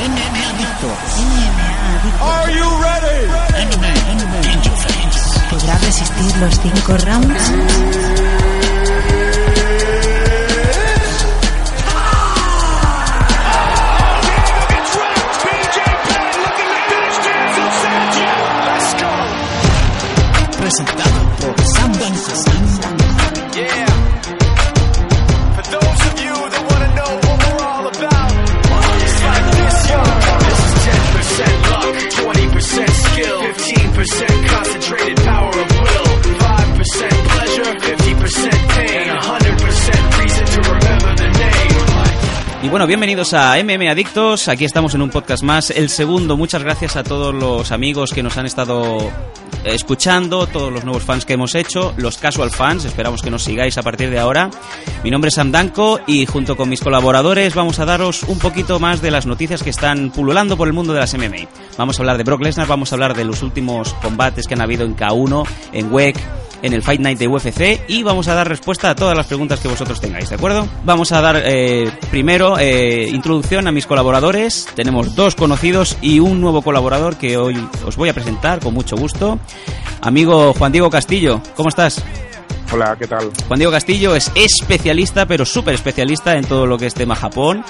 [0.00, 0.98] MMA Adictos.
[1.18, 2.20] MMA Adictos.
[2.20, 3.20] Are you ready?
[3.54, 4.40] MMA, MMA.
[5.50, 7.52] ¿Podrá resistir los cinco rounds?
[20.58, 21.03] Presentado
[34.04, 36.04] 15% concentrated power of will,
[36.36, 42.64] 5% pleasure, 50% pain, 100% reason to remember the name.
[42.64, 44.48] Y bueno, bienvenidos a MM Adictos.
[44.48, 46.36] Aquí estamos en un podcast más, el segundo.
[46.36, 49.10] Muchas gracias a todos los amigos que nos han estado
[49.64, 52.84] escuchando, todos los nuevos fans que hemos hecho, los casual fans.
[52.84, 54.50] Esperamos que nos sigáis a partir de ahora.
[55.02, 55.52] Mi nombre es Sam
[56.06, 59.70] y junto con mis colaboradores vamos a daros un poquito más de las noticias que
[59.70, 61.48] están pululando por el mundo de las MMA.
[61.78, 64.62] Vamos a hablar de Brock Lesnar, vamos a hablar de los últimos combates que han
[64.62, 66.18] habido en K1, en WEC,
[66.64, 69.60] en el Fight Night de UFC y vamos a dar respuesta a todas las preguntas
[69.60, 70.66] que vosotros tengáis, ¿de acuerdo?
[70.84, 74.66] Vamos a dar eh, primero eh, introducción a mis colaboradores.
[74.74, 77.54] Tenemos dos conocidos y un nuevo colaborador que hoy
[77.86, 79.38] os voy a presentar con mucho gusto.
[80.00, 82.02] Amigo Juan Diego Castillo, ¿cómo estás?
[82.74, 83.30] Hola, ¿qué tal?
[83.46, 87.64] Juan Diego Castillo es especialista, pero súper especialista en todo lo que es tema Japón.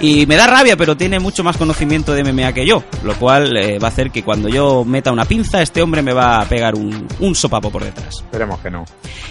[0.00, 3.56] Y me da rabia, pero tiene mucho más conocimiento de MMA que yo, lo cual
[3.56, 6.48] eh, va a hacer que cuando yo meta una pinza, este hombre me va a
[6.48, 8.16] pegar un, un sopapo por detrás.
[8.16, 8.84] Esperemos que no.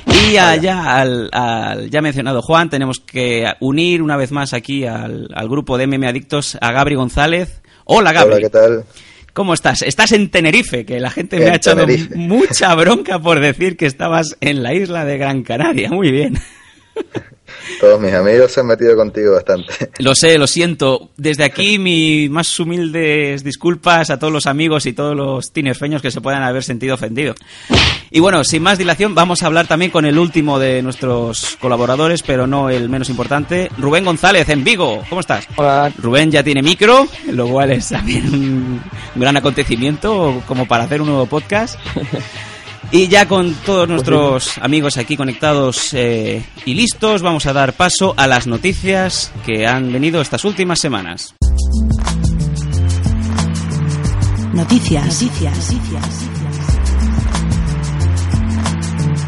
[0.06, 5.28] Y allá al, al ya mencionado Juan, tenemos que unir una vez más aquí al,
[5.36, 7.62] al grupo de MMA Adictos a Gabri González.
[7.84, 8.36] Hola Gabri.
[8.36, 8.86] Hola, ¿qué tal?
[9.34, 9.82] ¿Cómo estás?
[9.82, 12.16] Estás en Tenerife, que la gente me En ha echado Tenerife.
[12.16, 15.90] mucha bronca por decir que estabas en la isla de Gran Canaria.
[15.90, 16.38] Muy bien.
[17.80, 19.74] Todos mis amigos se han metido contigo bastante.
[20.00, 21.10] Lo sé, lo siento.
[21.18, 26.12] Desde aquí mis más humildes disculpas a todos los amigos y todos los tinerfeños que
[26.12, 27.38] se puedan haber sentido ofendidos.
[28.12, 32.24] Y bueno, sin más dilación, vamos a hablar también con el último de nuestros colaboradores,
[32.24, 35.04] pero no el menos importante, Rubén González en Vigo.
[35.10, 35.48] ¿Cómo estás?
[35.58, 38.82] Hola, Rubén ya tiene micro, lo cual es también un
[39.16, 41.80] gran acontecimiento como para hacer un nuevo podcast.
[42.92, 48.14] Y ya con todos nuestros amigos aquí conectados eh, y listos, vamos a dar paso
[48.18, 51.36] a las noticias que han venido estas últimas semanas.
[54.54, 55.22] Noticias.
[55.22, 56.30] Noticias.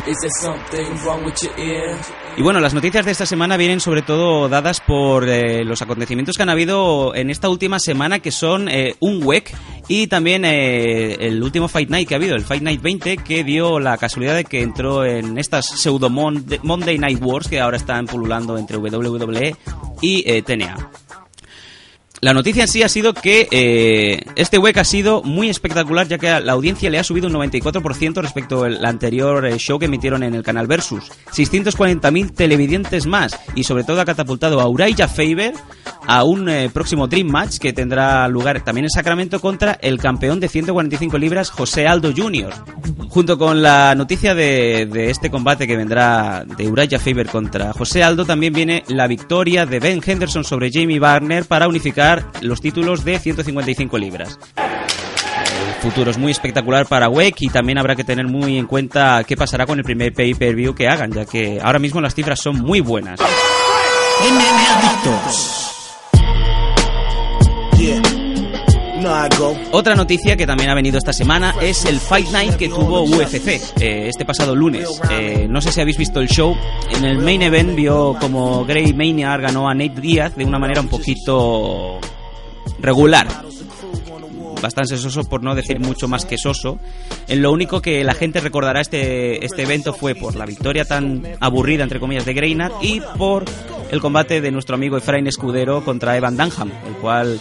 [0.08, 1.96] Is there something wrong with your ear?
[2.36, 6.38] Y bueno, las noticias de esta semana vienen sobre todo dadas por eh, los acontecimientos
[6.38, 9.54] que han habido en esta última semana, que son eh, un WEC
[9.94, 13.44] y también eh, el último Fight Night que ha habido, el Fight Night 20, que
[13.44, 18.06] dio la casualidad de que entró en estas pseudo Monday, Night Wars que ahora están
[18.06, 19.54] pululando entre WWE
[20.02, 20.78] y eh, TNA.
[22.24, 26.20] La noticia en sí ha sido que eh, este WEC ha sido muy espectacular ya
[26.20, 30.22] que la audiencia le ha subido un 94% respecto al anterior eh, show que emitieron
[30.22, 31.12] en el canal Versus.
[31.32, 35.56] 640.000 televidentes más y sobre todo ha catapultado a Uriah Faber
[36.06, 40.40] a un eh, próximo Dream Match que tendrá lugar también en Sacramento contra el campeón
[40.40, 42.54] de 145 libras José Aldo Jr.
[43.10, 48.04] Junto con la noticia de, de este combate que vendrá de Uriah Faber contra José
[48.04, 52.11] Aldo también viene la victoria de Ben Henderson sobre Jamie Barner para unificar
[52.42, 54.40] los títulos de 155 libras.
[54.58, 59.24] El futuro es muy espectacular para WEC y también habrá que tener muy en cuenta
[59.28, 62.62] qué pasará con el primer pay-per-view que hagan, ya que ahora mismo las cifras son
[62.62, 63.20] muy buenas.
[63.20, 65.61] MMA.
[69.72, 73.48] Otra noticia que también ha venido esta semana es el Fight Night que tuvo UFC
[73.80, 75.00] eh, este pasado lunes.
[75.12, 76.56] Eh, no sé si habéis visto el show.
[76.96, 80.82] En el main event vio como Gray Maynard ganó a Nate Díaz de una manera
[80.82, 82.00] un poquito
[82.80, 83.28] regular.
[84.60, 86.80] Bastante soso, por no decir mucho más que soso.
[87.28, 91.24] En lo único que la gente recordará este, este evento fue por la victoria tan
[91.40, 93.46] aburrida, entre comillas, de Greynard y por
[93.92, 97.40] el combate de nuestro amigo Efraín Escudero contra Evan Dunham, el cual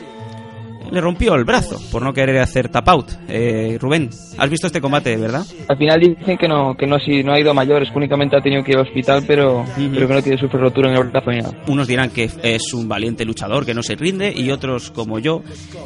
[0.90, 3.10] le rompió el brazo por no querer hacer tap out.
[3.28, 5.44] Eh, Rubén, has visto este combate, ¿verdad?
[5.68, 8.36] al final dicen que no, que no, si no ha ido a mayores, que únicamente
[8.36, 11.04] ha tenido que ir al hospital, pero, pero que no tiene super rotura en el
[11.08, 11.52] brazo ni nada.
[11.68, 15.42] Unos dirán que es un valiente luchador que no se rinde y otros como yo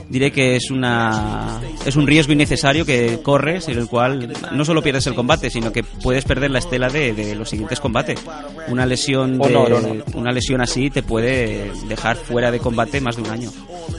[0.09, 4.83] diré que es una es un riesgo innecesario que corres en el cual no solo
[4.83, 8.21] pierdes el combate sino que puedes perder la estela de, de los siguientes combates
[8.69, 10.05] una lesión de- honor.
[10.15, 13.51] una lesión así te puede dejar fuera de combate más de un año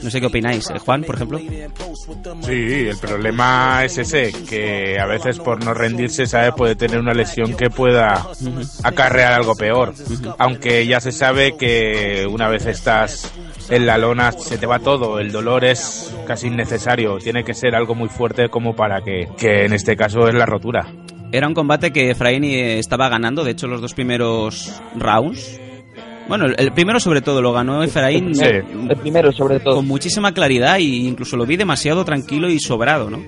[0.03, 1.39] no sé qué opináis Eh, Juan, por ejemplo.
[2.41, 6.53] Sí, el problema es ese, que a veces por no rendirse, ¿sabes?
[6.55, 8.27] Puede tener una lesión que pueda
[8.83, 9.93] acarrear algo peor.
[10.37, 13.31] Aunque ya se sabe que una vez estás
[13.69, 17.73] en la lona se te va todo, el dolor es casi innecesario, tiene que ser
[17.75, 20.85] algo muy fuerte como para que, que en este caso es la rotura.
[21.31, 25.59] Era un combate que Efraín eh, estaba ganando, de hecho los dos primeros rounds.
[26.27, 28.43] Bueno, el, el primero sobre todo lo ganó Efraín Sí.
[28.45, 29.75] El primero, sobre todo.
[29.75, 33.19] con muchísima claridad e incluso lo vi demasiado tranquilo y sobrado, ¿no?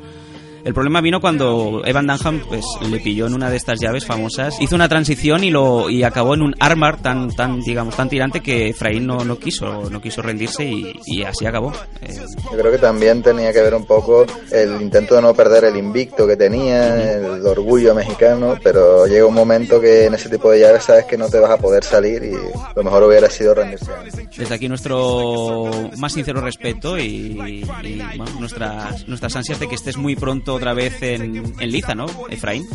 [0.67, 4.59] El problema vino cuando Evan Dunham pues, le pilló en una de estas llaves famosas,
[4.59, 8.41] hizo una transición y lo y acabó en un armbar tan tan digamos tan tirante
[8.41, 11.71] que Efraín no, no quiso no quiso rendirse y, y así acabó.
[12.01, 12.13] Eh,
[12.51, 15.77] Yo creo que también tenía que ver un poco el intento de no perder el
[15.77, 20.59] invicto que tenía, el orgullo mexicano, pero llega un momento que en ese tipo de
[20.59, 22.31] llaves sabes que no te vas a poder salir y
[22.75, 23.89] lo mejor hubiera sido rendirse.
[24.35, 29.95] Desde aquí nuestro más sincero respeto y, y, bueno, nuestras, nuestras ansias de que estés
[29.95, 32.67] muy pronto otra vez en, en liza, ¿no, Efraín?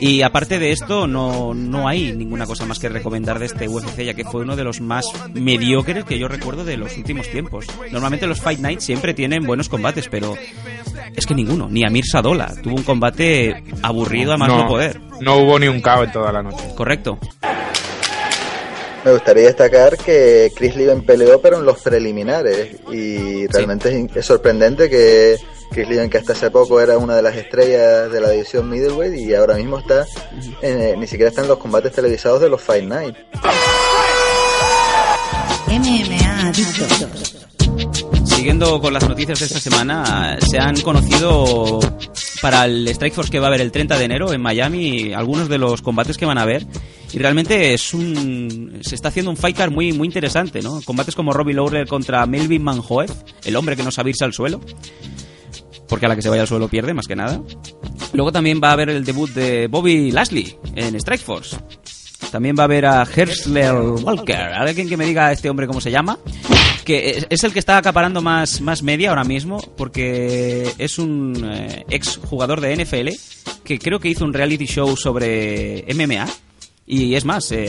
[0.00, 4.02] Y aparte de esto, no, no hay ninguna cosa más que recomendar de este UFC,
[4.02, 7.66] ya que fue uno de los más mediocres que yo recuerdo de los últimos tiempos.
[7.90, 10.34] Normalmente los Fight Nights siempre tienen buenos combates, pero
[11.14, 12.54] es que ninguno, ni Amir Sadola.
[12.62, 15.00] Tuvo un combate aburrido a más no poder.
[15.20, 16.64] no hubo ni un KO en toda la noche.
[16.74, 17.18] Correcto.
[19.04, 24.90] Me gustaría destacar que Chris Liven peleó pero en los preliminares y realmente es sorprendente
[24.90, 25.36] que
[25.70, 29.14] Chris Liven que hasta hace poco era una de las estrellas de la división middleweight
[29.14, 30.04] y ahora mismo está
[30.62, 33.14] en- eh, ni siquiera está en los combates televisados de los Fight Night.
[35.68, 36.52] MMA.
[38.24, 41.80] Siguiendo con las noticias de esta semana, se han conocido
[42.40, 45.48] para el Strike Force que va a haber el 30 de enero en Miami algunos
[45.48, 46.66] de los combates que van a haber
[47.12, 50.80] y realmente es un se está haciendo un fight card muy muy interesante, ¿no?
[50.82, 53.10] Combates como Robbie Lawler contra Melvin Manhoef,
[53.44, 54.60] el hombre que no sabe irse al suelo.
[55.88, 57.40] Porque a la que se vaya al suelo pierde, más que nada.
[58.12, 61.56] Luego también va a haber el debut de Bobby Lashley en Strike Force.
[62.30, 64.36] También va a haber a Hersler Walker.
[64.36, 66.18] Alguien que me diga este hombre cómo se llama.
[66.84, 69.58] Que es- es el que está acaparando más, más media ahora mismo.
[69.76, 73.10] Porque es un eh, ex jugador de NFL.
[73.64, 76.26] Que creo que hizo un reality show sobre MMA.
[76.90, 77.66] Y es más, eh,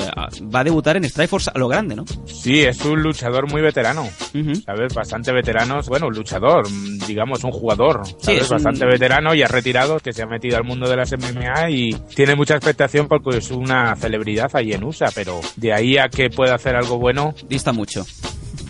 [0.56, 2.06] va a debutar en Strikeforce a lo grande, ¿no?
[2.26, 4.04] Sí, es un luchador muy veterano.
[4.34, 4.56] Ujú.
[4.66, 4.94] ¿Sabes?
[4.94, 5.82] Bastante veterano.
[5.90, 6.66] Bueno, un luchador,
[7.06, 8.04] digamos, un jugador.
[8.20, 8.44] ¿sabes?
[8.44, 11.12] es un- Bastante veterano y ha retirado, que se ha metido al mundo de las
[11.12, 15.98] MMA y tiene mucha expectación porque es una celebridad ahí en USA, pero de ahí
[15.98, 18.06] a que pueda hacer algo bueno, Dista mucho.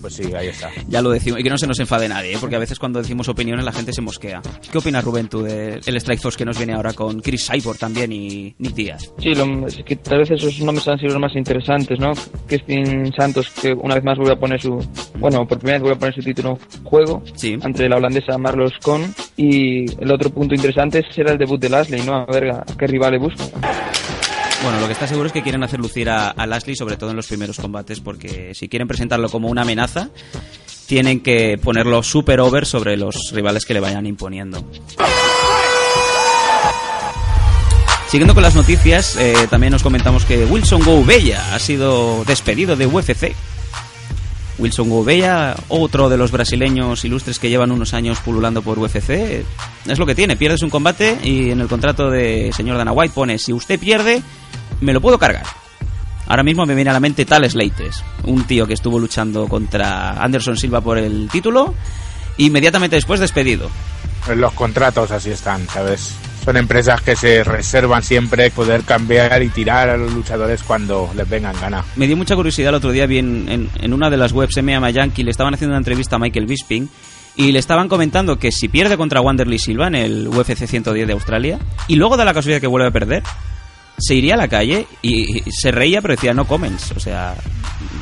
[0.01, 0.69] Pues sí, ahí está.
[0.87, 1.39] Ya lo decimos.
[1.39, 2.37] Y que no se nos enfade nadie, ¿eh?
[2.39, 4.41] porque a veces cuando decimos opiniones la gente se mosquea.
[4.71, 8.11] ¿Qué opinas, Rubén, tú del Strike Force que nos viene ahora con Chris Cyborg también
[8.11, 9.13] y Nick Díaz?
[9.19, 12.11] Sí, lo- es que tal vez esos nombres han sido los más interesantes, ¿no?
[12.47, 14.77] Christine Santos, que una vez más vuelve a poner su,
[15.19, 17.57] bueno, por primera vez vuelve a poner su título en juego Sí.
[17.61, 19.01] ante la holandesa Marlos Con.
[19.37, 22.15] Y el otro punto interesante será el debut de Lashley, ¿no?
[22.15, 23.43] A ver a qué rival le busca.
[24.61, 27.11] Bueno, lo que está seguro es que quieren hacer lucir a, a Lashley, sobre todo
[27.11, 30.09] en los primeros combates, porque si quieren presentarlo como una amenaza,
[30.85, 34.65] tienen que ponerlo super over sobre los rivales que le vayan imponiendo.
[38.09, 42.87] Siguiendo con las noticias, eh, también nos comentamos que Wilson Gouveia ha sido despedido de
[42.87, 43.35] UFC.
[44.59, 49.97] Wilson Gouveia, otro de los brasileños ilustres que llevan unos años pululando por UFC, es
[49.97, 53.39] lo que tiene, pierdes un combate y en el contrato de señor Dana White pone,
[53.39, 54.21] si usted pierde,
[54.81, 55.45] me lo puedo cargar.
[56.27, 60.11] Ahora mismo me viene a la mente Tal Slates, un tío que estuvo luchando contra
[60.21, 61.73] Anderson Silva por el título,
[62.37, 63.69] inmediatamente después despedido.
[64.35, 66.13] Los contratos así están, ¿sabes?
[66.43, 71.29] Son empresas que se reservan siempre poder cambiar y tirar a los luchadores cuando les
[71.29, 71.83] vengan gana.
[71.95, 74.89] Me dio mucha curiosidad el otro día, vi en, en- una de las webs MMA
[74.91, 76.89] Yankee, le estaban haciendo una entrevista a Michael Bisping
[77.35, 81.13] y le estaban comentando que si pierde contra Wanderley Silva en el UFC 110 de
[81.13, 83.21] Australia y luego da la casualidad que vuelve a perder,
[83.97, 86.93] se iría a la calle y se reía pero decía no comments.
[86.95, 87.35] O sea,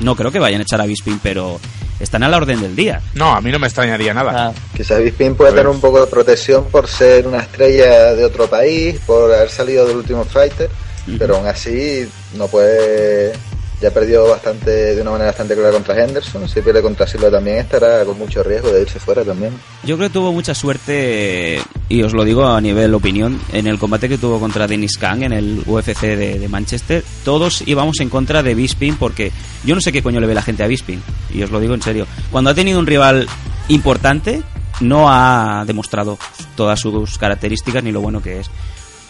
[0.01, 1.59] no creo que vayan a echar a Bisping, pero
[1.99, 3.01] están a la orden del día.
[3.13, 4.47] No, a mí no me extrañaría nada.
[4.49, 8.47] Ah, Quizás Bisping puede tener un poco de protección por ser una estrella de otro
[8.47, 10.69] país, por haber salido del último fighter,
[11.17, 13.33] pero aún así no puede.
[13.81, 16.49] Ya perdió bastante de una manera bastante clara contra Henderson.
[16.49, 19.53] Si pierde contra Silva también estará con mucho riesgo de irse fuera también.
[19.83, 23.77] Yo creo que tuvo mucha suerte, y os lo digo a nivel opinión, en el
[23.77, 27.03] combate que tuvo contra Dennis Kang en el UFC de, de Manchester.
[27.23, 29.31] Todos íbamos en contra de Bisping porque
[29.63, 31.01] yo no sé qué coño le ve la gente a Bisping,
[31.33, 32.07] y os lo digo en serio.
[32.31, 33.27] Cuando ha tenido un rival
[33.67, 34.41] importante,
[34.79, 36.17] no ha demostrado
[36.55, 38.49] todas sus características ni lo bueno que es.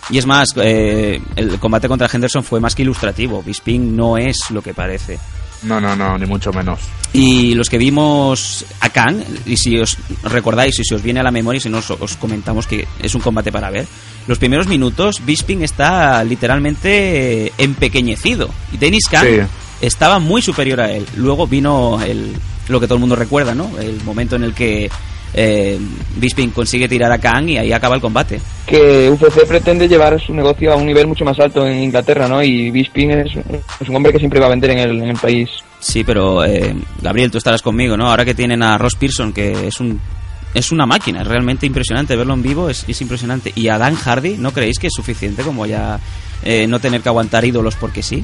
[0.10, 3.44] Y es más, eh, el combate contra Henderson fue más que ilustrativo.
[3.44, 5.20] Bisping no es lo que parece.
[5.64, 6.80] No, no, no, ni mucho menos.
[7.14, 11.24] Y los que vimos a Khan, y si os recordáis y si os viene a
[11.24, 13.88] la memoria, si no os, os comentamos que es un combate para ver,
[14.28, 18.50] los primeros minutos Bisping está literalmente empequeñecido.
[18.72, 19.40] Y Dennis Khan Sí.
[19.82, 21.06] estaba muy superior a él.
[21.16, 22.34] Luego vino el,
[22.68, 23.72] lo que todo el mundo recuerda, ¿no?
[23.80, 24.90] El momento en el que
[25.40, 25.78] eh,
[26.16, 28.42] Bisping consigue tirar a Khan y ahí acaba el combate.
[28.66, 32.42] Que UFC pretende llevar su negocio a un nivel mucho más alto en Inglaterra, ¿no?
[32.42, 33.36] Y Bisping es,
[33.80, 35.48] es un hombre que siempre va a vender en el, en el país.
[35.80, 38.10] Sí, pero eh, Gabriel, tú estarás conmigo, ¿no?
[38.10, 40.02] Ahora que tienen a Ross Pearson, que es un
[40.56, 43.52] es una máquina, es realmente impresionante verlo en vivo, es, es impresionante.
[43.54, 46.00] Y a Dan Hardy, ¿no creéis que es suficiente como ya
[46.44, 48.24] eh, no tener que aguantar ídolos porque sí?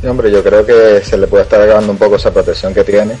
[0.00, 2.82] Sí, hombre, yo creo que se le puede estar acabando un poco esa protección que
[2.82, 3.14] tiene,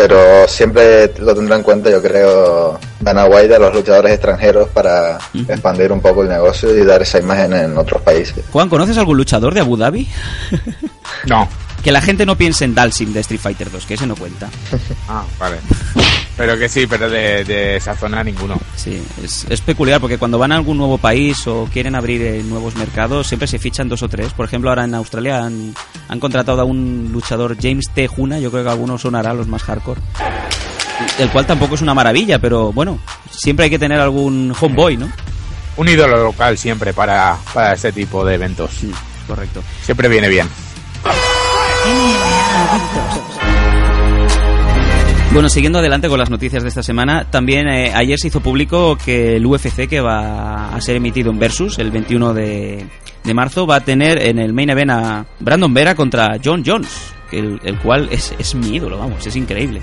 [0.00, 5.18] pero siempre lo tendrá en cuenta, yo creo, Dana White a los luchadores extranjeros para
[5.34, 8.42] expandir un poco el negocio y dar esa imagen en otros países.
[8.50, 10.08] Juan, ¿conoces algún luchador de Abu Dhabi?
[11.26, 11.46] No.
[11.82, 14.48] Que la gente no piense en Dalsim de Street Fighter 2, que ese no cuenta.
[15.08, 15.56] Ah, vale.
[16.36, 18.58] Pero que sí, pero de, de esa zona ninguno.
[18.76, 22.42] Sí, es, es peculiar porque cuando van a algún nuevo país o quieren abrir eh,
[22.44, 24.32] nuevos mercados, siempre se fichan dos o tres.
[24.32, 25.74] Por ejemplo, ahora en Australia han,
[26.08, 28.06] han contratado a un luchador, James T.
[28.06, 30.00] Juna, yo creo que algunos sonará los más hardcore.
[31.18, 35.10] El cual tampoco es una maravilla, pero bueno, siempre hay que tener algún homeboy, ¿no?
[35.76, 38.70] Un ídolo local siempre para, para este tipo de eventos.
[38.80, 38.90] Sí,
[39.26, 39.62] correcto.
[39.84, 40.48] Siempre viene bien.
[45.32, 48.96] Bueno, siguiendo adelante con las noticias de esta semana, también eh, ayer se hizo público
[48.96, 52.84] que el UFC, que va a ser emitido en Versus el 21 de,
[53.22, 57.12] de marzo, va a tener en el main event a Brandon Vera contra John Jones,
[57.30, 59.82] el, el cual es, es mi ídolo, vamos, es increíble.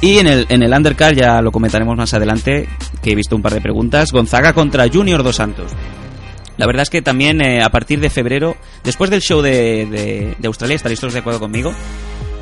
[0.00, 2.68] Y en el, en el undercard, ya lo comentaremos más adelante,
[3.02, 5.72] que he visto un par de preguntas, Gonzaga contra Junior Dos Santos.
[6.58, 10.34] La verdad es que también eh, a partir de febrero, después del show de, de,
[10.38, 11.72] de Australia, estaréis todos de acuerdo conmigo,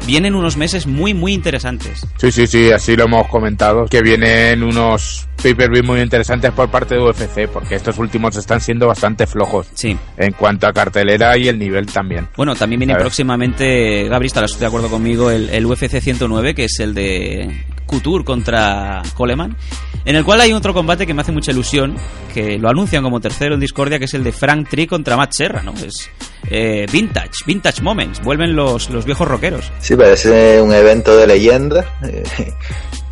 [0.06, 2.06] vienen unos meses muy, muy interesantes.
[2.16, 3.87] Sí, sí, sí, así lo hemos comentado.
[3.87, 8.87] Que vienen unos pay-per-view muy interesantes por parte de UFC, porque estos últimos están siendo
[8.87, 9.68] bastante flojos.
[9.75, 9.96] Sí.
[10.16, 12.28] En cuanto a cartelera y el nivel también.
[12.37, 16.80] Bueno, también viene próximamente, Gabri, estarás de acuerdo conmigo, el, el UFC 109, que es
[16.80, 19.57] el de Couture contra Coleman,
[20.05, 21.97] en el cual hay otro combate que me hace mucha ilusión,
[22.33, 25.33] que lo anuncian como tercero en Discordia, que es el de Frank Tree contra Matt
[25.33, 25.73] Serra, ¿no?
[25.75, 26.11] Es
[26.49, 29.73] eh, vintage, vintage moments, vuelven los, los viejos rockeros.
[29.81, 32.23] Sí, parece un evento de leyenda, eh,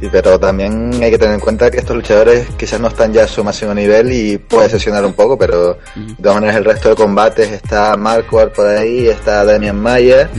[0.13, 3.29] pero también hay que tener en cuenta que estos luchadores quizás no están ya a
[3.29, 6.95] su máximo nivel y puede sesionar un poco, pero de todas maneras el resto de
[6.95, 10.31] combates está Marco por ahí, está Damian Maya,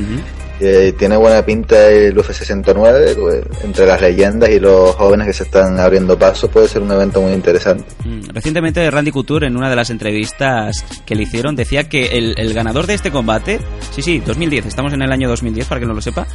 [0.59, 5.43] tiene buena pinta el UFC 109, pues, entre las leyendas y los jóvenes que se
[5.43, 7.83] están abriendo paso puede ser un evento muy interesante.
[8.03, 12.53] Mm, Recientemente Randy Couture en una de las entrevistas que le hicieron decía que el,
[12.53, 13.59] ganador de este combate,
[13.91, 16.25] sí, sí, 2010, estamos en el año 2010 para que no lo sepa,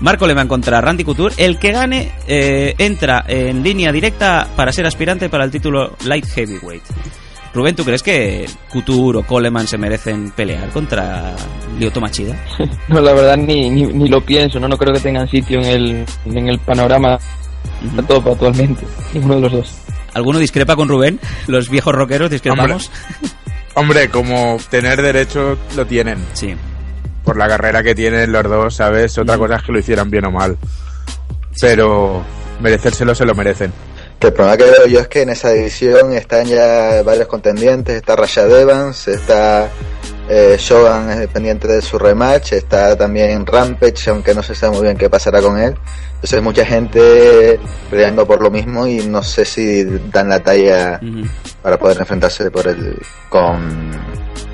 [0.00, 4.86] Marco Leman contra Randy Couture, el que gane eh, entra en línea directa para ser
[4.86, 6.82] aspirante para el título Light Heavyweight.
[7.58, 11.34] Rubén, ¿tú crees que Couture o Coleman se merecen pelear contra
[11.78, 12.36] Lyoto Machida?
[12.88, 14.68] No, la verdad ni, ni, ni lo pienso, ¿no?
[14.68, 17.18] No creo que tengan sitio en el, en el panorama
[17.84, 18.02] Ujú.
[18.04, 18.86] top actualmente.
[19.12, 19.74] Ninguno de los dos.
[20.14, 21.20] ¿Alguno discrepa con Rubén?
[21.48, 22.90] ¿Los viejos rockeros discrepamos?
[23.74, 26.18] Hombre, como tener derecho lo tienen.
[26.32, 26.54] Sí.
[27.24, 29.16] Por la carrera que tienen los dos, ¿sabes?
[29.18, 30.56] Otra cosa es que lo hicieran bien o mal.
[31.60, 32.22] Pero
[32.60, 33.72] merecérselo se lo merecen.
[34.18, 37.94] Que el problema que veo yo es que en esa división están ya varios contendientes,
[37.94, 39.70] está Rashad Evans, está
[40.28, 44.96] eh, Shogun pendiente de su rematch, está también Rampage, aunque no se sabe muy bien
[44.96, 45.76] qué pasará con él.
[46.14, 51.00] Entonces mucha gente peleando por lo mismo y no sé si dan la talla
[51.62, 53.92] para poder enfrentarse por el con,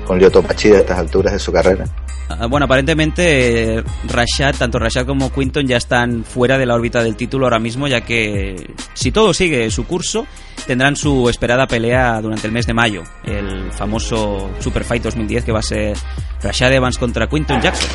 [0.05, 1.85] con Lyoto Machida a estas alturas de su carrera.
[2.29, 7.03] Ah, Bueno, aparentemente eh, Rashad, tanto Rashad como Quinton ya están fuera de la órbita
[7.03, 10.25] del título ahora mismo, ya que si todo sigue su curso,
[10.65, 15.51] tendrán su esperada pelea durante el mes de mayo, el famoso Super Fight 2010 que
[15.51, 15.95] va a ser
[16.41, 17.89] Rashad Evans contra Quinton Jackson.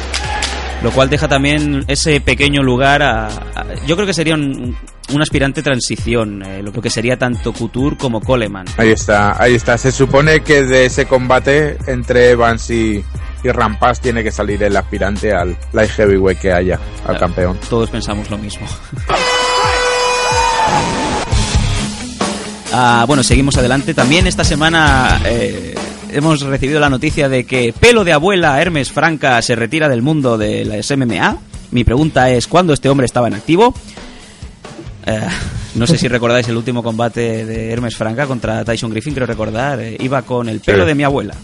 [0.82, 3.28] Lo cual deja también ese pequeño lugar a...
[3.86, 4.74] yo creo que sería un
[5.20, 8.64] aspirante transición, eh, lo que sería tanto Couture como Coleman.
[8.78, 9.76] Ahí está, ahí está.
[9.76, 13.04] Se supone que de ese combate entre Evans y,
[13.42, 17.58] y Rampas tiene que salir el aspirante al light heavyweight que haya, al Claro, campeón.
[17.68, 18.66] Todos pensamos lo mismo.
[22.72, 23.94] Ah, bueno, seguimos adelante.
[23.94, 25.74] También esta semana eh,
[26.12, 30.38] hemos recibido la noticia de que pelo de abuela Hermes Franca se retira del mundo
[30.38, 31.36] de las MMA.
[31.72, 33.74] Mi pregunta es, ¿cuándo este hombre estaba en activo?
[35.04, 35.20] Eh,
[35.74, 39.80] no sé si recordáis el último combate de Hermes Franca contra Tyson Griffin, creo recordar.
[39.80, 40.88] eh, iba con el pelo Sí.
[40.88, 41.34] de mi abuela.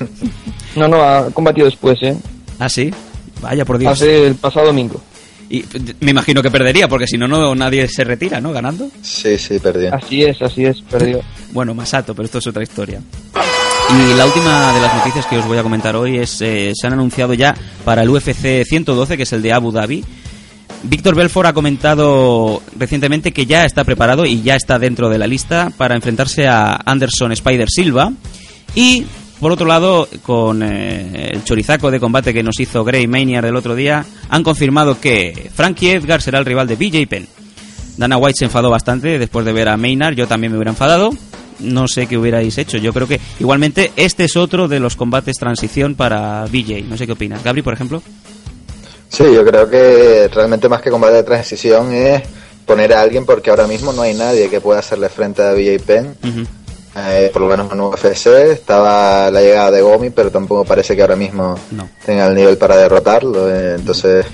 [0.76, 2.16] No, no, ha combatido después, ¿eh?
[2.58, 2.92] Ah, sí.
[3.40, 3.98] Vaya por Dios.
[3.98, 5.00] ser el pasado domingo.
[5.48, 5.64] Y
[5.98, 8.52] me imagino que perdería, porque si no, no nadie se retira, ¿no?
[8.52, 8.88] Ganando.
[9.02, 9.92] Sí, sí, perdió.
[9.92, 11.20] Así es, así es, perdió.
[11.52, 13.00] Bueno, Masato, pero esto es otra historia.
[13.90, 16.86] Y la última de las noticias que os voy a comentar hoy es, eh, se
[16.86, 20.04] han anunciado ya para el UFC 112, que es el de Abu Dhabi.
[20.84, 25.26] Víctor Belfort ha comentado recientemente que ya está preparado y ya está dentro de la
[25.26, 28.12] lista para enfrentarse a Anderson Spider Silva.
[28.76, 29.06] Y
[29.40, 33.56] por otro lado, con eh, el chorizaco de combate que nos hizo Gray Maynard el
[33.56, 37.26] otro día, han confirmado que Frankie Edgar será el rival de BJ Penn.
[37.96, 41.10] Dana White se enfadó bastante después de ver a Maynard, yo también me hubiera enfadado.
[41.58, 42.78] No sé qué hubierais hecho.
[42.78, 46.82] Yo creo que igualmente este es otro de los combates transición para BJ.
[46.88, 47.44] No sé qué opinas.
[47.44, 48.02] Gabri, por ejemplo.
[49.08, 52.22] Sí, yo creo que realmente más que combate de transición es
[52.64, 55.82] poner a alguien porque ahora mismo no hay nadie que pueda hacerle frente a BJ
[55.84, 56.16] Penn.
[56.96, 61.02] Eh, por lo menos en UFC estaba la llegada de Gomi, pero tampoco parece que
[61.02, 61.88] ahora mismo No.
[62.04, 63.48] tenga el nivel para derrotarlo.
[63.48, 64.26] eh, entonces,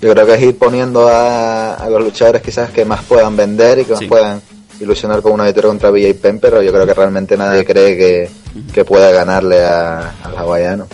[0.00, 3.78] yo creo que es ir poniendo a, a los luchadores quizás que más puedan vender
[3.78, 4.06] y que más Sí.
[4.06, 4.40] puedan
[4.80, 8.30] ilusionar con una victoria contra BJ Penn, pero yo creo que realmente nadie cree que,
[8.74, 10.88] que pueda ganarle a- al hawaiano.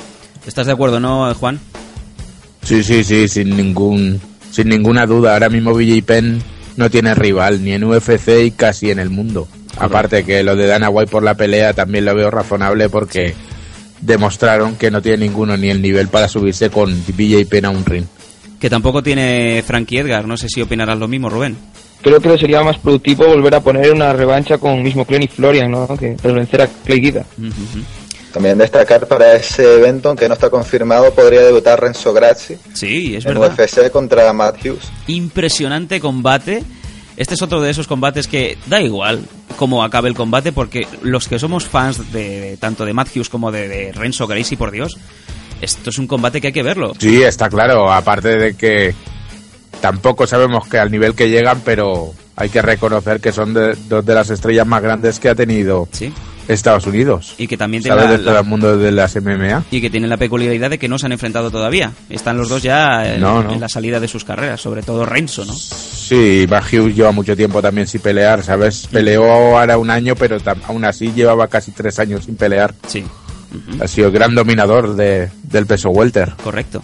[0.47, 1.59] ¿Estás de acuerdo, no, Juan?
[2.63, 5.33] Sí, sí, sí, sin ningún, sin ninguna duda.
[5.35, 6.43] Ahora mismo BJ Penn
[6.77, 9.49] no tiene rival ni en UFC y casi en el mundo.
[9.79, 13.35] Aparte que lo de Dana White por la pelea también lo veo razonable porque
[14.01, 17.85] demostraron que no tiene ninguno ni el nivel para subirse con BJ Penn a un
[17.85, 18.05] ring.
[18.61, 20.27] Que tampoco tiene Frankie Edgar.
[20.27, 21.57] No sé si opinarás lo mismo, Rubén.
[22.03, 25.71] Creo que sería más productivo volver a poner una revancha con mismo Clen y Florian,
[25.71, 25.87] ¿no?
[25.97, 27.25] Que tras vencer a Clay Guida.
[27.37, 27.85] Ujú, ujú.
[28.33, 33.25] También destacar para ese evento, aunque no está confirmado, podría debutar Renzo Grazzi Sí, es
[33.25, 33.55] en verdad.
[33.59, 34.91] UFC contra Matt Hughes.
[35.07, 36.63] impresionante combate.
[37.19, 39.25] Este es otro de esos combates que da igual
[39.57, 43.67] cómo acabe el combate, porque los que somos fans de, tanto de Matthews como de,
[43.69, 44.97] de Renzo Gracie, por Dios,
[45.61, 46.93] esto es un combate que hay que verlo.
[46.99, 47.93] Sí, está claro.
[47.93, 48.95] Aparte de que
[49.81, 54.07] tampoco sabemos que al nivel que llegan, pero hay que reconocer que son de- dos
[54.07, 56.13] de las estrellas más grandes que ha tenido Sí.
[56.47, 57.35] Estados Unidos.
[57.37, 59.65] Y que también tiene la- el mundo de las MMA.
[59.73, 61.93] y que tienen la peculiaridad de que no se han enfrentado todavía.
[62.09, 63.53] Están los dos ya No, no.
[63.53, 65.53] en la salida de sus carreras, sobre todo Renzo, ¿no?
[66.09, 68.87] Sí, Matt Hughes lleva mucho tiempo también sin pelear, ¿sabes?
[68.91, 72.75] Peleó ahora un año, pero aún así llevaba casi tres años sin pelear.
[72.87, 73.05] Sí,
[73.81, 76.33] Ha sido gran dominador de, del peso welter.
[76.43, 76.81] correcto.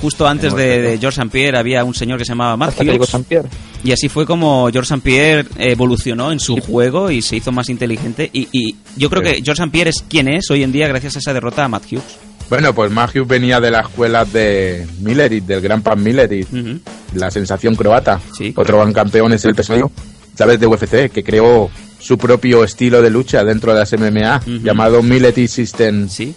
[0.00, 1.28] Justo antes de, de George St.
[1.32, 2.70] Pierre había un señor que se llamaba.
[2.70, 3.48] San Pierre.
[3.82, 5.00] Y así fue como George St.
[5.02, 8.30] Pierre evolucionó en su juego y se hizo más inteligente.
[8.32, 9.28] Y, y yo creo Sí.
[9.32, 9.70] que George St.
[9.72, 12.16] Pierre es quien es hoy en día gracias a esa derrota a Matt Hughes.
[12.50, 16.80] Bueno, pues Hughes venía de la escuela de Millerit, del gran Pan Millerit, Ujú.
[17.14, 18.20] la sensación croata.
[18.36, 19.74] Sí, Otro gran campeón es el peso
[20.34, 20.58] ¿sabes?
[20.58, 25.48] De UFC, que creó su propio estilo de lucha dentro de las MMA, llamado Military
[25.48, 26.34] System Sí,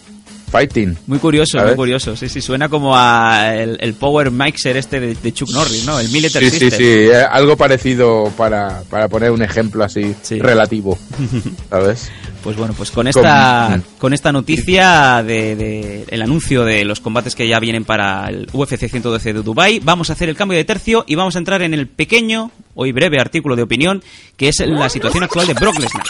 [0.52, 0.98] Fighting.
[1.08, 2.16] muy curioso, muy curioso.
[2.18, 5.98] Sí, sí, suena como a el, el Power Mixer este de, de Chuck Norris, ¿no?
[6.00, 6.78] El Military Sí, sí, System.
[6.80, 10.40] sí, eh, algo parecido para, para poner un ejemplo así Sí.
[10.40, 10.98] relativo,
[11.70, 12.12] ¿sabes?
[12.44, 17.00] Pues bueno, pues con esta, Con- con esta noticia de, de el anuncio de los
[17.00, 20.58] combates que ya vienen para el UFC 112 de Dubai, vamos a hacer el cambio
[20.58, 24.04] de tercio y vamos a entrar en el pequeño, hoy breve artículo de opinión,
[24.38, 26.04] que es la situación actual de Brock Lesnar.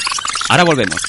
[0.49, 0.99] Ahora volvemos.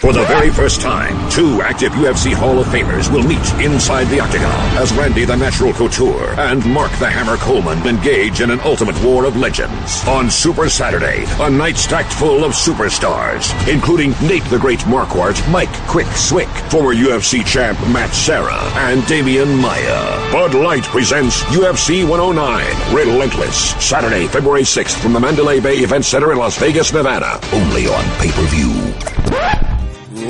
[0.00, 4.18] For the very first time, two active UFC Hall of Famers will meet inside the
[4.18, 8.98] octagon as Randy the Natural Couture and Mark the Hammer Coleman engage in an ultimate
[9.04, 10.02] war of legends.
[10.08, 15.68] On Super Saturday, a night stacked full of superstars, including Nate the Great Marquardt, Mike
[15.86, 18.58] Quick Swick, former UFC champ Matt Serra,
[18.88, 20.32] and Damian Maya.
[20.32, 26.32] Bud Light presents UFC 109, Relentless, Saturday, February 6th from the Mandalay Bay Event Center
[26.32, 27.38] in Las Vegas, Nevada.
[27.52, 29.69] Only on pay-per-view.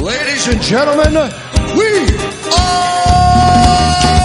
[0.00, 1.12] Ladies and gentlemen,
[1.76, 2.06] we
[2.48, 4.19] soy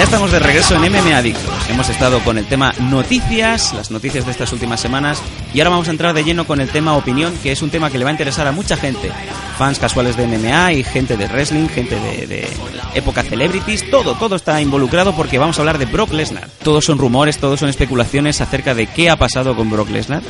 [0.00, 1.68] Ya estamos de regreso en MMA Adictos.
[1.68, 5.88] Hemos estado con el tema noticias, las noticias de estas últimas semanas, y ahora vamos
[5.88, 8.10] a entrar de lleno con el tema opinión, que es un tema que le va
[8.10, 9.12] a interesar a mucha gente.
[9.58, 12.48] Fans casuales de MMA y gente de wrestling, gente de, de
[12.94, 16.48] época celebrities, todo, todo está involucrado porque vamos a hablar de Brock Lesnar.
[16.62, 20.22] Todos son rumores, todos son especulaciones acerca de qué ha pasado con Brock Lesnar.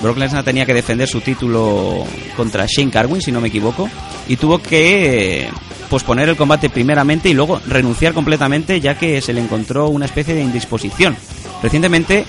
[0.00, 3.90] Brock Lesnar tenía que defender su título contra Shane Carwin, si no me equivoco,
[4.28, 5.50] y tuvo que
[5.88, 10.34] posponer el combate primeramente y luego renunciar completamente ya que se le encontró una especie
[10.34, 11.16] de indisposición.
[11.62, 12.24] Recientemente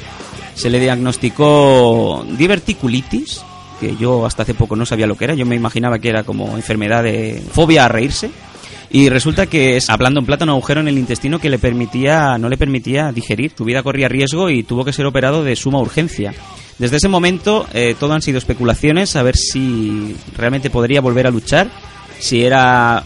[0.56, 3.42] se le diagnosticó diverticulitis,
[3.80, 6.24] que yo hasta hace poco no sabía lo que era, yo me imaginaba que era
[6.24, 8.30] como enfermedad de fobia a reírse.
[8.92, 12.40] Y resulta que es, hablando en plata, un agujero en el intestino que le permitía,
[12.40, 13.54] no le permitía digerir.
[13.56, 16.34] Su vida corría riesgo y tuvo que ser operado de suma urgencia.
[16.80, 21.32] Desde ese momento, eh, todo han sido especulaciones, a ver si realmente podría volver a
[21.32, 21.70] luchar,
[22.20, 23.04] si era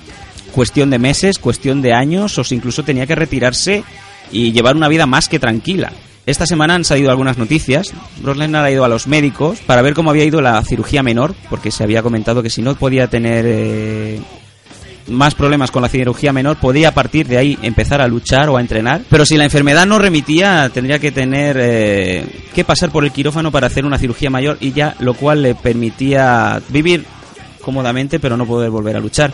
[0.53, 3.83] cuestión de meses, cuestión de años, o si incluso tenía que retirarse
[4.31, 5.91] y llevar una vida más que tranquila.
[6.25, 7.93] Esta semana han salido algunas noticias.
[8.21, 11.69] Brock ha ido a los médicos para ver cómo había ido la cirugía menor, porque
[11.69, 14.21] se había comentado que si no podía tener eh,
[15.07, 18.55] más problemas con la cirugía menor, podía a partir de ahí empezar a luchar o
[18.55, 19.01] a entrenar.
[19.09, 23.51] Pero si la enfermedad no remitía, tendría que tener eh, que pasar por el quirófano
[23.51, 27.05] para hacer una cirugía mayor y ya lo cual le permitía vivir
[27.61, 29.33] cómodamente, pero no poder volver a luchar.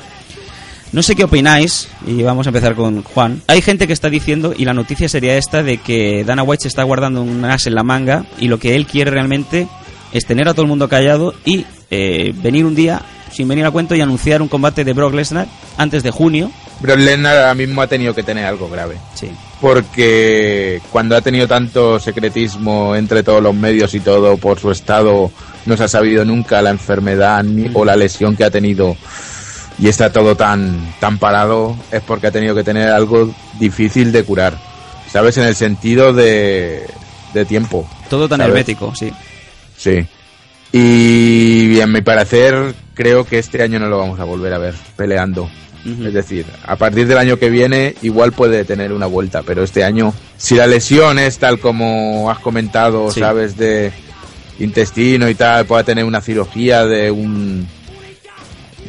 [0.91, 3.43] No sé qué opináis, y vamos a empezar con Juan.
[3.45, 6.67] Hay gente que está diciendo, y la noticia sería esta, de que Dana White se
[6.67, 9.67] está guardando un as en la manga y lo que él quiere realmente
[10.11, 13.71] es tener a todo el mundo callado y eh, venir un día, sin venir a
[13.71, 15.47] cuento, y anunciar un combate de Brock Lesnar
[15.77, 16.51] antes de junio.
[16.79, 18.97] Brock Lesnar ahora mismo ha tenido que tener algo grave.
[19.13, 19.29] Sí.
[19.61, 25.29] Porque cuando ha tenido tanto secretismo entre todos los medios y todo por su estado,
[25.67, 28.97] no se ha sabido nunca la enfermedad ni, o la lesión que ha tenido
[29.79, 34.23] y está todo tan, tan parado, es porque ha tenido que tener algo difícil de
[34.23, 34.57] curar.
[35.11, 35.37] ¿Sabes?
[35.37, 36.85] En el sentido de,
[37.33, 37.87] de tiempo.
[38.09, 38.51] Todo tan ¿sabes?
[38.51, 39.11] hermético, sí.
[39.77, 40.05] Sí.
[40.71, 44.75] Y en mi parecer, creo que este año no lo vamos a volver a ver
[44.95, 45.49] peleando.
[45.85, 49.83] Es decir, a partir del año que viene igual puede tener una vuelta, pero este
[49.83, 53.21] año, si la lesión es tal como has comentado, Sí.
[53.21, 53.91] sabes, de
[54.59, 57.65] intestino y tal, pueda tener una cirugía de un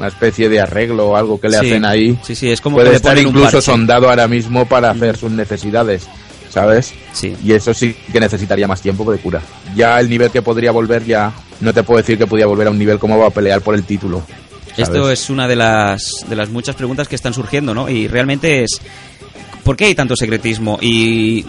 [0.00, 1.66] una especie de arreglo o algo que le Sí.
[1.66, 5.16] hacen ahí, Sí, sí, es como puede que estar incluso sondado ahora mismo para hacer
[5.16, 6.08] sus necesidades,
[6.48, 6.92] ¿sabes?
[7.12, 7.36] Sí.
[7.44, 9.40] Y eso sí que necesitaría más tiempo de cura.
[9.76, 12.70] Ya el nivel que podría volver ya no te puedo decir que podría volver a
[12.70, 14.22] un nivel como va a pelear por el título.
[14.70, 14.88] ¿sabes?
[14.88, 17.88] Esto es una de las, de las muchas preguntas que están surgiendo, ¿no?
[17.90, 18.80] Y realmente es,
[19.64, 20.78] ¿por qué hay tanto secretismo?
[20.80, 21.44] Y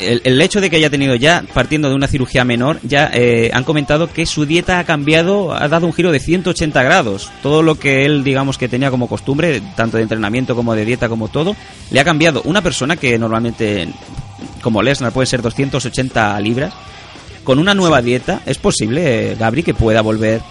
[0.00, 3.50] el, el hecho de que haya tenido ya, partiendo de una cirugía menor, ya eh,
[3.52, 7.30] han comentado que su dieta ha cambiado, ha dado un giro de 180 grados.
[7.42, 11.08] Todo lo que él, digamos, que tenía como costumbre, tanto de entrenamiento como de dieta,
[11.08, 11.56] como todo,
[11.90, 12.42] le ha cambiado.
[12.44, 13.88] Una persona que normalmente,
[14.62, 16.74] como Lesnar, puede ser 280 libras,
[17.44, 20.42] con una nueva dieta, ¿es posible, eh, Gabri, que pueda volver?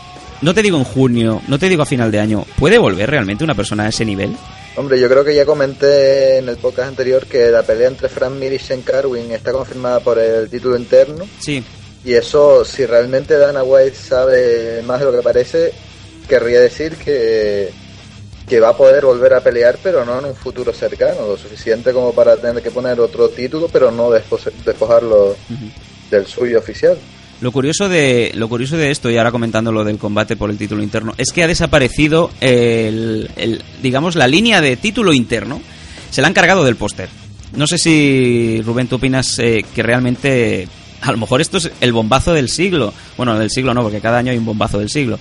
[0.42, 3.44] No te digo en junio, no te digo a final de año, ¿puede volver realmente
[3.44, 4.36] una persona a ese nivel?
[4.78, 8.34] Hombre, yo creo que ya comenté en el podcast anterior que la pelea entre Frank
[8.34, 11.28] Mir y Shane Carwin está confirmada por el título interno.
[11.40, 11.64] Sí,
[12.06, 15.74] Y eso, si realmente Dana White sabe más de lo que parece,
[16.30, 17.72] querría decir que,
[18.48, 21.92] que va a poder volver a pelear, pero no en un futuro cercano, lo suficiente
[21.92, 25.36] como para tener que poner otro título, pero no despo- despojarlo
[26.12, 26.98] del suyo oficial.
[27.40, 30.58] Lo curioso de lo curioso de esto y ahora comentando lo del combate por el
[30.58, 33.30] título interno es que ha desaparecido el,
[33.84, 35.62] digamos la línea de título interno
[36.10, 37.10] se la han cargado del póster.
[37.56, 40.68] No sé si Rubén tú opinas eh, que realmente
[41.02, 42.94] a lo mejor esto es el bombazo del siglo.
[43.18, 45.20] Bueno, del siglo no, porque cada año hay un bombazo del siglo.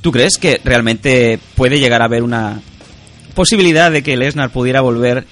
[0.00, 2.60] ¿Tú crees que realmente puede llegar a haber una
[3.34, 5.26] posibilidad de que Lesnar pudiera volver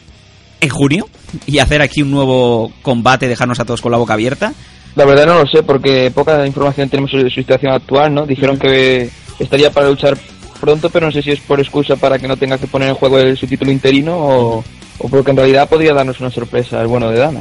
[0.60, 1.08] en junio
[1.46, 4.52] y hacer aquí un nuevo combate, dejarnos a todos con la boca abierta?
[4.96, 8.26] La verdad no lo sé, porque poca información tenemos sobre su situación actual, ¿no?
[8.26, 10.16] Dijeron que estaría para luchar
[10.58, 12.94] pronto, pero no sé si es por excusa para que no tenga que poner en
[12.94, 14.64] juego el, su título interino o,
[14.98, 17.40] o porque en realidad podría darnos una sorpresa el bueno de Dana.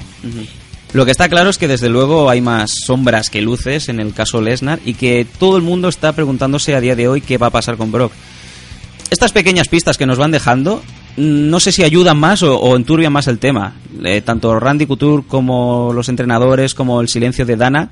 [0.93, 4.13] Lo que está claro es que desde luego hay más sombras que luces en el
[4.13, 7.47] caso Lesnar y que todo el mundo está preguntándose a día de hoy qué va
[7.47, 8.11] a pasar con Brock.
[9.09, 10.81] Estas pequeñas pistas que nos van dejando,
[11.17, 13.75] no sé si ayudan más o, o enturbian más el tema.
[14.03, 17.89] Eh, tanto Randy Couture como los entrenadores, como el silencio de Dana,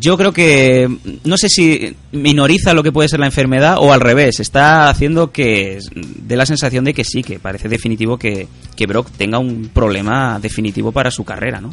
[0.00, 0.88] yo creo que
[1.24, 5.30] no sé si minoriza lo que puede ser la enfermedad o al revés, está haciendo
[5.30, 9.70] que dé la sensación de que sí, que parece definitivo que, que Brock tenga un
[9.72, 11.72] problema definitivo para su carrera, ¿no?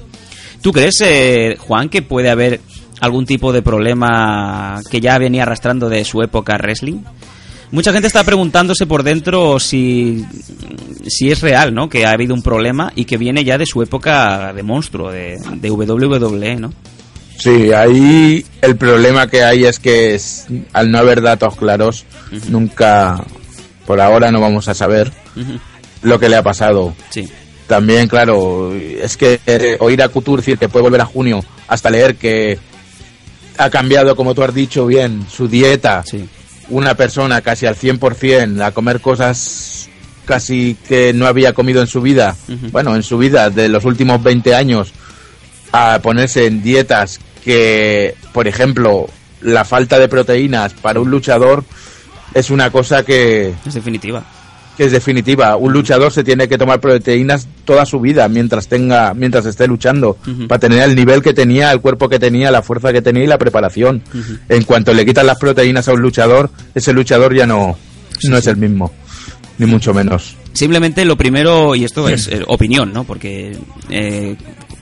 [0.62, 2.60] ¿Tú crees, eh, Juan, que puede haber
[3.00, 7.00] algún tipo de problema que ya venía arrastrando de su época wrestling?
[7.71, 10.25] Mucha gente está preguntándose por dentro si,
[11.08, 11.89] si es real, ¿no?
[11.89, 15.38] Que ha habido un problema y que viene ya de su época de monstruo, de,
[15.56, 16.73] de WWE, ¿no?
[17.38, 22.06] Sí, ahí el problema que hay es que es- al no haber datos claros,
[22.49, 23.21] nunca,
[23.86, 25.12] por ahora no vamos a saber
[26.01, 26.93] lo que le ha pasado.
[27.10, 27.28] Sí.
[27.67, 31.89] También, claro, es que eh, oír a Couture decir que puede volver a junio, hasta
[31.89, 32.58] leer que
[33.58, 36.30] ha cambiado, como tú has dicho bien, su dieta, Sí.
[36.69, 39.89] Una persona casi al 100% a comer cosas
[40.25, 42.36] casi que no había comido en su vida,
[42.71, 44.91] bueno, en su vida de los últimos 20 años,
[45.71, 49.08] a ponerse en dietas que, por ejemplo,
[49.41, 51.63] la falta de proteínas para un luchador
[52.34, 54.23] es una cosa que Es definitiva.
[54.78, 55.56] Que es definitiva.
[55.56, 60.18] Un luchador se tiene que tomar proteínas toda su vida mientras tenga, mientras esté luchando,
[60.48, 63.28] para tener el nivel que tenía, el cuerpo que tenía, la fuerza que tenía y
[63.28, 64.02] la preparación.
[64.50, 67.78] En cuanto le quitan las proteínas a un luchador, ese luchador ya no,
[68.24, 68.92] no es el mismo,
[69.58, 70.36] ni mucho menos.
[70.54, 73.04] Simplemente lo primero, y esto es eh, opinión, ¿no?
[73.04, 73.58] Porque
[73.90, 74.36] eh,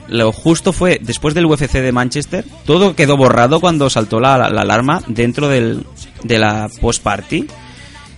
[0.08, 4.50] lo justo fue, después del UFC de Manchester, todo quedó borrado cuando saltó la, la-
[4.50, 5.84] la alarma dentro del,
[6.22, 7.46] de la post-party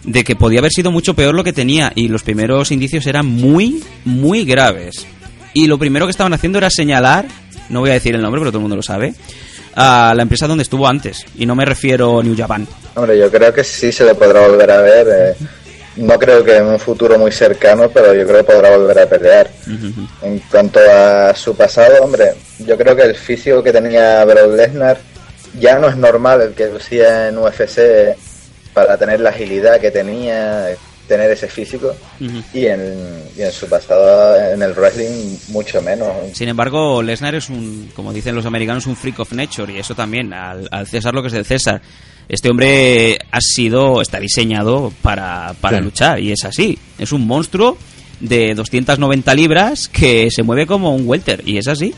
[0.07, 3.27] de que podía haber sido mucho peor lo que tenía y los primeros indicios eran
[3.27, 5.07] muy, muy graves.
[5.53, 7.27] Y lo primero que estaban haciendo era señalar,
[7.69, 9.15] no voy a decir el nombre, pero todo el mundo lo sabe,
[9.75, 11.25] a la empresa donde estuvo antes.
[11.37, 12.67] Y no me refiero a New Japan.
[12.95, 15.07] Hombre, yo creo que sí se le podrá volver a ver.
[15.11, 15.45] eh,
[15.97, 19.07] No creo que en un futuro muy cercano, pero yo creo que podrá volver a
[19.07, 19.51] pelear.
[20.23, 24.99] En cuanto a su pasado, hombre, yo creo que el físico que tenía Brock Lesnar
[25.59, 27.79] ya no es normal el que lucía en UFC
[28.77, 30.67] para tener la agilidad que tenía,
[31.09, 31.95] tener ese físico.
[32.53, 36.09] y, en, y en su pasado en el wrestling mucho menos.
[36.35, 39.95] Sin embargo, Lesnar es un, como dicen los americanos, un freak of nature y eso
[39.95, 41.81] también, al, al César lo que es del César.
[42.29, 45.85] Este hombre ha sido, está diseñado para, para Sí.
[45.85, 46.79] luchar y es así.
[46.99, 47.79] Es un monstruo
[48.21, 51.95] de 290 libras que se mueve como un welter y es así.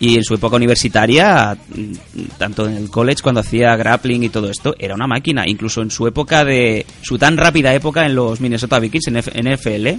[0.00, 4.50] Y en su época universitaria, mm, tanto en el college cuando hacía grappling y todo
[4.50, 5.44] esto, era una máquina.
[5.46, 9.98] Incluso en su época de, su tan rápida época en los Minnesota Vikings, en NFL,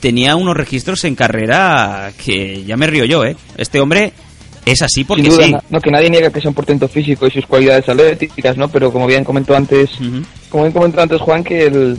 [0.00, 3.36] tenía unos registros en carrera que ya me río yo, ¿eh?
[3.56, 4.12] Este hombre
[4.66, 5.54] es así porque duda, sí.
[5.70, 8.68] no, que nadie niega que sea un portento físico y sus cualidades atléticas, ¿no?
[8.68, 9.90] Pero como bien comentó antes,
[10.48, 11.98] como bien comentó antes Juan, que el,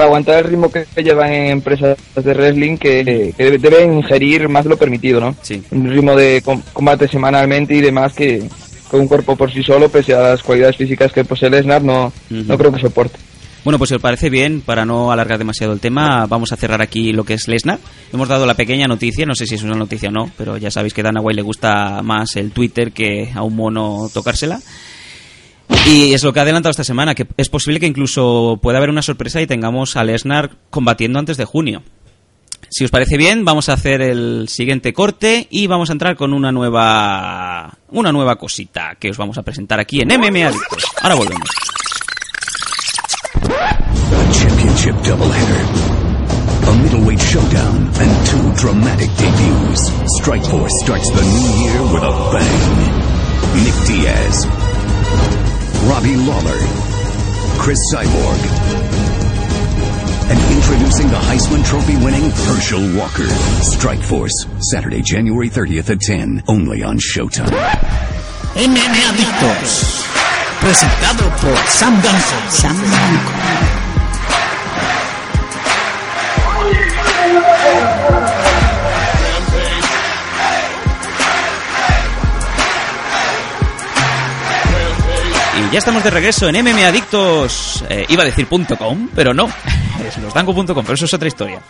[0.00, 3.04] para aguantar el ritmo que llevan en empresas de wrestling, que,
[3.36, 5.36] que debe- deben ingerir más de lo permitido, ¿no?
[5.42, 5.62] Sí.
[5.72, 8.42] Un ritmo de com- combate semanalmente y demás que
[8.90, 12.10] con un cuerpo por sí solo, pese a las cualidades físicas que posee Lesnar, no,
[12.30, 13.18] no creo que soporte.
[13.62, 16.80] Bueno, pues si os parece bien, para no alargar demasiado el tema, vamos a cerrar
[16.80, 17.78] aquí lo que es Lesnar.
[18.10, 20.70] Hemos dado la pequeña noticia, no sé si es una noticia o no, pero ya
[20.70, 24.58] sabéis que a Dana White le gusta más el Twitter que a un mono tocársela.
[25.86, 28.90] Y es lo que ha adelantado esta semana, que es posible que incluso pueda haber
[28.90, 31.82] una sorpresa y tengamos a Lesnar combatiendo antes de junio.
[32.68, 36.32] Si os parece bien, vamos a hacer el siguiente corte y vamos a entrar con
[36.32, 40.52] una nueva una nueva cosita que os vamos a presentar aquí en MMA.
[41.02, 41.48] Ahora volvemos.
[46.62, 47.18] A middleweight
[50.82, 53.00] starts the new year with a bang.
[53.64, 55.49] Nick Diaz.
[55.88, 56.58] Robbie Lawler.
[57.58, 58.40] Chris Cyborg.
[60.30, 63.26] And introducing the Heisman Trophy winning Herschel Walker.
[63.62, 67.48] Strike Force, Saturday, January 30th at 10, only on Showtime.
[68.54, 70.04] MM Adictos.
[70.60, 72.50] Presentado por Sam Blanco.
[72.50, 73.60] Sam Blanco.
[85.72, 87.84] Ya estamos de regreso en MMA Adictos.
[87.88, 89.48] Eh, iba a decir .com, pero no.
[90.04, 91.60] Es losdanco.com, pero eso es otra historia.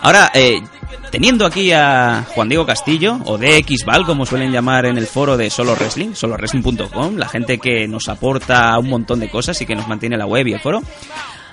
[0.00, 0.62] Ahora, eh,
[1.10, 5.50] teniendo aquí a Juan Diego Castillo, o DXVAL, como suelen llamar en el foro de
[5.50, 9.88] Solo Wrestling, solowrestling.com, la gente que nos aporta un montón de cosas y que nos
[9.88, 10.82] mantiene la web y el foro.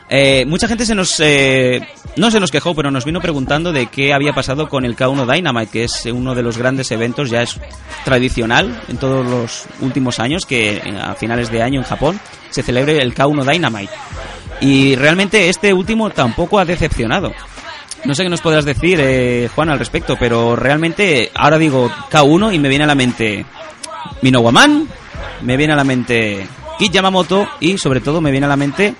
[0.09, 3.87] Eh, mucha gente se nos eh, no se nos quejó, pero nos vino preguntando de
[3.87, 7.41] qué había pasado con el K1 Dynamite, que es uno de los grandes eventos, ya
[7.41, 7.59] es
[8.05, 12.99] tradicional en todos los últimos años, que a finales de año en Japón se celebre
[12.99, 13.93] el K1 Dynamite.
[14.61, 17.33] Y realmente este último tampoco ha decepcionado.
[18.05, 22.53] No sé qué nos podrás decir, eh, Juan, al respecto, pero realmente ahora digo K1
[22.53, 23.45] y me viene a la mente
[24.21, 24.87] Minowaman,
[25.41, 26.47] me viene a la mente
[26.79, 28.95] Kid Yamamoto y sobre todo me viene a la mente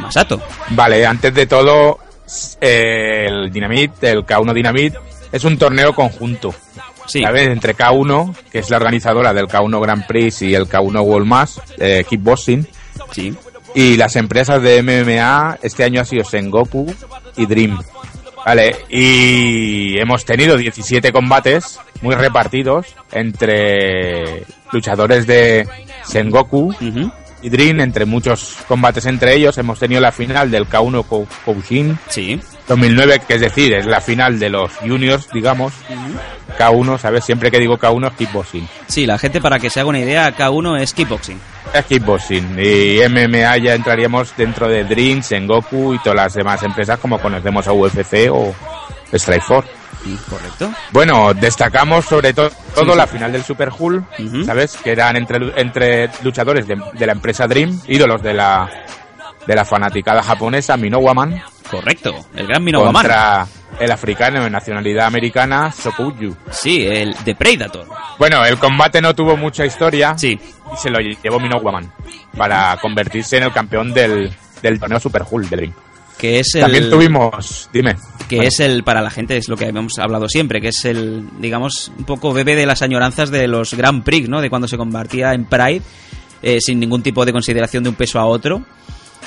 [0.00, 0.40] Masato.
[0.70, 1.98] Vale, antes de todo,
[2.60, 4.98] eh, el Dynamite, el K1 Dynamite,
[5.32, 6.54] es un torneo conjunto.
[7.06, 7.22] Sí.
[7.22, 7.48] ¿Sabes?
[7.48, 11.60] Entre K1, que es la organizadora del K1 Grand Prix y el K1 World Mass,
[11.78, 12.66] eh, Kickboxing,
[13.12, 13.34] Sí.
[13.74, 16.92] y las empresas de MMA, este año ha sido Sengoku
[17.36, 17.80] y Dream.
[18.46, 25.68] Vale, y hemos tenido 17 combates muy repartidos entre luchadores de
[26.04, 27.12] Sengoku Ujú.
[27.42, 29.56] Y Dream, entre muchos combates entre ellos.
[29.58, 32.40] Hemos tenido la final del K1 Kou- Koushin Sí.
[32.68, 35.72] 2009, que es decir, es la final de los juniors, digamos.
[36.58, 37.24] K1, ¿sabes?
[37.24, 38.68] Siempre que digo K1 es kickboxing.
[38.86, 41.40] Sí, la gente para que se haga una idea, K1 es kickboxing.
[41.72, 42.56] Es kickboxing.
[42.58, 47.66] Y MMA ya entraríamos dentro de Dream, Sengoku y todas las demás empresas como conocemos
[47.66, 48.54] a UFC o
[49.12, 49.70] Strikeforce.
[50.28, 50.70] Correcto.
[50.92, 52.96] Bueno, destacamos sobre to- todo sí.
[52.96, 54.44] la final del Super Hull, Ujú.
[54.44, 54.76] ¿sabes?
[54.76, 58.68] Que eran entre, entre luchadores de, de la empresa Dream, ídolos de la,
[59.46, 62.94] de la fanaticada japonesa, Minowaman, Correcto, el gran Minowaman.
[62.94, 63.46] contra
[63.78, 66.34] el africano de nacionalidad americana, Sokuju.
[66.50, 67.86] Sí, el de Predator.
[68.18, 70.32] Bueno, el combate no tuvo mucha historia Sí,
[70.72, 71.92] y se lo llevó Minowaman
[72.36, 75.72] para convertirse en el campeón del, del torneo Super Hulk de Dream.
[76.20, 76.62] Que es el...
[76.62, 77.96] También tuvimos, dime,
[78.28, 81.24] que es el para la gente es lo que hemos hablado siempre que es el
[81.40, 84.76] digamos un poco bebé de las añoranzas de los Grand Prix no de cuando se
[84.76, 85.82] convertía en Pride
[86.42, 88.64] eh, sin ningún tipo de consideración de un peso a otro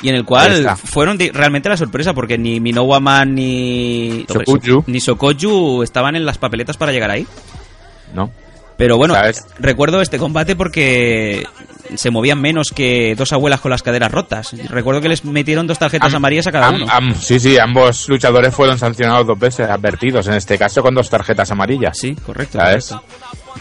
[0.02, 4.84] y en el cual fueron realmente la sorpresa porque ni Minowaman ni Sokuju.
[4.88, 7.26] ni Sokoju estaban en las papeletas para llegar ahí.
[8.14, 8.32] ¿no?
[8.84, 9.46] Pero bueno ¿Sabes?
[9.60, 11.48] recuerdo este combate porque
[11.96, 15.80] se movían menos que dos abuelas con las caderas rotas recuerdo que les metieron dos
[15.80, 19.40] tarjetas Am- amarillas a cada am- uno am- sí, sí, ambos luchadores fueron sancionados dos
[19.40, 21.98] veces, advertidos, en este caso con dos tarjetas amarillas.
[21.98, 22.88] sí correcto, ¿Sabes?
[22.88, 23.08] correcto.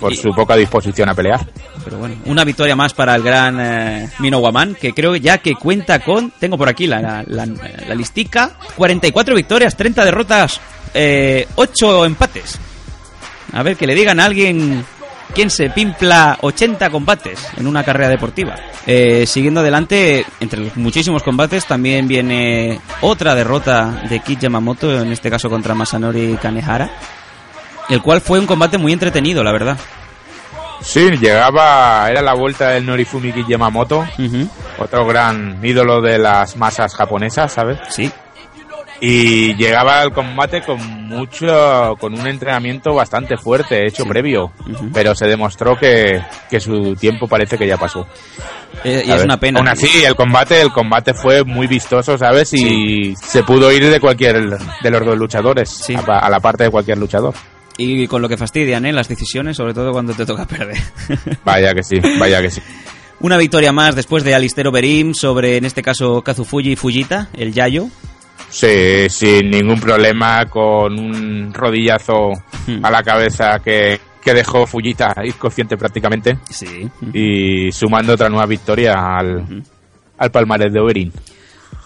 [0.01, 1.47] Por Y- su poca disposición a pelear.
[1.85, 6.01] Pero bueno, una victoria más para el gran eh, Minowaman, que creo ya que cuenta
[6.01, 10.61] con, tengo por aquí la, la, la listica, 44 victorias, 30 derrotas,
[10.95, 12.59] eh, 8 empates.
[13.53, 14.83] A ver, que le digan a alguien
[15.35, 18.57] quién se pimpla 80 combates en una carrera deportiva.
[18.87, 25.13] Eh, siguiendo adelante, entre los muchísimos combates, también viene otra derrota de Kid Yamamoto, en
[25.13, 26.91] este caso contra Masanori Kanehara,
[27.89, 29.77] el cual fue un combate muy entretenido, la verdad.
[30.81, 34.05] Sí, llegaba, era la vuelta del Norifumi Yamamoto,
[34.79, 37.79] otro gran ídolo de las masas japonesas, ¿sabes?
[37.89, 38.11] Sí,
[39.05, 44.91] Y llegaba al combate con mucho, con un entrenamiento bastante fuerte, hecho previo, Ujú.
[44.95, 48.07] pero se demostró que, que su tiempo parece que ya pasó.
[48.85, 49.59] Eh, y es una pena.
[49.59, 52.53] Aún así, el combate, el combate fue muy vistoso, ¿sabes?
[52.55, 55.97] Y se pudo ir de cualquier de los dos luchadores, Sí.
[56.07, 57.35] a, la parte de cualquier luchador.
[57.79, 58.93] Y con lo que fastidian, ¿eh?
[58.93, 60.79] Las decisiones, sobre todo cuando te toca perder.
[61.45, 62.61] Vaya que sí, vaya que sí.
[63.19, 67.89] Una victoria más después de Alister Overeem sobre, en este caso, Kazufuji Fujita, el Yayo.
[68.53, 72.33] Sí, sin ningún problema, con un rodillazo
[72.67, 72.85] Hmm.
[72.85, 76.89] a la cabeza que, que dejó Fujita inconsciente prácticamente Sí.
[77.13, 79.65] y sumando otra nueva victoria al,
[80.19, 81.13] al palmarés de Overin.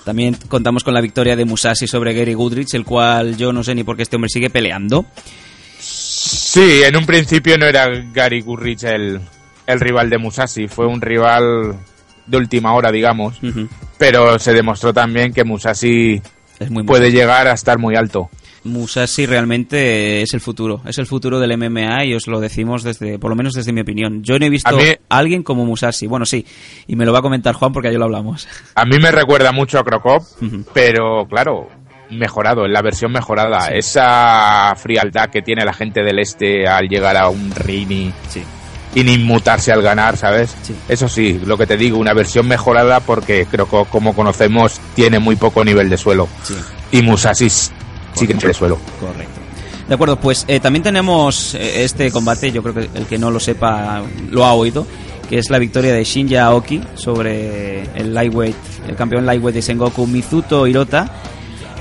[0.04, 3.74] También contamos con la victoria de Musashi sobre Gary Goodrich, el cual yo no sé
[3.74, 5.06] ni por qué este hombre sigue peleando.
[5.78, 9.20] Sí, en un principio no era Gary Gurrich el,
[9.66, 11.74] el rival de Musashi, fue un rival
[12.26, 13.38] de última hora, digamos,
[13.98, 16.20] pero se demostró también que Musashi
[16.58, 18.30] Es muy puede llegar a estar muy alto.
[18.64, 23.16] Musashi realmente es el futuro, es el futuro del MMA y os lo decimos desde,
[23.18, 24.24] por lo menos desde mi opinión.
[24.24, 26.44] Yo no he visto A mí- a alguien como Musashi, bueno sí,
[26.88, 28.48] y me lo va a comentar Juan porque ayer lo hablamos.
[28.74, 30.64] A mí me recuerda mucho a Krokop, Ujú.
[30.74, 31.68] pero claro,
[32.10, 33.68] mejorado, en la versión mejorada.
[33.68, 38.42] Esa frialdad que tiene la gente del este al llegar a un ring y, Sí.
[38.96, 40.56] Y ni inmutarse al ganar, ¿sabes?
[40.62, 40.74] Sí.
[40.88, 45.36] Eso sí, lo que te digo, una versión mejorada porque Krokop, como conocemos, tiene muy
[45.36, 46.26] poco nivel de suelo.
[46.42, 46.54] Sí.
[46.92, 47.70] Y Musashi sí
[48.26, 48.78] que tiene suelo.
[48.98, 49.38] Correcto.
[49.86, 53.30] De acuerdo, pues eh, también tenemos eh, este combate, yo creo que el que no
[53.30, 54.86] lo sepa lo ha oído,
[55.28, 58.56] que es la victoria de Shinja Aoki sobre el lightweight,
[58.88, 61.10] el campeón lightweight de Sengoku Mizuto Hirota,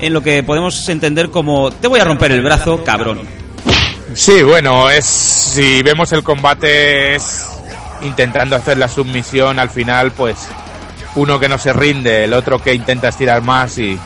[0.02, 3.45] en lo que podemos entender como te voy a romper el brazo, cabrón.
[4.16, 7.46] Sí, bueno, es si vemos el combate es
[8.00, 10.48] intentando hacer la submisión al final, pues
[11.16, 13.98] uno que no se rinde, el otro que intenta estirar más y,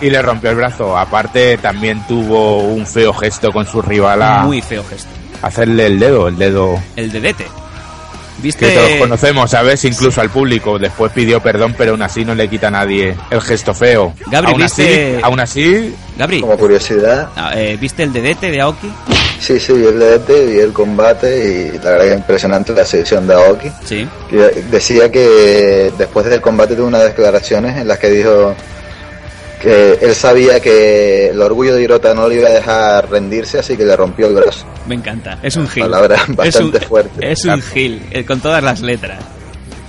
[0.00, 0.96] y le rompió el brazo.
[0.96, 5.10] Aparte también tuvo un feo gesto con su rival a Muy feo gesto.
[5.42, 7.46] hacerle el dedo, el dedo El dedete.
[8.36, 8.70] Que ¿Viste?
[8.74, 9.84] todos conocemos, ¿sabes?
[9.84, 10.78] Incluso al público.
[10.78, 14.12] Después pidió perdón, pero aún así no le quita a nadie el gesto feo.
[14.30, 18.60] Gabri, aún ¿viste- así, aún así, Gabri, Como curiosidad, ah, eh, ¿viste el dedete de
[18.60, 18.90] Aoki?
[19.40, 22.84] sí, sí, vi el DDT, vi el combate y la verdad que es impresionante la
[22.84, 23.70] selección de Aoki.
[23.84, 24.08] Sí.
[24.30, 24.36] Que
[24.70, 28.54] decía que después del combate tuvo unas declaraciones en las que dijo
[29.60, 33.76] que él sabía que el orgullo de Hirota no le iba a dejar rendirse, así
[33.76, 34.66] que le rompió el brazo.
[34.86, 35.38] Me encanta.
[35.42, 35.84] Es un gil.
[35.84, 37.30] Palabra es bastante un, fuerte.
[37.30, 39.22] Es un gil, eh, con todas las letras.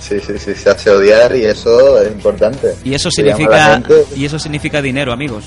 [0.00, 2.74] Sí, sí, sí, se hace odiar y eso es importante.
[2.84, 3.82] Y eso significa
[4.16, 5.44] y eso significa dinero, amigos.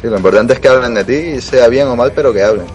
[0.00, 2.66] Sí, lo importante es que hablen de ti, sea bien o mal, pero que hablen.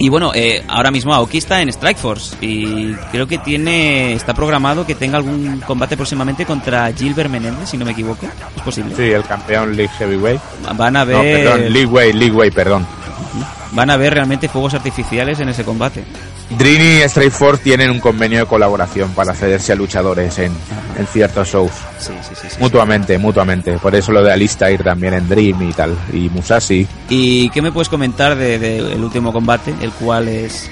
[0.00, 4.86] Y bueno, eh, ahora mismo Aoki está en Strikeforce y creo que tiene está programado
[4.86, 8.26] que tenga algún combate próximamente contra Gilbert Menéndez, si no me equivoco.
[8.56, 8.94] Es posible.
[8.94, 10.40] sí, el campeón League Heavyweight.
[10.76, 12.86] Van a No, ver perdón, Leagueway, Leagueway, perdón.
[13.72, 16.04] Van a ver realmente fuegos artificiales en ese combate.
[16.50, 20.52] Drini y Straight Force tienen un convenio de colaboración para cederse a luchadores en,
[20.96, 21.72] en ciertos shows.
[21.98, 22.48] Sí, sí, sí.
[22.50, 22.56] sí.
[22.58, 23.78] Mutuamente, mutuamente.
[23.78, 25.96] Por eso lo de Alistair también en Dream y tal.
[26.12, 26.86] Y Musashi.
[27.10, 30.70] ¿Y qué me puedes comentar del de, el último combate, el cual es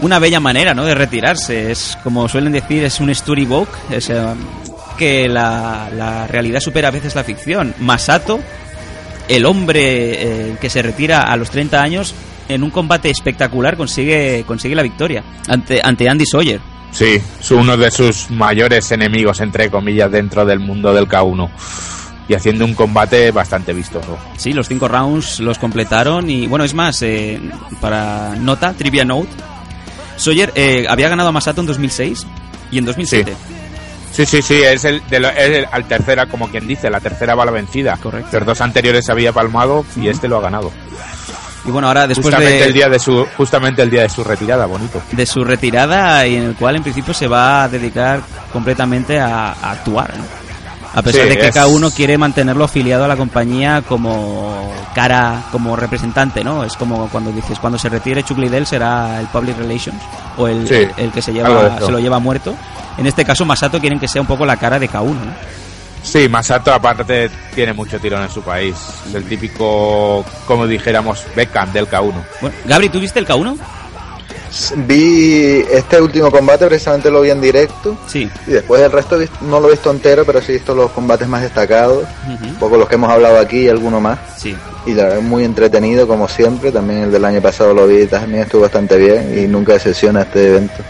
[0.00, 0.84] una bella manera, ¿no?
[0.84, 1.70] De retirarse.
[1.70, 4.16] Es como suelen decir, es un storybook, es eh,
[4.96, 7.74] que la, la realidad supera a veces la ficción.
[7.80, 8.40] Masato
[9.28, 12.14] el hombre eh, que se retira a los 30 años
[12.48, 16.60] en un combate espectacular consigue, consigue la victoria ante, ante Andy Sawyer.
[16.90, 21.48] Sí, es uno de sus mayores enemigos, entre comillas, dentro del mundo del K1.
[22.28, 24.18] Y haciendo un combate bastante vistoso.
[24.36, 27.40] Sí, los cinco rounds los completaron y bueno, es más, eh,
[27.80, 29.28] para nota, trivia note,
[30.16, 32.26] Sawyer eh, había ganado a Masato en 2006
[32.70, 33.34] y en 2007.
[34.12, 37.00] Sí, sí, sí, es el, de lo- es el- al tercera, como quien dice, la
[37.00, 37.96] tercera bala vencida.
[37.96, 38.38] Correcto.
[38.38, 40.72] Los dos anteriores se había palmado y este lo ha ganado.
[41.68, 44.24] Y bueno, ahora después justamente de, el día de su, justamente el día de su
[44.24, 45.02] retirada, bonito.
[45.12, 48.20] de su retirada y en el cual en principio se va a dedicar
[48.52, 50.14] completamente a, a actuar.
[50.16, 50.24] ¿no?
[50.94, 54.72] A pesar Sí, de que es- cada uno quiere mantenerlo afiliado a la compañía como
[54.94, 56.64] cara, como representante, ¿no?
[56.64, 60.00] Es como cuando dices, cuando se retire Chuck Liddell será el Public Relations
[60.38, 62.54] o el, Sí, el que se, lleva, se lo lleva muerto.
[62.96, 65.67] En este caso Masato quieren que sea un poco la cara de K1, ¿no?
[66.02, 68.74] Sí, Masato aparte tiene mucho tirón en su país.
[69.08, 72.14] Es el típico, como dijéramos, Beckham del K1.
[72.40, 73.58] Bueno, Gabri, ¿tú viste el K1?
[74.86, 77.98] Vi este último combate, precisamente lo vi en directo.
[78.06, 78.30] Sí.
[78.46, 81.28] Y después el resto no lo he visto entero, pero sí he visto los combates
[81.28, 82.04] más destacados.
[82.26, 84.18] Un poco los que hemos hablado aquí y alguno más.
[84.38, 84.56] Sí.
[84.86, 86.72] Y la verdad, muy entretenido como siempre.
[86.72, 89.38] También el del año pasado lo vi, también estuvo bastante bien.
[89.38, 90.82] Y nunca decepciona este evento.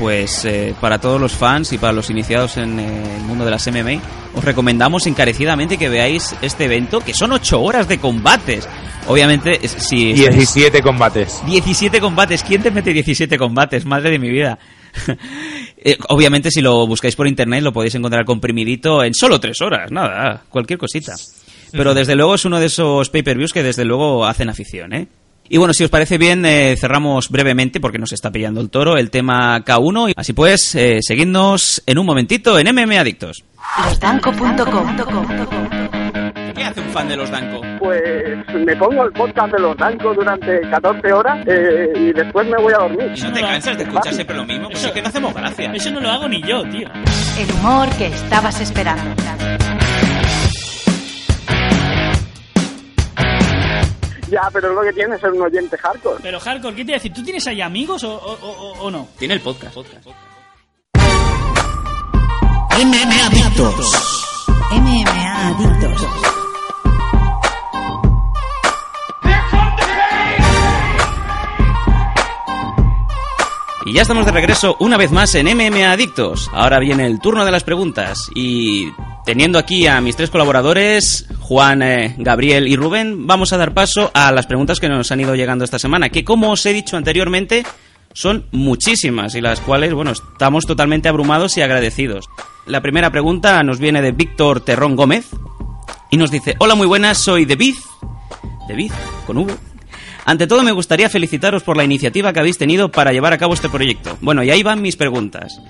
[0.00, 3.50] Pues eh, para todos los fans y para los iniciados en eh, el mundo de
[3.50, 4.00] las MMA,
[4.34, 8.66] os recomendamos encarecidamente que veáis este evento, que son 8 horas de combates.
[9.08, 10.14] Obviamente, si...
[10.14, 11.42] 17 combates.
[11.44, 12.42] 17 combates.
[12.42, 13.84] ¿Quién te mete 17 combates?
[13.84, 14.58] Madre de mi vida.
[15.82, 19.90] Eh, Obviamente, si lo buscáis por internet, lo podéis encontrar comprimidito en solo 3 horas.
[19.90, 21.14] Nada, cualquier cosita.
[21.72, 25.08] Pero desde luego es uno de esos pay-per-views que desde luego hacen afición, ¿eh?
[25.52, 28.96] Y bueno, si os parece bien, eh, cerramos brevemente, porque nos está pillando el toro,
[28.96, 30.12] el tema K1.
[30.14, 33.42] Así pues, eh, seguidnos en un momentito en MM Adictos.
[33.84, 34.96] Losdanco.com
[36.54, 37.62] ¿Qué hace un fan de los Danco?
[37.80, 38.00] Pues
[38.64, 42.72] me pongo el podcast de los Dancos durante 14 horas eh, y después me voy
[42.72, 43.12] a dormir.
[43.16, 44.68] ¿Y no te cansas de escuchar siempre lo mismo?
[44.68, 45.72] Pues es que no hacemos gracia.
[45.72, 46.88] Eso no lo hago ni yo, tío.
[47.36, 49.16] El humor que estabas esperando.
[54.30, 56.20] Ya, pero es lo que tiene ser un oyente hardcore.
[56.22, 57.12] Pero Hardcore, ¿qué te iba a decir?
[57.12, 59.08] ¿Tú tienes ahí amigos o, o- o- o no?
[59.18, 59.76] Tiene el podcast.
[62.78, 64.26] MMA Adictos.
[64.70, 66.06] MMA Adictos.
[73.86, 76.50] Y ya estamos de regreso una vez más en MMA Adictos.
[76.52, 78.30] Ahora viene el turno de las preguntas.
[78.34, 78.92] Y
[79.24, 84.10] teniendo aquí a mis tres colaboradores, Juan, eh, Gabriel y Rubén, vamos a dar paso
[84.14, 86.08] a las preguntas que nos han ido llegando esta semana.
[86.08, 87.64] Que como os he dicho anteriormente,
[88.12, 92.26] son muchísimas y las cuales, bueno, estamos totalmente abrumados y agradecidos.
[92.66, 95.26] La primera pregunta nos viene de Víctor Terrón Gómez
[96.10, 97.74] y nos dice, hola muy buenas, soy David,
[98.68, 98.92] David,
[99.26, 99.54] con V.
[100.24, 103.54] Ante todo me gustaría felicitaros por la iniciativa que habéis tenido para llevar a cabo
[103.54, 104.16] este proyecto.
[104.20, 105.60] Bueno, y ahí van mis preguntas.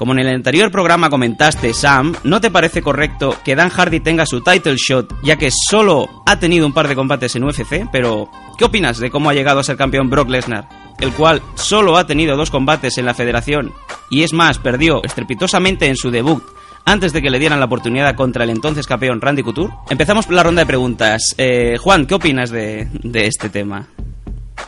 [0.00, 4.24] Como en el anterior programa comentaste, Sam, ¿no te parece correcto que Dan Hardy tenga
[4.24, 7.86] su title shot, ya que solo ha tenido un par de combates en UFC?
[7.92, 10.66] Pero, ¿qué opinas de cómo ha llegado a ser campeón Brock Lesnar,
[11.00, 13.74] el cual solo ha tenido dos combates en la federación
[14.08, 16.42] y es más, perdió estrepitosamente en su debut
[16.86, 19.74] antes de que le dieran la oportunidad contra el entonces campeón Randy Couture?
[19.90, 21.34] Empezamos la ronda de preguntas.
[21.36, 23.86] Eh, Juan, ¿qué opinas de, de este tema?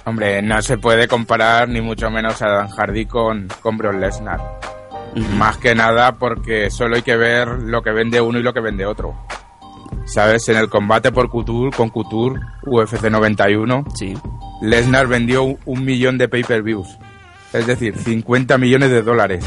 [0.04, 4.81] Hombre, no se puede comparar ni mucho menos a Dan Hardy con, con Brock Lesnar.
[5.36, 8.60] Más que nada porque solo hay que ver lo que vende uno y lo que
[8.60, 9.14] vende otro.
[10.06, 10.48] ¿Sabes?
[10.48, 14.14] En el combate por Couture, con Couture, UFC 91, Sí.
[14.62, 16.88] Lesnar vendió un- un millón de pay-per-views.
[17.52, 19.44] Es decir, 50 millones de dólares.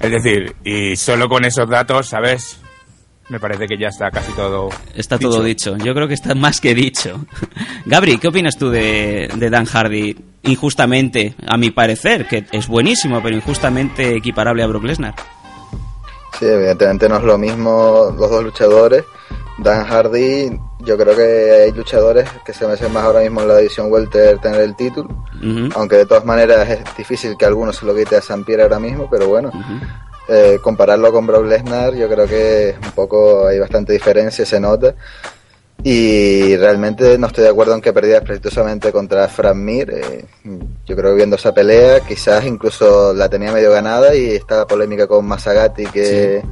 [0.00, 2.60] Es decir, y solo con esos datos, ¿sabes?
[3.30, 4.68] Me parece que ya está casi todo.
[4.94, 5.76] Está todo dicho.
[5.78, 7.24] Yo creo que está más que dicho.
[7.86, 10.16] Gabri, ¿qué opinas tú de, de Dan Hardy?
[10.42, 15.14] Injustamente, a mi parecer, que es buenísimo, pero injustamente equiparable a Brock Lesnar.
[16.38, 19.04] Sí, evidentemente no es lo mismo los dos luchadores.
[19.56, 20.50] Dan Hardy,
[20.80, 24.38] yo creo que hay luchadores que se merecen más ahora mismo en la división welter
[24.38, 25.08] tener el título.
[25.76, 28.80] Aunque de todas maneras es difícil que alguno se lo quite a San Pierre ahora
[28.80, 29.52] mismo, pero bueno.
[30.28, 34.94] Eh, compararlo con Brock Lesnar, yo creo que un poco hay bastante diferencia, se nota.
[35.82, 39.90] Y realmente no estoy de acuerdo en que perdiera precisamente contra Frank Mir.
[39.90, 40.24] Eh,
[40.86, 44.66] yo creo que viendo esa pelea, quizás incluso la tenía medio ganada y está la
[44.66, 46.42] polémica con Masagati que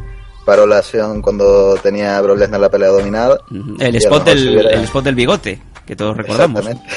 [0.45, 3.39] paró la acción cuando tenía Brock Lesnar la pelea dominada.
[3.79, 6.66] El spot, del, hubiera- el spot del bigote, que todos recordamos.
[6.66, 6.95] Exactamente.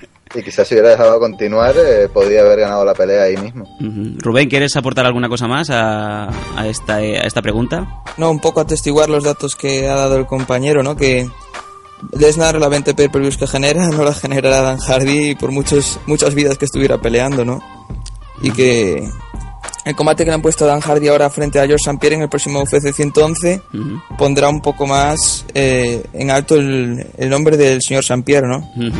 [0.34, 3.64] y quizás si hubiera dejado continuar, eh, podría haber ganado la pelea ahí mismo.
[3.80, 4.18] Ujú.
[4.18, 8.02] Rubén, ¿quieres aportar alguna cosa más a, a esta, a esta pregunta?
[8.16, 10.96] No, un poco atestiguar los datos que ha dado el compañero, ¿no?
[10.96, 11.28] Que
[12.16, 16.58] Lesnar, la 20 pay-per-views que genera, no la generará Dan Hardy por muchos, muchas vidas
[16.58, 17.60] que estuviera peleando, ¿no?
[18.42, 19.06] Y que
[19.84, 21.98] el combate que le han puesto a Dan Hardy ahora frente a George St.
[21.98, 23.62] Pierre en el próximo UFC 111
[24.16, 28.22] pondrá un poco más eh, en alto el, el nombre del señor St.
[28.22, 28.58] Pierre, ¿no?
[28.76, 28.92] Ujú.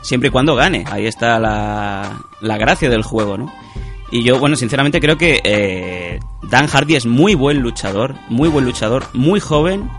[0.00, 3.52] Siempre y cuando gane, ahí está la, la gracia del juego, ¿no?
[4.10, 8.64] Y yo, bueno, sinceramente creo que eh, Dan Hardy es muy buen luchador, muy buen
[8.64, 9.90] luchador, muy joven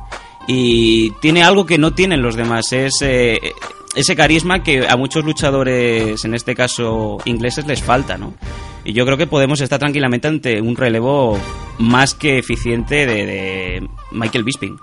[0.47, 3.39] y tiene algo que no tienen los demás, es eh,
[3.95, 8.33] ese carisma que a muchos luchadores, en este caso ingleses, les falta, ¿no?
[8.83, 11.37] Y yo creo que podemos estar tranquilamente ante un relevo
[11.77, 14.79] más que eficiente de, de Michael Bisping.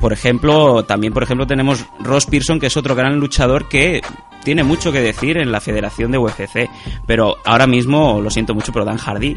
[0.00, 4.02] Por ejemplo, también por ejemplo tenemos Ross Pearson, que es otro gran luchador que
[4.44, 6.68] tiene mucho que decir en la federación de UFC.
[7.06, 9.36] Pero ahora mismo, lo siento mucho, pero Dan Hardy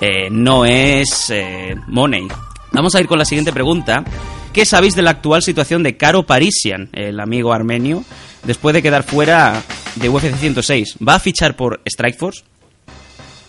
[0.00, 2.28] eh, no es eh, Money.
[2.72, 4.04] Vamos a ir con la siguiente pregunta.
[4.52, 8.04] ¿Qué sabéis de la actual situación de Caro Parisian, el amigo armenio,
[8.44, 9.62] después de quedar fuera
[9.94, 10.96] de UFC 106?
[11.06, 12.42] ¿Va a fichar por Strikeforce?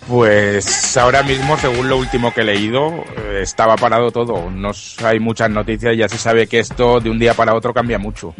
[0.09, 4.49] Pues ahora mismo, según lo último que he leído, eh, estaba parado todo.
[4.49, 4.71] No
[5.03, 8.33] hay muchas noticias, ya se sabe que esto de un día para otro cambia mucho.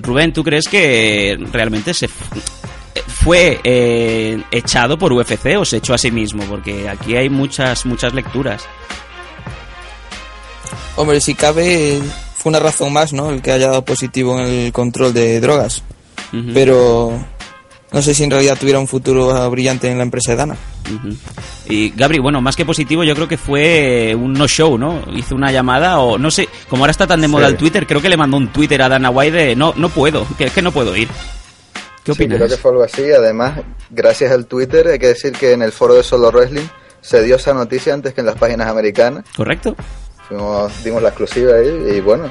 [0.00, 5.98] Rubén, ¿tú crees que realmente se fue eh, echado por UFC o se echó a
[5.98, 6.42] sí mismo?
[6.44, 8.66] Porque aquí hay muchas, muchas lecturas.
[10.96, 12.00] Hombre, si cabe,
[12.34, 13.30] fue una razón más, ¿no?
[13.30, 15.82] El que haya dado positivo en el control de drogas.
[16.52, 17.12] Pero
[17.94, 20.56] no sé si en realidad tuviera un futuro brillante en la empresa de Dana.
[21.68, 25.00] Y Gabri, bueno, más que positivo, yo creo que fue un no-show, ¿no?
[25.14, 27.52] Hizo una llamada o no sé, como ahora está tan de moda Sí.
[27.52, 30.26] el Twitter, creo que le mandó un Twitter a Dana White de no, no puedo,
[30.36, 31.08] que es que no puedo ir.
[32.04, 32.36] ¿Qué Sí, opinas?
[32.38, 33.02] creo que fue algo así.
[33.10, 36.66] Además, gracias al Twitter, hay que decir que en el foro de Solo Wrestling
[37.00, 39.24] se dio esa noticia antes que en las páginas americanas.
[39.36, 39.74] ¿Correcto?
[40.28, 42.30] Fuimos, dimos la exclusiva ahí y bueno,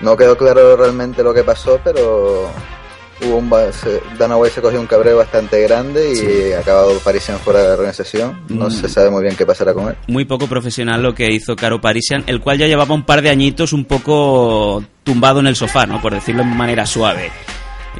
[0.00, 2.48] no quedó claro realmente lo que pasó, pero
[3.24, 7.74] hubo un se- cogió un cabreo bastante grande y ha acabado Parisian fuera de la
[7.74, 8.40] organización.
[8.48, 8.70] No Mm.
[8.70, 9.96] se sabe muy bien qué pasará con él.
[10.08, 13.30] Muy poco profesional lo que hizo Caro Parisian, el cual ya llevaba un par de
[13.30, 16.00] añitos un poco tumbado en el sofá, ¿no?
[16.00, 17.30] Por decirlo de manera suave.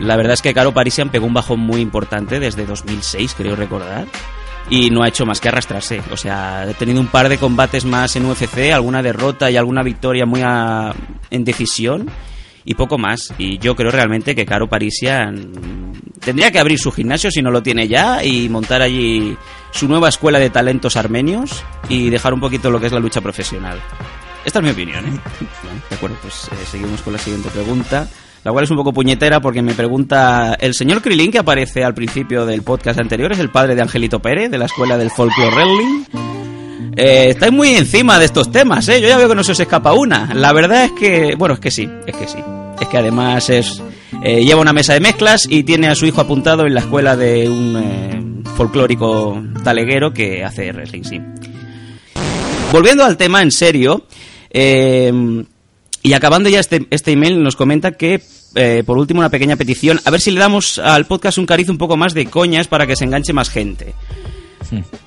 [0.00, 4.06] La verdad es que Caro Parisian pegó un bajón muy importante desde 2006, creo recordar.
[4.70, 6.00] Y no ha hecho más que arrastrarse.
[6.12, 9.82] O sea, ha tenido un par de combates más en UFC, alguna derrota y alguna
[9.82, 10.94] victoria muy a-
[11.30, 12.08] en decisión.
[12.64, 13.32] Y poco más.
[13.38, 15.52] Y yo creo realmente que Caro Parisian
[16.20, 19.36] tendría que abrir su gimnasio si no lo tiene ya y montar allí
[19.72, 23.20] su nueva escuela de talentos armenios y dejar un poquito lo que es la lucha
[23.20, 23.80] profesional.
[24.44, 25.20] Esta es mi opinión, ¿eh?
[25.62, 28.08] Bueno, de acuerdo, pues eh, seguimos con la siguiente pregunta.
[28.44, 31.94] La cual es un poco puñetera porque me pregunta el señor Krilin que aparece al
[31.94, 35.54] principio del podcast anterior, es el padre de Angelito Pérez de la escuela del folklore
[35.54, 36.31] wrestling.
[36.96, 39.00] Eh, estáis muy encima de estos temas, ¿eh?
[39.00, 40.34] Yo ya veo que no se os escapa una.
[40.34, 42.38] La verdad es que, bueno, es que sí, es que sí.
[42.80, 43.82] Es que además es
[44.22, 47.16] eh, lleva una mesa de mezclas y tiene a su hijo apuntado en la escuela
[47.16, 51.20] de un eh, folclórico taleguero que hace wrestling, sí.
[52.70, 54.06] Volviendo al tema en serio,
[54.50, 55.12] eh,
[56.02, 58.20] y acabando ya este, este email, nos comenta que,
[58.54, 61.68] eh, por último, una pequeña petición, a ver si le damos al podcast un cariz
[61.68, 63.94] un poco más de coñas para que se enganche más gente.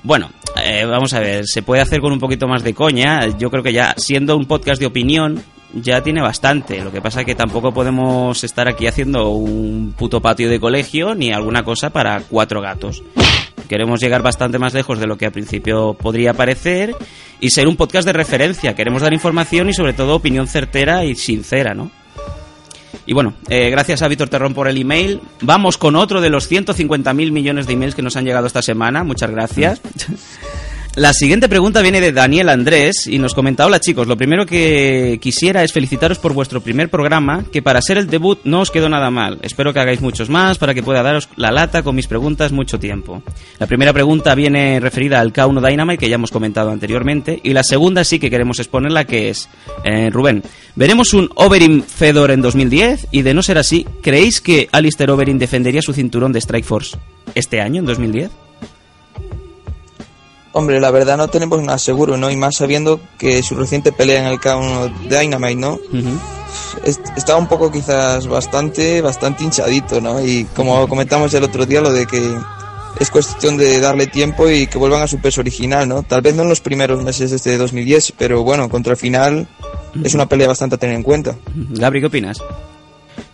[0.02, 0.30] Bueno,
[0.62, 3.26] eh, vamos a ver, se puede hacer con un poquito más de coña.
[3.38, 5.42] Yo creo que ya, siendo un podcast de opinión,
[5.74, 6.82] ya tiene bastante.
[6.82, 11.14] Lo que pasa es que tampoco podemos estar aquí haciendo un puto patio de colegio
[11.14, 13.02] ni alguna cosa para cuatro gatos.
[13.68, 16.94] Queremos llegar bastante más lejos de lo que al principio podría parecer
[17.40, 18.74] y ser un podcast de referencia.
[18.74, 21.90] Queremos dar información y sobre todo opinión certera y sincera, ¿no?
[23.06, 25.20] Y bueno, eh, gracias a Víctor Terrón por el email.
[25.40, 29.04] Vamos con otro de los 150.000 millones de emails que nos han llegado esta semana.
[29.04, 29.80] Muchas gracias.
[30.96, 35.18] La siguiente pregunta viene de Daniel Andrés y nos comenta, hola chicos, lo primero que
[35.20, 38.88] quisiera es felicitaros por vuestro primer programa, que para ser el debut no os quedó
[38.88, 39.38] nada mal.
[39.42, 42.78] Espero que hagáis muchos más para que pueda daros la lata con mis preguntas mucho
[42.78, 43.22] tiempo.
[43.58, 47.62] La primera pregunta viene referida al K1 Dynamite, que ya hemos comentado anteriormente, y la
[47.62, 49.50] segunda sí que queremos exponerla, que es,
[49.84, 50.42] eh, Rubén,
[50.76, 53.08] ¿veremos un Overeem Fedor en 2010?
[53.10, 56.96] Y de no ser así, ¿creéis que Alistair Overeem defendería su cinturón de Strike Force
[57.34, 58.45] este año, en 2010?
[60.58, 62.30] Hombre, la verdad no tenemos nada seguro, ¿no?
[62.30, 65.78] Y más sabiendo que su reciente pelea en el K1 Dynamite, ¿no?
[66.82, 70.24] Es- Estaba un poco quizás bastante, bastante hinchadito, ¿no?
[70.24, 72.34] Y como comentamos el otro día, lo de que
[72.98, 76.02] es cuestión de darle tiempo y que vuelvan a su peso original, ¿no?
[76.04, 79.46] Tal vez no en los primeros meses de este 2010, pero bueno, contra el final
[80.02, 81.36] es una pelea bastante a tener en cuenta.
[81.54, 82.38] Gabri, ¿qué opinas?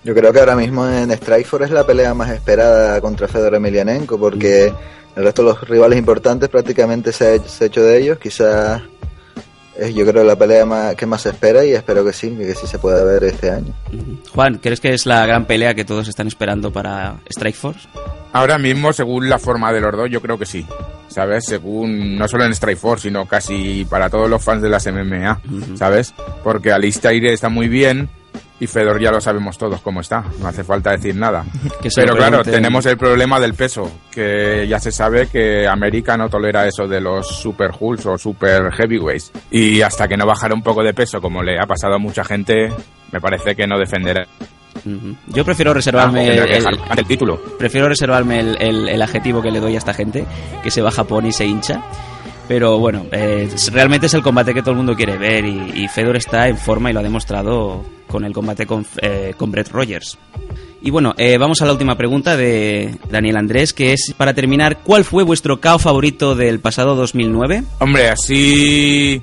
[0.02, 4.18] Yo creo que ahora mismo en Strikeforce es la pelea más esperada contra Fedor Emelianenko
[4.18, 4.72] porque
[5.16, 8.18] el resto de los rivales importantes prácticamente se ha, se ha hecho de ellos.
[8.18, 8.82] Quizás
[9.76, 12.54] es yo creo la pelea más, que más se espera y espero que sí, que
[12.54, 13.74] sí se pueda ver este año.
[14.34, 17.88] Juan, ¿crees que es la gran pelea que todos están esperando para Strike Force?
[18.32, 20.66] Ahora mismo, según la forma de los dos, yo creo que sí.
[21.08, 21.44] ¿Sabes?
[21.44, 25.42] Según, no solo en Strike Force, sino casi para todos los fans de las MMA,
[25.74, 26.14] ¿sabes?
[26.42, 28.08] Porque Alistair está muy bien
[28.62, 31.44] y Fedor ya lo sabemos todos cómo está, no hace falta decir nada.
[31.82, 36.28] Que Pero claro, tenemos el problema del peso, que ya se sabe que América no
[36.28, 39.32] tolera eso de los super hulls o super heavyweights.
[39.50, 42.22] Y hasta que no bajara un poco de peso, como le ha pasado a mucha
[42.24, 42.68] gente,
[43.10, 44.26] me parece que no defenderá.
[45.28, 47.40] Yo prefiero reservarme Ah, el, título.
[47.58, 50.24] prefiero reservarme el, el- el adjetivo que le doy a esta gente,
[50.62, 51.82] que se va a Japón y se hincha.
[52.48, 55.88] Pero bueno, eh, realmente es el combate que todo el mundo quiere ver y, y
[55.88, 59.70] Fedor está en forma y lo ha demostrado con el combate con, eh, con Brett
[59.70, 60.18] Rogers.
[60.82, 64.80] Y bueno, eh, vamos a la última pregunta de Daniel Andrés, que es para terminar,
[64.82, 67.62] ¿cuál fue vuestro KO favorito del pasado 2009?
[67.78, 69.22] Hombre, así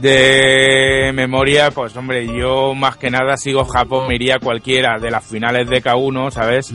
[0.00, 5.10] de memoria, pues hombre, yo más que nada sigo Japón, me iría a cualquiera de
[5.10, 6.72] las finales de K1, ¿sabes?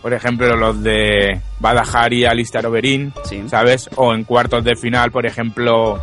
[0.00, 3.12] Por ejemplo, los de Badajari, Alistar Oberin,
[3.46, 3.88] ¿sabes?
[3.96, 6.00] O en cuartos de final, por ejemplo,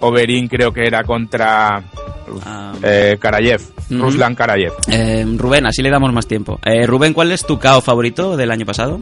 [0.00, 1.82] Oberin creo que era contra
[2.82, 3.60] eh, Karayev.
[3.90, 4.72] Ruslan Karayev.
[4.88, 6.58] Eh, Rubén, así le damos más tiempo.
[6.64, 9.00] Eh, Rubén, ¿cuál es tu KO favorito del año pasado?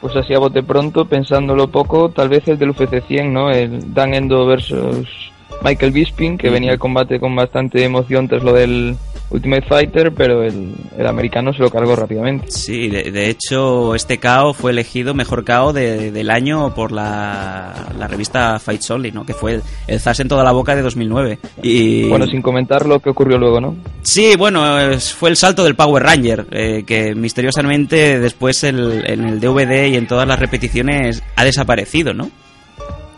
[0.00, 3.50] Pues así a bote pronto, pensándolo poco, tal vez el del UFC 100, ¿no?
[3.50, 5.32] El Dan Endo versus
[5.62, 8.96] Michael Bisping, que venía el combate con bastante emoción tras lo del
[9.30, 12.50] Ultimate Fighter, pero el, el americano se lo cargó rápidamente.
[12.50, 17.88] Sí, de, de hecho, este KO fue elegido mejor KO de- del año por la,
[17.98, 19.26] la revista Fights Only, ¿no?
[19.26, 21.38] Que fue el, el Zas en toda la boca de 2009.
[21.62, 22.04] Y...
[22.08, 23.76] Bueno, sin comentar lo que ocurrió luego, ¿no?
[24.02, 24.64] Sí, bueno,
[24.98, 29.96] fue el salto del Power Ranger, eh, que misteriosamente después el- en el DVD y
[29.96, 32.30] en todas las repeticiones ha desaparecido, ¿no?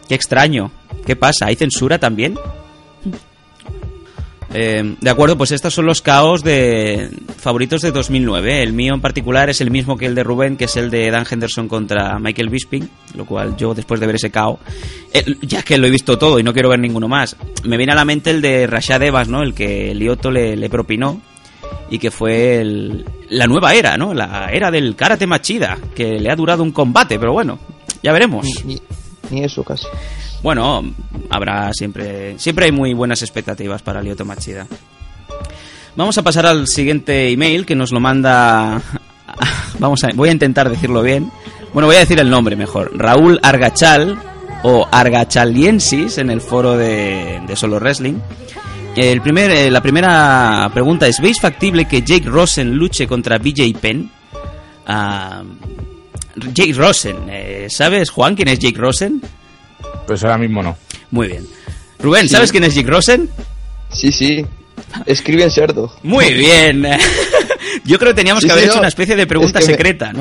[0.08, 0.72] Qué extraño.
[1.06, 1.46] ¿Qué pasa?
[1.46, 2.36] ¿Hay censura también?
[4.52, 8.64] Eh, de acuerdo, pues estos son los caos de favoritos de 2009.
[8.64, 11.08] El mío en particular es el mismo que el de Rubén, que es el de
[11.08, 14.58] Dan Henderson contra Michael Bisping, lo cual yo después de ver ese cao,
[15.14, 17.92] eh, ya que lo he visto todo y no quiero ver ninguno más, me viene
[17.92, 19.42] a la mente el de Rashad Evans, ¿no?
[19.44, 21.20] El que Lioto le, propinó
[21.88, 24.12] y que fue el- la nueva era, ¿no?
[24.14, 27.56] La era del karate machida, que le ha durado un combate, pero bueno,
[28.02, 28.44] ya veremos.
[29.30, 29.86] Ni eso casi.
[30.42, 30.82] Bueno,
[31.28, 32.38] habrá siempre.
[32.38, 34.66] Siempre hay muy buenas expectativas para Lioto Machida.
[35.96, 38.80] Vamos a pasar al siguiente email que nos lo manda.
[39.78, 41.30] Vamos a, voy a intentar decirlo bien.
[41.72, 42.90] Bueno, voy a decir el nombre mejor.
[42.94, 44.18] Raúl Argachal
[44.62, 48.14] o Argachaliensis en el foro de, de Solo Wrestling.
[48.96, 53.78] El primer, eh, la primera pregunta es: ¿Veis factible que Jake Rosen luche contra BJ
[53.80, 54.10] Penn?
[54.86, 55.42] Ah,
[56.52, 59.20] Jake Rosen, eh, ¿sabes, Juan, quién es Jake Rosen?
[60.10, 60.76] Pues ahora mismo no.
[61.12, 61.46] Muy bien.
[62.00, 62.30] Rubén, Sí.
[62.30, 63.30] ¿sabes quién es Jake Rosen?
[63.92, 64.44] Sí, sí.
[65.06, 65.94] Escribe en cerdo.
[66.02, 66.84] Muy bien.
[67.84, 68.80] Yo creo que teníamos Sí, que haber sí, hecho no.
[68.80, 70.12] una especie de pregunta Es que me- secreta,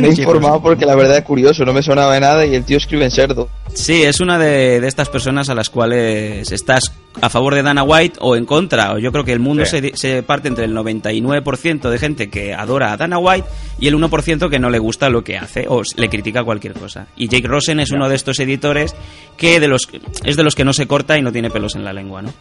[0.00, 0.08] ¿no?
[0.08, 2.64] Me he informado porque la verdad es curioso, no me sonaba de nada y el
[2.64, 3.48] tío escribe en cerdo.
[3.74, 6.84] Sí, es una de, de estas personas a las cuales estás
[7.20, 8.92] a favor de Dana White o en contra.
[8.94, 9.80] O Yo creo que el mundo Sí.
[9.80, 13.46] se, se parte entre el 99% de gente que adora a Dana White
[13.78, 17.06] y el 1% que no le gusta lo que hace o le critica cualquier cosa.
[17.16, 18.94] Y Jake Rosen es uno de estos editores
[19.36, 19.88] que de los
[20.24, 22.32] es de los que no se corta y no tiene pelos en la lengua, ¿no?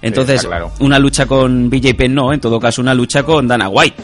[0.00, 0.72] Entonces, claro.
[0.80, 4.02] una lucha con BJ Penn no, en todo caso una lucha con Dana White.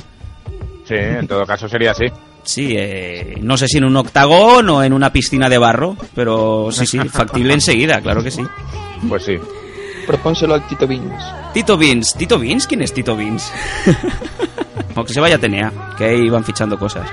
[0.89, 2.07] Sí, en todo caso sería así.
[2.43, 6.70] Sí, eh, no sé si en un octagón o en una piscina de barro, pero
[6.72, 8.43] sí, sí, factible enseguida, claro que sí.
[9.07, 9.34] Pues sí.
[10.07, 11.22] Propónselo al Tito Beans.
[11.53, 12.66] Tito Beans, ¿Tito Beans?
[12.66, 13.53] ¿Quién es Tito Beans?
[14.95, 17.07] o que se vaya a Tenea, que ahí van fichando cosas.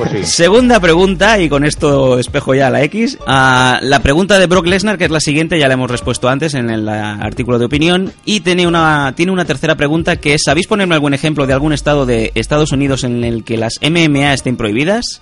[0.00, 0.24] Pues sí.
[0.24, 3.18] Segunda pregunta, y con esto espejo ya la X.
[3.26, 6.54] Ah, la pregunta de Brock Lesnar, que es la siguiente, ya la hemos respuesto antes
[6.54, 8.12] en el artículo de opinión.
[8.24, 11.72] Y tiene una, tiene una tercera pregunta que es: ¿Sabéis ponerme algún ejemplo de algún
[11.74, 15.20] estado de Estados Unidos en el que las MMA estén prohibidas?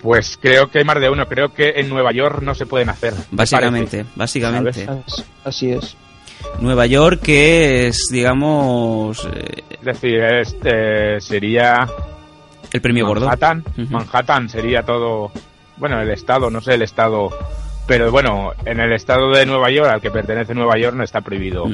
[0.00, 1.26] Pues creo que hay más de uno.
[1.26, 3.14] Creo que en Nueva York no se pueden hacer.
[3.14, 4.10] me Básicamente, parece.
[4.16, 4.84] básicamente.
[4.84, 5.24] ¿Sabes?
[5.44, 5.96] Así es.
[6.60, 11.86] Nueva York, que es, digamos, eh, Es decir, este sería
[12.72, 13.26] el premio gordo.
[13.26, 13.64] Manhattan.
[13.90, 15.30] Manhattan sería todo.
[15.76, 17.30] Bueno, el estado, no sé el estado.
[17.86, 21.20] Pero bueno, en el estado de Nueva York, al que pertenece Nueva York, no está
[21.20, 21.64] prohibido.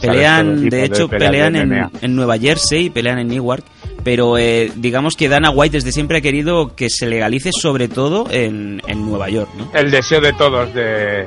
[0.00, 3.64] Pelean, de hecho, de pelean en, en Nueva Jersey, pelean en Newark,
[4.02, 8.26] pero eh, digamos que Dana White desde siempre ha querido que se legalice sobre todo
[8.30, 9.70] en, en Nueva York, ¿no?
[9.74, 11.26] El deseo de todos de,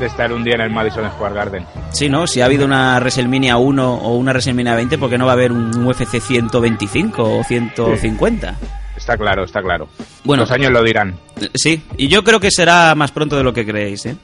[0.00, 1.66] de estar un día en el Madison Square Garden.
[1.92, 2.26] Sí, ¿no?
[2.26, 5.34] Si ha habido una WrestleMania 1 o una WrestleMania 20, ¿por qué no va a
[5.34, 8.56] haber un UFC 125 o 150?
[8.96, 9.88] Está claro, está claro.
[10.24, 10.42] Bueno.
[10.42, 11.16] Los años lo dirán.
[11.54, 14.16] Sí, y yo creo que será más pronto de lo que creéis, ¿eh?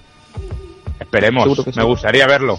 [0.99, 1.81] Esperemos, me sí.
[1.83, 2.59] gustaría verlo.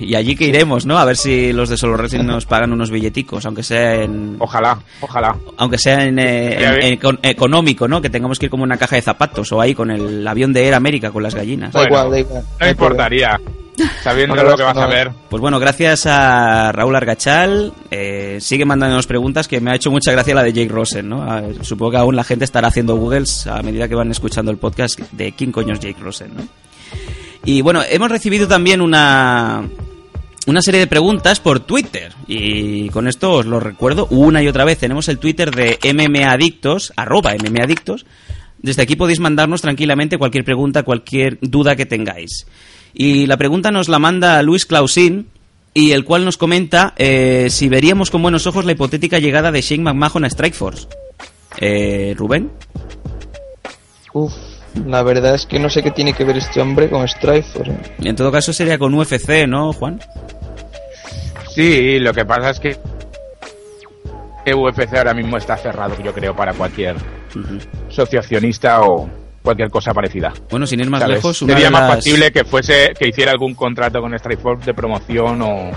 [0.00, 0.98] Y allí que iremos, ¿no?
[0.98, 4.36] A ver si los de Solo Wrestling nos pagan unos billeticos, aunque sea en...
[4.38, 5.34] Ojalá, ojalá.
[5.56, 8.02] Aunque sea en, eh, en- en económico, ¿no?
[8.02, 10.64] Que tengamos que ir como una caja de zapatos o ahí con el avión de
[10.66, 11.72] Air América con las gallinas.
[11.72, 12.42] Da igual, da igual.
[12.60, 13.40] No importaría,
[14.02, 15.10] sabiendo No, lo que no, vas a ver.
[15.30, 17.72] Pues bueno, gracias a Raúl Argachal.
[17.90, 21.22] eh, sigue mandándonos preguntas que me ha hecho mucha gracia la de Jake Rosen, ¿no?
[21.22, 24.58] A supongo que aún la gente estará haciendo Googles a medida que van escuchando el
[24.58, 26.42] podcast de quién coño es Jake Rosen, ¿no?
[27.44, 29.68] Y bueno, hemos recibido también una,
[30.46, 32.12] una serie de preguntas por Twitter.
[32.26, 34.78] Y con esto os lo recuerdo una y otra vez.
[34.78, 38.06] Tenemos el Twitter de MMAdictos, arroba MMAdictos.
[38.58, 42.46] Desde aquí podéis mandarnos tranquilamente cualquier pregunta, cualquier duda que tengáis.
[42.92, 45.28] Y la pregunta nos la manda Luis Clausín,
[45.72, 49.62] y el cual nos comenta eh, si veríamos con buenos ojos la hipotética llegada de
[49.62, 50.88] Shane McMahon a Strikeforce.
[51.58, 52.50] Eh, Rubén.
[54.86, 57.72] La verdad es que no sé qué tiene que ver este hombre con Strikeforce.
[58.02, 60.00] En todo caso sería con UFC, ¿no, Juan?
[61.54, 62.76] Sí, lo que pasa es que
[64.52, 66.96] UFC ahora mismo está cerrado, yo creo, para cualquier
[67.88, 69.08] socio accionista o
[69.42, 70.32] cualquier cosa parecida.
[70.50, 71.16] Bueno, sin ir más ¿sabes?
[71.16, 74.74] lejos, una sería más las- factible que fuese que hiciera algún contrato con Strikeforce de
[74.74, 75.70] promoción o,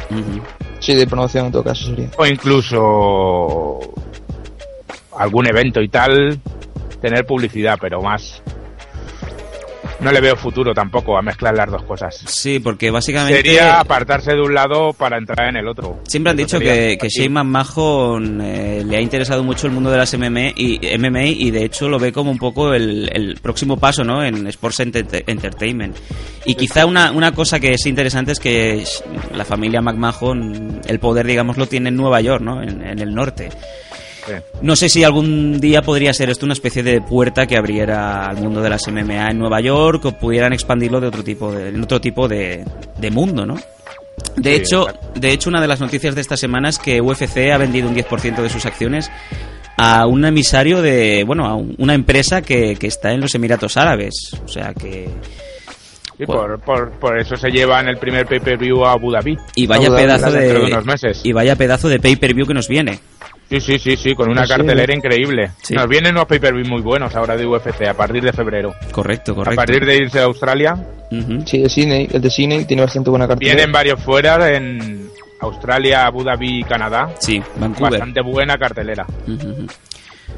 [0.80, 2.10] Sí, de promoción en todo caso sería.
[2.18, 3.80] o incluso
[5.18, 6.40] algún evento y tal,
[7.02, 8.42] tener publicidad, pero más
[10.04, 12.16] no le veo futuro tampoco a mezclar las dos cosas.
[12.28, 13.38] Sí, porque básicamente...
[13.42, 16.00] Sería apartarse de un lado para entrar en el otro.
[16.08, 19.98] Siempre han dicho que, que Shane McMahon eh, le ha interesado mucho el mundo de
[19.98, 23.78] las MMA y, MMA y de hecho lo ve como un poco el, el próximo
[23.78, 24.24] paso ¿no?
[24.24, 25.96] en Sports Enter- Entertainment.
[26.46, 28.84] Y quizá una, una cosa que es interesante es que
[29.34, 32.62] la familia McMahon, el poder, digamos, lo tiene en Nueva York, ¿no?
[32.62, 33.50] en, en el norte.
[34.62, 38.38] No sé si algún día podría ser esto una especie de puerta que abriera al
[38.38, 41.82] mundo de las MMA en Nueva York o pudieran expandirlo de otro tipo de, en
[41.84, 42.64] otro tipo de,
[42.98, 43.56] de mundo, ¿no?
[44.38, 45.20] De Sí, hecho, exacto.
[45.20, 47.96] de hecho, una de las noticias de esta semana es que UFC ha vendido un
[47.96, 49.10] 10% de sus acciones
[49.78, 53.76] a un emisario de, bueno, a un- una empresa que, que está en los Emiratos
[53.76, 54.14] Árabes.
[54.46, 55.10] O sea que...
[56.16, 59.36] Sí, por, por, por eso se lleva en el primer pay-per-view a Abu Dhabi.
[59.56, 61.22] Y vaya Abu Dhabi, pedazo de, de unos meses.
[61.24, 63.00] y vaya pedazo de pay-per-view que nos viene.
[63.50, 64.54] Sí, sí, sí, sí, con una Sí.
[64.54, 65.52] cartelera increíble.
[65.62, 65.76] Sí.
[65.76, 68.74] Nos vienen unos pay-per-view muy buenos ahora de UFC a partir de febrero.
[68.92, 69.62] Correcto, correcto.
[69.62, 70.76] A partir de irse a Australia,
[71.46, 73.56] Sí, el Cine, el de Cine tiene bastante buena cartelera.
[73.56, 75.08] vienen varios fuera en
[75.42, 77.14] Australia, Abu Dhabi y Canadá.
[77.20, 77.92] Sí, Vancouver.
[77.92, 79.06] Bastante buena cartelera.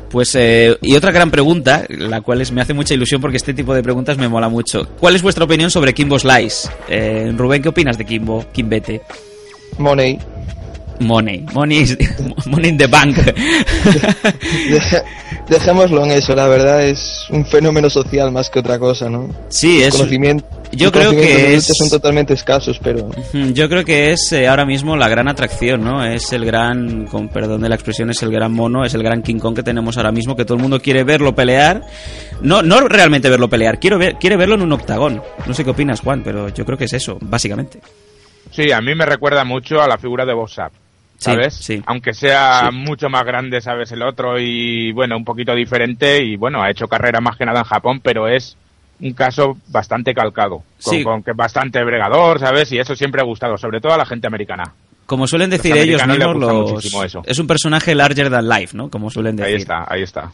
[0.10, 3.54] Pues, eh, y otra gran pregunta, la cual es, me hace mucha ilusión porque este
[3.54, 4.86] tipo de preguntas me mola mucho.
[5.00, 6.70] ¿Cuál es vuestra opinión sobre Kimbo Slice?
[6.90, 8.46] Eh, Rubén, ¿qué opinas de Kimbo?
[8.52, 9.02] Kimbete.
[9.78, 10.20] Money.
[11.00, 11.46] Money.
[11.54, 11.98] Money, is-
[12.46, 13.18] money in the bank.
[14.70, 15.04] Deja-
[15.50, 19.30] Dejémoslo en eso, la verdad es un fenómeno social más que otra cosa, ¿no?
[19.50, 23.10] Sí, es- conocimiento- yo creo que conocimientos de es- son totalmente escasos, pero
[23.54, 26.04] Yo creo que es eh, ahora mismo la gran atracción, ¿no?
[26.04, 29.22] Es el gran, con perdón de la expresión, es el gran mono, es el gran
[29.22, 31.82] King Kong que tenemos ahora mismo, que todo el mundo quiere verlo pelear.
[32.42, 35.22] No, no realmente verlo pelear, quiero ver, quiere verlo en un octagón.
[35.46, 37.80] No sé qué opinas, Juan, pero yo creo que es eso, básicamente.
[38.52, 40.72] Sí, a mí me recuerda mucho a la figura de Bob Sapp,
[41.18, 41.56] ¿sabes?
[41.56, 41.82] sí.
[41.86, 42.76] Aunque sea Sí.
[42.76, 43.92] mucho más grande, ¿sabes?
[43.92, 47.60] El otro y, bueno, un poquito diferente y, bueno, ha hecho carrera más que nada
[47.60, 48.58] en Japón, pero es
[49.02, 52.72] un caso bastante calcado, con, con que bastante bregador, ¿sabes?
[52.72, 54.74] Y eso siempre ha gustado, sobre todo a la gente americana.
[55.06, 58.90] Como suelen decir Los ellos mismos, los- es un personaje larger than life, ¿no?
[58.90, 59.54] Como suelen decir.
[59.56, 60.32] Ahí está, ahí está.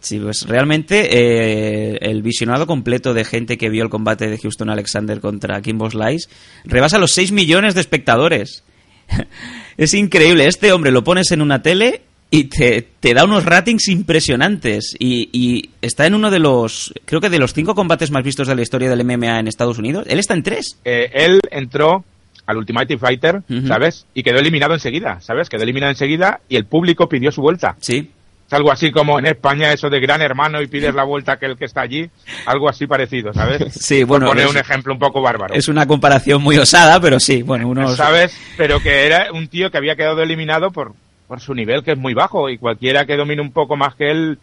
[0.00, 4.70] Sí, pues realmente eh, el visionado completo de gente que vio el combate de Houston
[4.70, 6.28] Alexander contra Kimbo Slice
[6.64, 8.64] rebasa los 6 millones de espectadores.
[9.76, 10.46] es increíble.
[10.46, 14.94] Este hombre lo pones en una tele y te, te da unos ratings impresionantes.
[14.98, 18.48] Y, y está en uno de los, creo que de los cinco combates más vistos
[18.48, 20.06] de la historia del MMA en Estados Unidos.
[20.08, 20.78] Él está en tres.
[20.84, 22.04] Eh, él entró
[22.46, 23.42] al Ultimate Fighter.
[23.66, 24.06] ¿sabes?
[24.14, 25.48] Y quedó eliminado enseguida, ¿sabes?
[25.48, 27.76] Quedó eliminado enseguida y el público pidió su vuelta.
[27.80, 28.10] Sí.
[28.50, 31.56] Algo así como en España eso de gran hermano y pides la vuelta a aquel
[31.56, 32.10] que está allí.
[32.46, 33.72] Algo así parecido, ¿sabes?
[33.80, 35.54] Sí, bueno, Por poner es- un ejemplo un poco bárbaro.
[35.54, 37.96] Es una comparación muy osada, pero sí, bueno, unos...
[37.96, 38.36] ¿Sabes?
[38.56, 40.94] Pero que era un tío que había quedado eliminado por,
[41.28, 44.10] por su nivel, que es muy bajo, y cualquiera que domine un poco más que
[44.10, 44.38] él,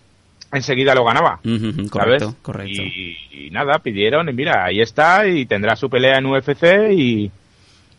[0.53, 1.39] enseguida lo ganaba.
[1.43, 1.89] Ujú, ¿sabes?
[1.89, 2.82] correcto, correcto.
[2.82, 7.30] Y, y nada, pidieron, y mira, ahí está, y tendrá su pelea en UFC, y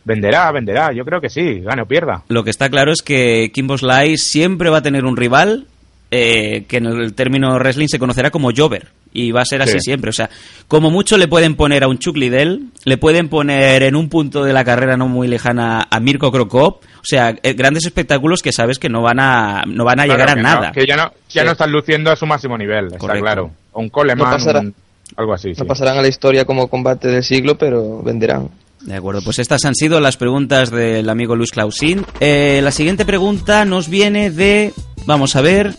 [0.03, 2.23] venderá, venderá, yo creo que sí, gane o pierda.
[2.29, 5.67] Lo que está claro es que Kimbo Slice siempre va a tener un rival
[6.11, 8.87] eh, que en el término wrestling se conocerá como Jover.
[9.11, 9.79] Y va a ser así Sí.
[9.81, 10.11] siempre.
[10.11, 10.29] O sea,
[10.67, 14.43] como mucho le pueden poner a un Chuck Liddell, le pueden poner en un punto
[14.43, 16.83] de la carrera no muy lejana a Mirko Krokop.
[16.83, 20.17] O sea, eh, grandes espectáculos que sabes que no van a, no van a Claro
[20.19, 20.67] llegar a que nada.
[20.67, 21.45] no, que ya no, ya Sí.
[21.45, 23.23] no están luciendo a su máximo nivel, está Correcto.
[23.23, 23.51] claro.
[23.73, 24.59] Un Coleman, No pasará.
[24.59, 24.75] un-
[25.17, 25.61] Algo así, sí.
[25.61, 28.49] No pasarán a la historia como combate del siglo, pero venderán.
[28.81, 32.05] De acuerdo, pues estas han sido las preguntas del amigo Luis Clausín.
[32.19, 34.73] Eh, la siguiente pregunta nos viene de,
[35.05, 35.75] vamos a ver,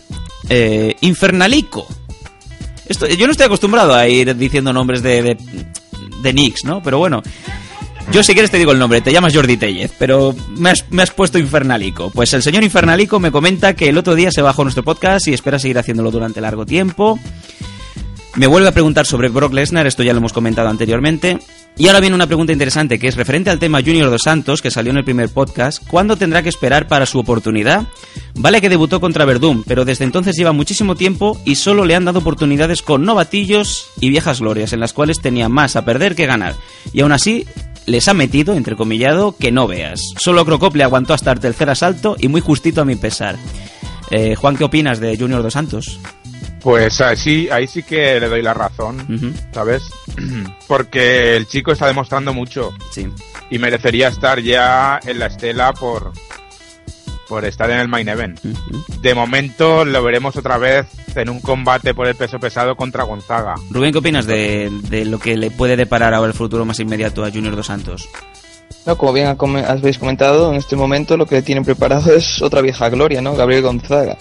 [0.49, 1.87] eh, Infernalico.
[2.87, 5.37] Esto, yo no estoy acostumbrado a ir diciendo nombres de, de,
[6.21, 6.83] de nicks, ¿no?
[6.83, 7.23] Pero bueno,
[8.11, 11.01] yo si quieres te digo el nombre, te llamas Jordi Tellez, pero me has, me
[11.01, 12.09] has puesto Infernalico.
[12.09, 15.33] Pues el señor Infernalico me comenta que el otro día se bajó nuestro podcast y
[15.33, 17.17] espera seguir haciéndolo durante largo tiempo.
[18.35, 21.39] Me vuelve a preguntar sobre Brock Lesnar, esto ya lo hemos comentado anteriormente.
[21.81, 24.69] Y ahora viene una pregunta interesante que es referente al tema Junior dos Santos, que
[24.69, 25.83] salió en el primer podcast.
[25.87, 27.87] ¿Cuándo tendrá que esperar para su oportunidad?
[28.35, 32.05] Vale que debutó contra Verdún, pero desde entonces lleva muchísimo tiempo y solo le han
[32.05, 36.27] dado oportunidades con novatillos y viejas glorias, en las cuales tenía más a perder que
[36.27, 36.53] ganar.
[36.93, 37.47] Y aún así,
[37.87, 40.03] les ha metido, entrecomillado, que no veas.
[40.19, 43.37] Solo Crocop le aguantó hasta el tercer asalto y muy justito a mi pesar.
[44.11, 45.99] Eh, Juan, ¿qué opinas de Junior dos Santos?
[46.61, 49.83] Pues así, ahí sí que le doy la razón, ¿sabes?
[50.67, 52.73] Porque el chico está demostrando mucho.
[52.91, 53.07] Sí.
[53.49, 56.13] Y merecería estar ya en la estela por,
[57.27, 58.39] por estar en el main event.
[59.01, 60.85] De momento lo veremos otra vez
[61.15, 63.55] en un combate por el peso pesado contra Gonzaga.
[63.69, 67.25] Rubén, ¿qué opinas de, de lo que le puede deparar ahora el futuro más inmediato
[67.25, 68.07] a Junior dos Santos?
[68.85, 72.89] No, como bien habéis comentado, en este momento lo que tienen preparado es otra vieja
[72.89, 73.35] gloria, ¿no?
[73.35, 74.17] Gabriel Gonzaga.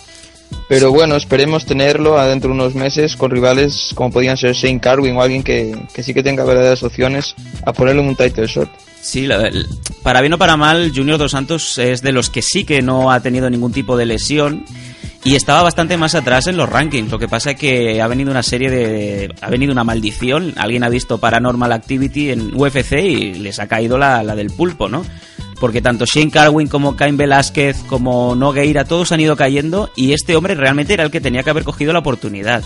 [0.69, 5.17] Pero bueno, esperemos tenerlo adentro de unos meses con rivales como podían ser Shane Carwin
[5.17, 7.35] o alguien que, que sí que tenga verdaderas opciones
[7.65, 8.69] a ponerle un title shot.
[9.01, 9.51] Sí, la-
[10.03, 13.11] para bien o para mal, Junior dos Santos es de los que sí que no
[13.11, 14.65] ha tenido ningún tipo de lesión
[15.25, 17.11] y estaba bastante más atrás en los rankings.
[17.11, 19.35] Lo que pasa es que ha venido una serie de.
[19.43, 20.55] ha venido una maldición.
[20.57, 24.89] Alguien ha visto Paranormal Activity en UFC y les ha caído la, la del pulpo,
[24.89, 25.05] ¿no?
[25.61, 30.35] Porque tanto Shane Carwin como Cain Velázquez como Nogueira, todos han ido cayendo y este
[30.35, 32.65] hombre realmente era el que tenía que haber cogido la oportunidad.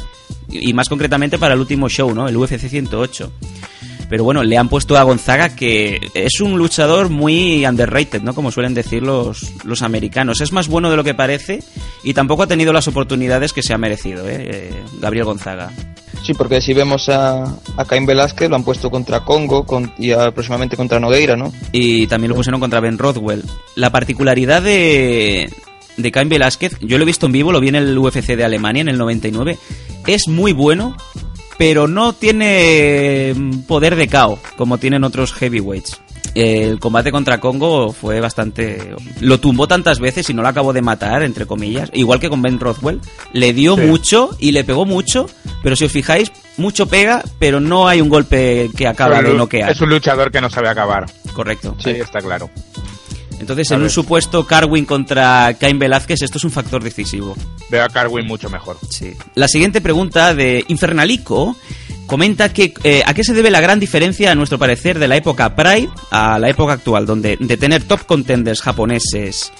[0.49, 2.29] Y, más concretamente para el último show, ¿no?
[2.29, 3.33] El UFC 108.
[4.15, 8.33] Pero bueno, le han puesto a Gonzaga que es un luchador muy underrated, ¿no?
[8.33, 10.41] Como suelen decir los, los americanos.
[10.41, 11.65] Es más bueno de lo que parece
[12.05, 14.37] y tampoco ha tenido las oportunidades que se ha merecido, ¿eh?
[14.39, 15.73] Eh, Gabriel Gonzaga.
[16.23, 17.43] Sí, porque si vemos a,
[17.77, 21.53] a Cain Velázquez, lo han puesto contra Congo con- y próximamente contra Nogueira, ¿no?
[21.73, 23.43] Y también lo pusieron contra Ben Rothwell.
[23.75, 25.51] La particularidad de,
[25.97, 28.45] de Cain Velázquez, yo lo he visto en vivo, lo vi en el UFC de
[28.45, 29.59] Alemania en el 99,
[30.07, 30.97] es muy bueno,
[31.59, 36.01] pero no tiene mm, poder de KO, como tienen otros heavyweights.
[36.35, 38.97] El combate contra Congo fue bastante...
[39.21, 41.91] Lo tumbó tantas veces y no lo acabó de matar, entre comillas.
[41.93, 43.01] Igual que con Ben Rothwell.
[43.33, 43.83] Le dio Sí.
[43.83, 45.27] mucho y le pegó mucho,
[45.63, 49.71] pero si os fijáis, mucho pega, pero no hay un golpe que acaba de noquear.
[49.71, 51.07] Es un luchador que no sabe acabar.
[51.35, 51.77] Correcto.
[51.85, 52.51] Ahí está claro.
[53.45, 57.37] Entonces, A en un supuesto Carwin contra Cain Velázquez, esto es un factor decisivo.
[57.71, 58.79] Veo a Carwin mucho mejor.
[58.89, 59.13] Sí.
[59.35, 61.57] La siguiente pregunta de Infernalico
[62.07, 65.17] comenta que eh, a qué se debe la gran diferencia, a nuestro parecer, de la
[65.17, 69.53] época Pride a la época actual, donde de tener top contenders japoneses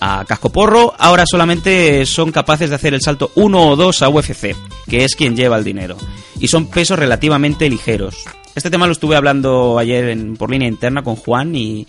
[0.00, 4.54] a cascoporro, ahora solamente son capaces de hacer el salto 1 o 2 a UFC,
[4.88, 5.96] que es quien lleva el dinero.
[6.38, 8.24] Y son pesos relativamente ligeros.
[8.54, 11.86] Este tema lo estuve hablando ayer en- por línea interna con Juan y,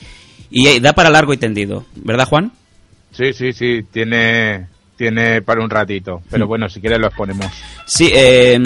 [0.49, 1.85] y da para largo y tendido.
[1.95, 2.51] ¿Verdad, Juan?
[3.11, 6.21] Sí, sí, sí, tiene, tiene para un ratito.
[6.29, 6.47] Pero Hmm.
[6.49, 7.47] bueno, si quieres lo exponemos.
[7.85, 8.59] Sí, eh,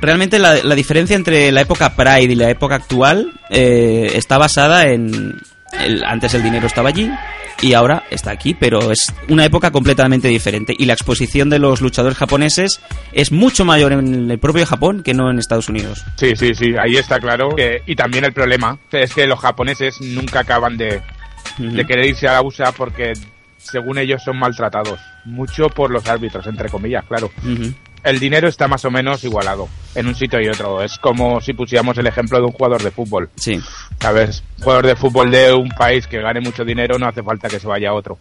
[0.00, 4.86] realmente la, la diferencia entre la época Pride y la época actual eh, está basada
[4.88, 5.36] en...
[5.84, 7.10] el- antes el dinero estaba allí
[7.60, 11.80] y ahora está aquí, pero es una época completamente diferente y la exposición de los
[11.80, 12.80] luchadores japoneses
[13.12, 16.04] es mucho mayor en el propio Japón que no en Estados Unidos.
[16.14, 17.56] Sí, sí, sí, ahí está claro.
[17.56, 21.02] que- y también el problema es que los japoneses nunca acaban de,
[21.58, 23.12] de querer irse a la USA porque,
[23.58, 24.98] según ellos, son maltratados.
[25.24, 27.30] Mucho por los árbitros, entre comillas, claro.
[28.04, 30.82] El dinero está más o menos igualado en un sitio y otro.
[30.82, 33.28] Es como si pusiéramos el ejemplo de un jugador de fútbol.
[33.34, 33.60] Sí.
[34.00, 34.42] ¿Sabes?
[34.58, 37.58] Un jugador de fútbol de un país que gane mucho dinero no hace falta que
[37.58, 38.16] se vaya a otro.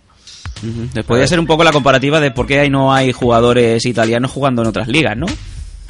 [0.63, 1.03] Ujú.
[1.03, 4.63] Podría ser un poco la comparativa de por qué ahí no hay jugadores italianos jugando
[4.63, 5.27] en otras ligas, ¿no?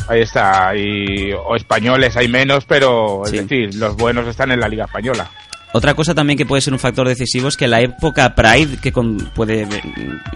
[0.10, 0.76] Ahí está.
[0.76, 3.38] Y, o españoles hay menos, pero es Sí.
[3.40, 5.30] decir, los buenos están en la Liga Española.
[5.74, 8.92] Otra cosa también que puede ser un factor decisivo es que la época Pride, que
[8.92, 9.68] con- puede eh,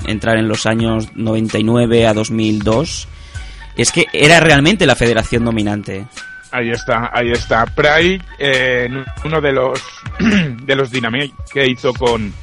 [0.06, 3.08] entrar en los años 99 a 2002,
[3.78, 6.06] es que era realmente la federación dominante.
[6.52, 7.66] Ahí está, ahí está.
[7.66, 8.90] Pride, eh,
[9.24, 9.82] uno de los
[10.20, 12.34] de los Dynamite que hizo con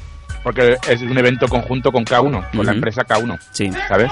[0.42, 3.70] porque es un evento conjunto con K1, con la empresa K1, Sí.
[3.86, 4.10] ¿sabes?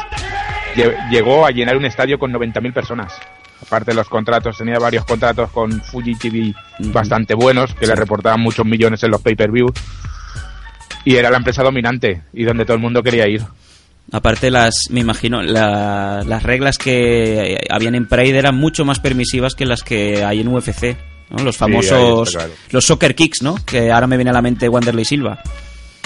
[0.74, 3.14] Lle- Llegó a llenar un estadio con 90.000 personas.
[3.66, 7.90] Aparte de los contratos, tenía varios contratos con Fuji TV bastante buenos, que Sí.
[7.90, 9.66] le reportaban muchos millones en los pay-per-view.
[11.04, 13.42] Y era la empresa dominante y donde todo el mundo quería ir.
[14.12, 19.54] Aparte, las, me imagino, la- las reglas que habían en Pride eran mucho más permisivas
[19.54, 20.96] que las que hay en UFC.
[21.30, 21.42] ¿no?
[21.42, 22.52] Los famosos, claro.
[22.70, 23.56] los soccer kicks, ¿no?
[23.64, 25.40] Que ahora me viene a la mente Wanderlei Silva.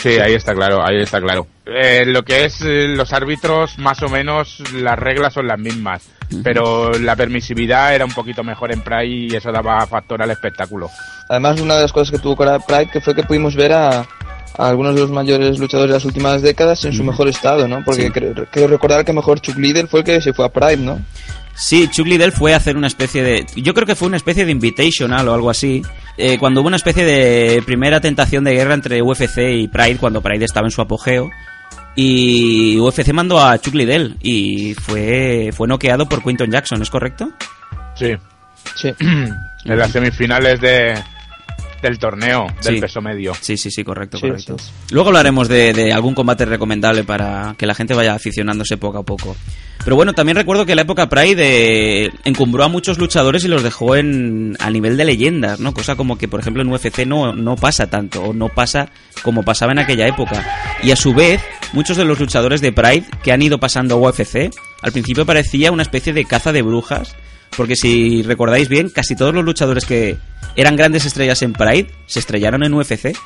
[0.03, 1.47] Sí, ahí está claro, ahí está claro.
[1.67, 6.09] Eh, lo que es eh, los árbitros, más o menos las reglas son las mismas,
[6.43, 10.91] pero la permisividad era un poquito mejor en Pride y eso daba factor al espectáculo.
[11.29, 14.69] Además, una de las cosas que tuvo Pride que fue que pudimos ver a, a
[14.69, 17.83] algunos de los mayores luchadores de las últimas décadas en su mejor estado, ¿no?
[17.85, 18.11] Porque Sí.
[18.11, 21.01] creo, creo recordar que mejor Chuck Liddell fue el que se fue a Pride, ¿no?
[21.55, 23.45] Sí, Chuck Liddell fue a hacer una especie de...
[23.57, 25.83] Yo creo que fue una especie de invitational o algo así.
[26.17, 30.23] eh, cuando hubo una especie de primera tentación de guerra entre UFC y Pride, cuando
[30.23, 31.31] Pride estaba en su apogeo.
[32.03, 37.31] Y UFC mandó a Chuck Liddell y fue, fue noqueado por Quinton Jackson, ¿es correcto?
[37.95, 38.15] Sí,
[38.75, 38.89] Sí.
[39.01, 40.95] en las semifinales de,
[41.83, 42.81] del torneo, del Sí.
[42.81, 43.33] peso medio.
[43.41, 44.57] Sí, sí, sí, correcto, Sí, correcto.
[44.59, 48.99] sí, Luego hablaremos de, de algún combate recomendable para que la gente vaya aficionándose poco
[48.99, 49.37] a poco.
[49.83, 53.63] Pero bueno, también recuerdo que la época Pride eh, encumbró a muchos luchadores y los
[53.63, 55.73] dejó en a nivel de leyendas, ¿no?
[55.73, 58.91] Cosa como que, por ejemplo, en UFC no, no pasa tanto, o no pasa
[59.23, 60.45] como pasaba en aquella época.
[60.83, 61.41] Y a su vez,
[61.73, 64.51] muchos de los luchadores de Pride que han ido pasando a UFC,
[64.83, 67.17] al principio parecía una especie de caza de brujas,
[67.57, 70.17] porque si recordáis bien, casi todos los luchadores que
[70.57, 73.17] eran grandes estrellas en Pride se estrellaron en UFC.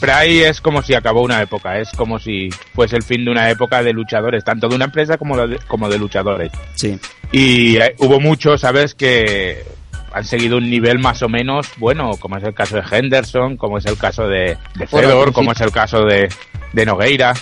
[0.00, 3.48] Pride es como si acabó una época, es como si fuese el fin de una
[3.50, 6.50] época de luchadores, tanto de una empresa como de, como de luchadores.
[6.74, 6.98] Sí.
[7.30, 9.64] Y eh, hubo muchos, ¿sabes?, que
[10.12, 13.78] han seguido un nivel más o menos bueno, como es el caso de Henderson, como
[13.78, 16.28] es el caso de, de Fedor, como es el caso de,
[16.72, 17.34] de Nogueira.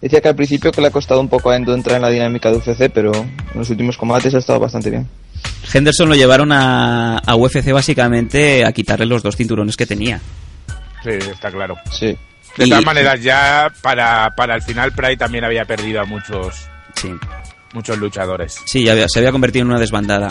[0.00, 2.08] Decía que al principio que le ha costado un poco a Endo entrar en la
[2.10, 5.08] dinámica de UFC, pero en los últimos combates ha estado bastante bien.
[5.72, 10.20] Henderson lo llevaron a, a UFC básicamente a quitarle los dos cinturones que tenía.
[11.02, 11.76] Sí, está claro.
[11.90, 12.16] Sí.
[12.56, 16.66] De Y- todas maneras, ya para, para el final Pride también había perdido a muchos,
[16.94, 17.10] Sí.
[17.72, 18.56] muchos luchadores.
[18.66, 20.28] Sí, ya había- se había convertido en una desbandada.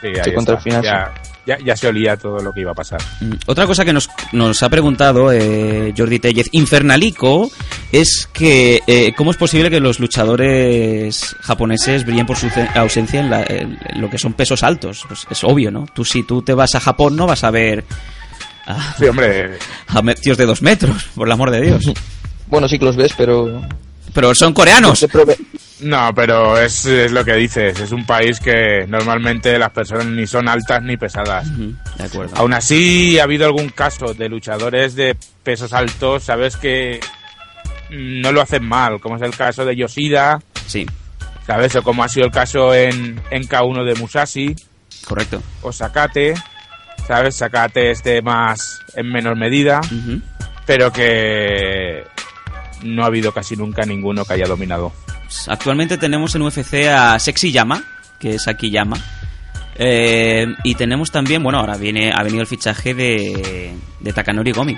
[0.00, 0.68] Sí, Sí, ahí contra está.
[0.70, 1.12] el final, ya,
[1.46, 3.00] ya, ya se olía todo lo que iba a pasar.
[3.20, 7.50] Mm, Otra cosa que nos, nos ha preguntado eh, Jordi Tellez, Infernalico,
[7.92, 13.30] es que eh, cómo es posible que los luchadores japoneses brillen por su ausencia en,
[13.30, 15.04] la- en lo que son pesos altos.
[15.06, 15.86] Pues es obvio, ¿no?
[15.94, 17.84] Tú si tú te vas a Japón no vas a ver
[18.66, 21.84] a, Sí, hombre, a tíos de dos metros, por el amor de Dios.
[22.46, 23.62] Bueno, sí que los ves, pero...
[24.14, 25.06] Pero son coreanos.
[25.80, 27.78] No, pero es, es lo que dices.
[27.80, 31.46] Es un país que normalmente las personas ni son altas ni pesadas.
[31.58, 32.34] De acuerdo.
[32.36, 37.00] Aún así, ha habido algún caso de luchadores de pesos altos, sabes que
[37.90, 40.86] no lo hacen mal, como es el caso de Yoshida, Sí,
[41.46, 44.56] sabes, o como ha sido el caso en, en K1 de Musashi,
[45.06, 45.42] correcto.
[45.60, 46.34] o Sakate,
[47.06, 49.82] sabes, Sakate es de más, en menor medida,
[50.64, 52.04] pero que
[52.84, 54.92] no ha habido casi nunca ninguno que haya dominado.
[55.48, 57.82] Actualmente tenemos en UFC a Sexy Yama,
[58.18, 58.98] que es Akiyama.
[59.76, 64.76] Eh, y tenemos también, bueno, ahora viene ha venido el fichaje de, de Takanori Gomi.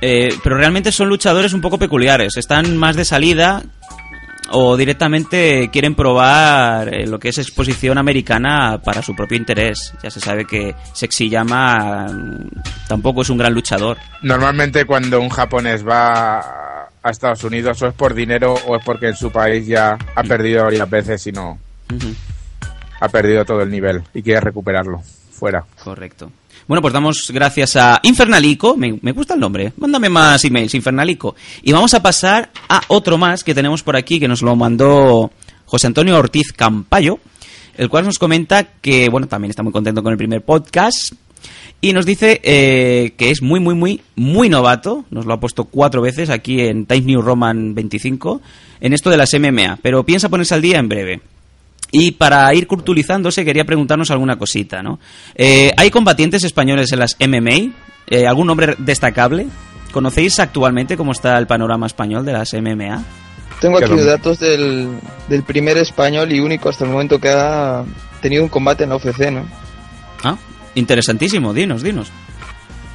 [0.00, 2.36] Eh, pero realmente son luchadores un poco peculiares.
[2.36, 3.62] Están más de salida
[4.52, 9.94] o directamente quieren probar eh, lo que es exposición americana para su propio interés.
[10.02, 12.48] Ya se sabe que Sexy Yama mm,
[12.88, 13.98] tampoco es un gran luchador.
[14.22, 16.40] Normalmente cuando un japonés va
[17.02, 20.22] a Estados Unidos o es por dinero o es porque en su país ya ha
[20.22, 21.58] perdido varias veces y no
[23.00, 25.64] ha perdido todo el nivel y quiere recuperarlo fuera.
[25.82, 26.30] Correcto.
[26.68, 28.76] Bueno, pues damos gracias a Infernalico.
[28.76, 29.72] Me, me gusta el nombre.
[29.78, 31.34] Mándame más emails, Infernalico.
[31.62, 35.32] Y vamos a pasar a otro más que tenemos por aquí, que nos lo mandó
[35.64, 37.18] José Antonio Ortiz Campayo,
[37.76, 41.12] el cual nos comenta que, bueno, también está muy contento con el primer podcast.
[41.82, 45.04] Y nos dice eh, que es muy, muy, muy, muy novato.
[45.10, 48.40] Nos lo ha puesto cuatro veces aquí en Times New Roman 25,
[48.80, 49.78] en esto de las MMA.
[49.82, 51.20] Pero piensa ponerse al día en breve.
[51.90, 55.00] Y para ir culturizándose, quería preguntarnos alguna cosita, ¿no?
[55.34, 57.72] Eh, ¿Hay combatientes españoles en las MMA?
[58.08, 59.46] Eh, ¿Algún nombre destacable?
[59.90, 63.02] ¿Conocéis actualmente cómo está el panorama español de las MMA?
[63.60, 64.88] Tengo aquí dom- datos del,
[65.28, 67.84] del primer español y único hasta el momento que ha
[68.20, 69.44] tenido un combate en la UFC, ¿no?
[70.22, 70.36] Ah,
[70.74, 72.10] interesantísimo, dinos, dinos.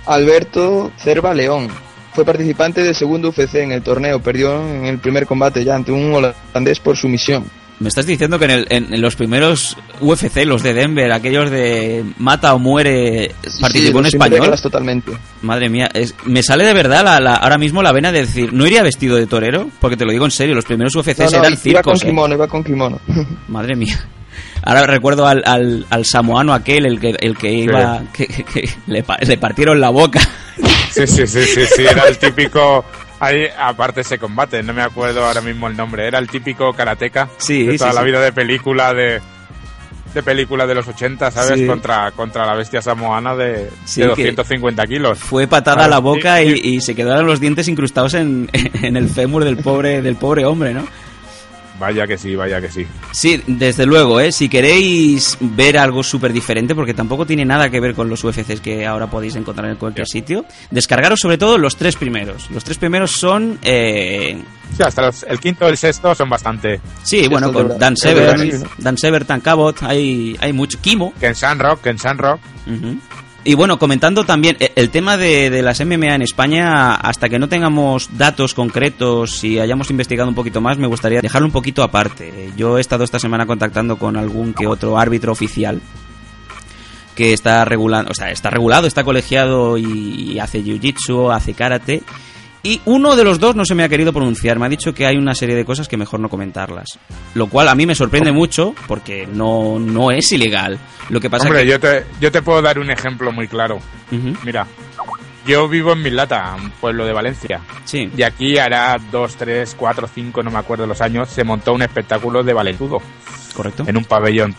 [0.05, 1.67] Alberto Cerva León.
[2.13, 4.21] Fue participante del segundo UFC en el torneo.
[4.21, 7.43] Perdió en el primer combate ya ante un holandés por sumisión.
[7.77, 11.51] Me estás diciendo que en, el- en- en los primeros UFC, los de Denver, aquellos
[11.51, 14.55] de mata o muere, participó un Sí, sin español.
[14.61, 15.11] totalmente.
[15.41, 18.53] Madre mía, es- me sale de verdad la- la- ahora mismo la vena de decir,
[18.53, 21.39] no iría vestido de torero, porque te lo digo en serio, los primeros UFCs No,
[21.39, 21.83] no, eran iba circos.
[21.83, 22.11] con ¿eh?
[22.11, 22.99] kimono, iba con kimono.
[23.49, 24.07] Madre mía.
[24.65, 28.69] Ahora recuerdo al, al, al samoano aquel, el que, el que iba, que, que- que
[28.87, 30.19] le, le partieron la boca.
[30.91, 32.83] Sí, sí, sí, sí, sí, era el típico
[33.19, 37.29] Ahí, aparte ese combate, no me acuerdo ahora mismo el nombre, era el típico karateca
[37.37, 38.07] Sí, de toda sí, la sí.
[38.07, 39.21] vida de película de
[40.13, 41.67] de película de los 80, ¿sabes?
[41.67, 45.19] Contra, contra la bestia samoana de, de que 250 kilos.
[45.19, 48.49] Fue patada a la boca y- y, y se quedaron los dientes incrustados en,
[48.81, 50.87] en el fémur del pobre, del pobre hombre, ¿no?
[51.79, 52.87] Vaya que sí, vaya que sí.
[53.11, 54.31] Sí, desde luego, ¿eh?
[54.31, 58.61] Si queréis ver algo súper diferente, porque tampoco tiene nada que ver con los UFCs
[58.61, 62.49] que ahora podéis encontrar en cualquier sitio, descargaros sobre todo los tres primeros.
[62.51, 63.59] Los tres primeros son...
[63.61, 64.41] eh,
[64.75, 66.79] Sí, hasta los- el quinto y el sexto son bastante.
[67.03, 68.69] sí, bueno, con Dan Severn, ¿no?
[68.77, 70.79] Dan Severn, Dan Cabot, hay, hay mucho...
[70.81, 72.39] Kimo, Que en San Rock, que en San Rock.
[72.67, 72.97] Ujú.
[73.47, 77.37] Y bueno, comentando también eh, el tema de, de las MMA en España, hasta que
[77.37, 81.83] no tengamos datos concretos y hayamos investigado un poquito más, me gustaría dejarlo un poquito
[81.83, 82.49] aparte.
[82.57, 85.79] Yo he estado esta semana contactando con algún que otro árbitro oficial
[87.13, 92.01] que está regulado, o sea, está regulado, está colegiado y hace jiu-jitsu, hace karate.
[92.65, 95.05] Y uno de los dos no se me ha querido pronunciar, me ha dicho que
[95.05, 96.97] hay una serie de cosas que mejor no comentarlas.
[97.35, 100.79] Lo cual a mí me sorprende mucho porque no, no es ilegal.
[101.09, 101.69] Lo que pasa Hombre, que...
[101.69, 103.77] yo, te, yo te puedo dar un ejemplo muy claro.
[104.43, 104.65] Mira,
[105.45, 107.61] yo vivo en Mislata, un pueblo de Valencia.
[107.83, 108.09] Sí.
[108.17, 111.83] Y aquí hará dos, tres, cuatro, cinco, no me acuerdo los años, se montó un
[111.83, 112.99] espectáculo de Valentudo
[113.55, 113.83] Correcto.
[113.85, 114.55] en un pabellón.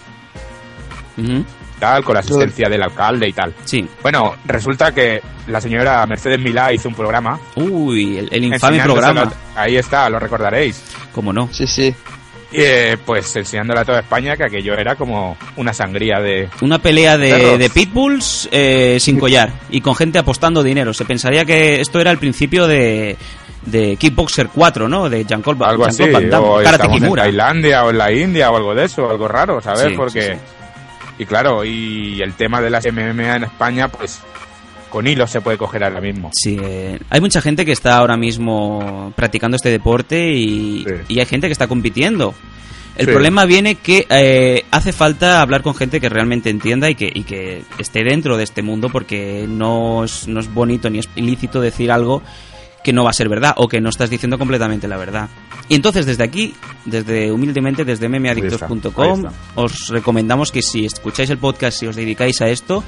[1.78, 3.54] Tal, con la asistencia del alcalde y tal.
[3.64, 3.86] Sí.
[4.02, 7.38] Bueno, resulta que la señora Mercedes Milá hizo un programa.
[7.56, 9.32] Uy, el, el infame programa.
[9.54, 10.82] Ahí está, lo recordaréis.
[11.12, 11.48] ¿Cómo no?
[11.52, 11.94] Sí, sí.
[12.52, 16.48] Y, eh, pues enseñándole a toda España que aquello era como una sangría de...
[16.60, 20.94] Una pelea de, pitbulls eh, sin collar y con gente apostando dinero.
[20.94, 23.16] Se pensaría que esto era el principio de,
[23.66, 25.10] de Kickboxer 4, ¿no?
[25.10, 27.14] De Jean-Claude Van Algo así, Jean-Claude Van Damme, o estamos en.
[27.14, 29.88] Tailandia o en la India o algo de eso, algo raro, ¿sabes?
[29.88, 30.22] Sí, Porque...
[30.22, 30.65] sí, sí.
[31.18, 34.20] Y claro, y el tema de las MMA en España, pues
[34.90, 36.30] con hilos se puede coger ahora mismo.
[36.34, 40.92] Sí, eh, hay mucha gente que está ahora mismo practicando este deporte y, Sí.
[41.14, 42.34] y hay gente que está compitiendo.
[42.96, 43.12] El Sí.
[43.12, 47.24] problema viene que eh, hace falta hablar con gente que realmente entienda y que, y
[47.24, 51.60] que esté dentro de este mundo porque no es, no es bonito ni es ilícito
[51.60, 52.22] decir algo
[52.82, 55.28] que no va a ser verdad o que no estás diciendo completamente la verdad.
[55.68, 56.54] Y entonces desde aquí,
[56.84, 58.42] desde humildemente desde ahí
[59.56, 62.84] os recomendamos que si escucháis el podcast y os dedicáis a esto,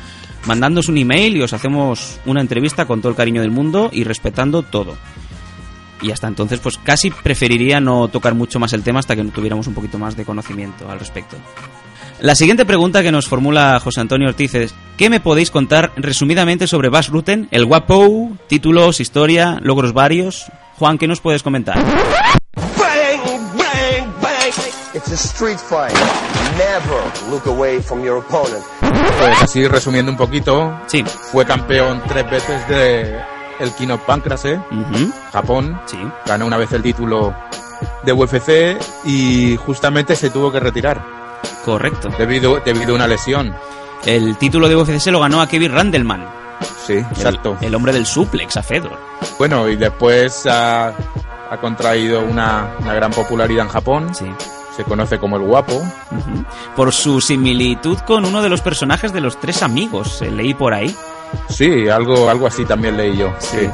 [0.46, 4.04] mandándonos un email y os hacemos una entrevista con todo el cariño del mundo y
[4.04, 4.96] respetando todo.
[6.00, 9.66] Y hasta entonces, pues casi preferiría no tocar mucho más el tema hasta que tuviéramos
[9.66, 11.36] un poquito más de conocimiento al respecto.
[12.20, 16.66] La siguiente pregunta que nos formula José Antonio Ortiz es ¿Qué me podéis contar resumidamente
[16.66, 20.46] sobre Bas Rutten, el guapo, títulos, historia, logros varios?
[20.78, 21.78] Juan, ¿qué nos puedes comentar?
[24.00, 24.52] Bang, bang.
[24.94, 25.92] It's a street fight.
[26.56, 28.64] Never look away from your opponent.
[28.80, 31.04] Pues así resumiendo un poquito, Sí.
[31.32, 33.20] fue campeón tres veces de
[33.58, 35.98] el Kino Pancrase, Ujú, Japón, Sí.
[36.26, 37.34] ganó una vez el título
[38.04, 41.04] de UFC y justamente se tuvo que retirar
[41.64, 42.08] Correcto.
[42.18, 43.54] debido, debido a una lesión.
[44.06, 46.24] El título de UFC se lo ganó a Kevin Randleman.
[46.86, 47.56] Sí, exacto.
[47.60, 48.98] El, el hombre del suplex, a Fedor.
[49.38, 50.92] Bueno, y después ha,
[51.50, 54.14] ha contraído una, una gran popularidad en Japón.
[54.14, 54.26] Sí.
[54.76, 55.82] Se conoce como el guapo.
[56.76, 60.72] Por su similitud con uno de los personajes de los tres amigos, eh, leí por
[60.72, 60.94] ahí.
[61.48, 63.32] Sí, algo, algo así también leí yo.
[63.38, 63.68] Sí.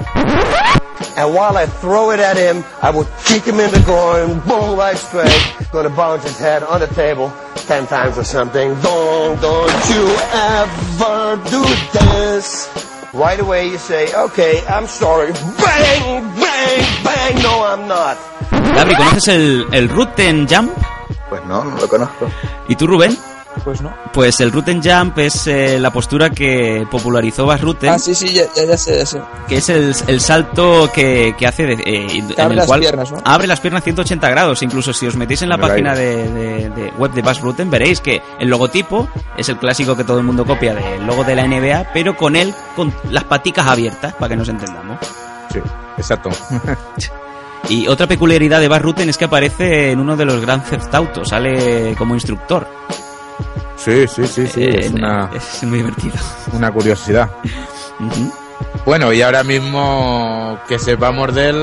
[1.16, 4.78] And while I throw it at him, I would kick him in the groin, boom,
[4.78, 5.30] right straight.
[5.70, 7.30] Gonna bounce his head on the table
[7.68, 8.74] ten times or something.
[8.80, 11.62] Don't, don't you ever do
[11.92, 12.68] this.
[13.12, 15.32] Right away you say, okay, I'm sorry.
[15.32, 16.53] Bang, bang,
[17.02, 17.42] bang.
[17.42, 18.16] No, I'm not.
[18.76, 20.70] Gabri, ¿conoces el, el Ruten Jump?
[21.28, 22.26] Pues no, no lo conozco.
[22.68, 23.16] ¿Y tú, Rubén?
[23.62, 23.94] Pues no.
[24.12, 28.30] Pues el Ruten Jump es eh, la postura que popularizó Bas Rutten, Ah, sí, sí,
[28.34, 29.20] ya, ya, ya sé, ya sé.
[29.48, 32.66] que es el, el salto que, que hace de, eh, en Que abre el las
[32.66, 33.18] cual piernas, ¿no?
[33.24, 34.60] abre las piernas 180 grados.
[34.62, 37.40] Incluso si os metéis en la En el página de, de- de web de Bas
[37.40, 41.22] Rutten veréis que el logotipo es el clásico que todo el mundo copia del logo
[41.22, 44.98] de la NBA, pero con él con las paticas abiertas, para que nos entendamos.
[45.54, 45.60] Sí,
[45.96, 46.30] exacto.
[47.68, 50.94] Y otra peculiaridad de Bas Rutten es que aparece en uno de los Grand Theft
[50.94, 52.68] Auto, sale como instructor.
[53.76, 54.64] Sí, sí, sí, sí.
[54.64, 56.14] Eh, es una, es muy divertido.
[56.52, 57.30] una curiosidad.
[58.84, 61.62] Bueno, y ahora mismo que sepamos de él,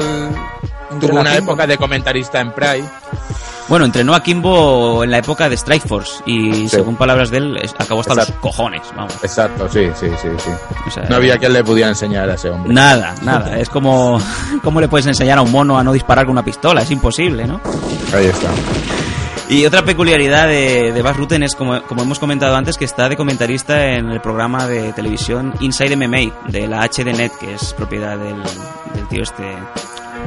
[0.99, 2.89] tuvo una época de comentarista en Pride.
[3.71, 6.67] Bueno, entrenó a Kimbo en la época de Strikeforce y Sí.
[6.67, 8.33] según palabras de él, acabó hasta Exacto.
[8.33, 9.13] los cojones, vamos.
[9.23, 10.49] Exacto, sí, sí, sí, sí.
[10.87, 12.73] O sea, No había quien le pudiera enseñar a ese hombre.
[12.73, 13.57] Nada, nada.
[13.61, 14.19] Es como,
[14.61, 16.81] ¿cómo le puedes enseñar a un mono a no disparar con una pistola?
[16.81, 17.61] Es imposible, ¿no?
[18.13, 18.49] Ahí está.
[19.47, 23.07] Y otra peculiaridad de, de Bas Rutten es, como, como hemos comentado antes, que está
[23.07, 28.17] de comentarista en el programa de televisión Inside MMA de la HDNet, que es propiedad
[28.17, 28.35] del,
[28.95, 29.45] del tío este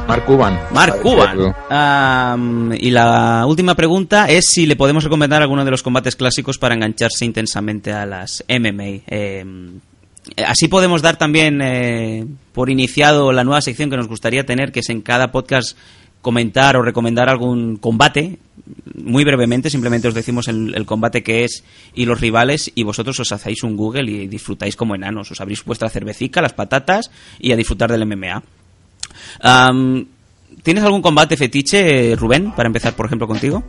[0.07, 0.59] Mark Cuban.
[0.73, 2.75] Mark Cuban.
[2.79, 6.75] Y la última pregunta es si le podemos recomendar alguno de los combates clásicos para
[6.75, 9.03] engancharse intensamente a las MMA.
[9.07, 9.45] Eh,
[10.47, 14.81] así podemos dar también eh, por iniciado la nueva sección que nos gustaría tener, que
[14.81, 15.77] es en cada podcast
[16.21, 18.39] comentar o recomendar algún combate.
[18.95, 21.65] Muy brevemente, simplemente os decimos el, el combate que es
[21.95, 25.31] y los rivales, y vosotros os hacéis un Google y disfrutáis como enanos.
[25.31, 28.43] Os abrís vuestra cervecica, las patatas y a disfrutar del MMA.
[29.41, 33.63] ¿Tienes algún combate fetiche, Rubén, para empezar, por ejemplo, contigo?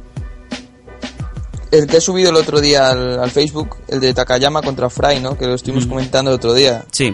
[1.71, 5.19] El que he subido el otro día al, al Facebook, el de Takayama contra Fry,
[5.19, 5.37] ¿no?
[5.37, 6.85] Que lo estuvimos comentando el otro día.
[6.91, 7.13] Sí.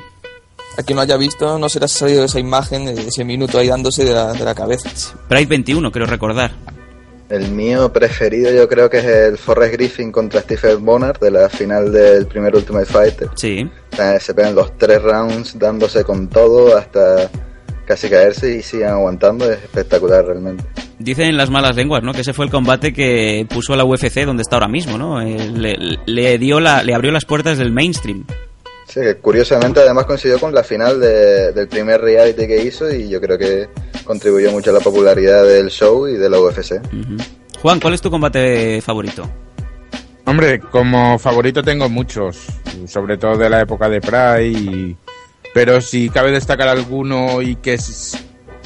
[0.77, 4.13] A quien no haya visto, no será salido esa imagen ese minuto ahí dándose de
[4.13, 4.89] la, de la cabeza.
[5.27, 6.51] Pride 21, creo recordar.
[7.31, 11.49] El mío preferido yo creo que es el Forrest Griffin contra Stephen Bonner de la
[11.49, 13.29] final del primer Ultimate Fighter.
[13.35, 13.69] Sí.
[14.19, 17.29] Se pegan los tres rounds dándose con todo hasta
[17.91, 19.51] casi caerse y siguen aguantando.
[19.51, 20.63] Es espectacular realmente.
[20.99, 22.13] Dicen las malas lenguas, ¿no?
[22.13, 25.21] Que ese fue el combate que puso a la UFC donde está ahora mismo, ¿no?
[25.21, 28.25] Eh, le, le dio la, le abrió las puertas del mainstream.
[28.87, 33.09] Sí, que curiosamente además coincidió con la final de- del primer reality que hizo y
[33.09, 33.67] yo creo que
[34.03, 36.81] contribuyó mucho a la popularidad del show y de la UFC.
[37.61, 39.29] Juan, ¿cuál es tu combate favorito?
[40.25, 42.37] Hombre, como favorito tengo muchos,
[42.85, 44.95] sobre todo de la época de Pride, y-
[45.53, 48.17] pero si cabe destacar alguno y que es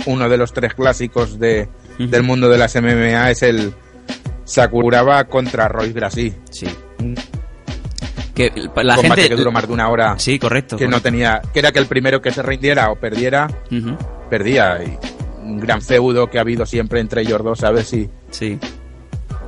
[0.05, 1.67] uno de los tres clásicos de,
[1.97, 3.73] del mundo de las MMA es el
[4.43, 6.33] Sakuraba contra Royce Gracie.
[6.51, 6.67] Sí.
[8.35, 10.19] Que la combate gente que duró más de una hora.
[10.19, 10.77] Sí, correcto.
[10.77, 13.47] Que no tenía, que era que el primero que se rindiera o perdiera,
[14.29, 14.83] perdía.
[14.83, 14.97] Y
[15.41, 17.87] un gran feudo que ha habido siempre entre ellos dos, ¿sabes?
[17.87, 18.09] Sí.
[18.29, 18.59] Sí.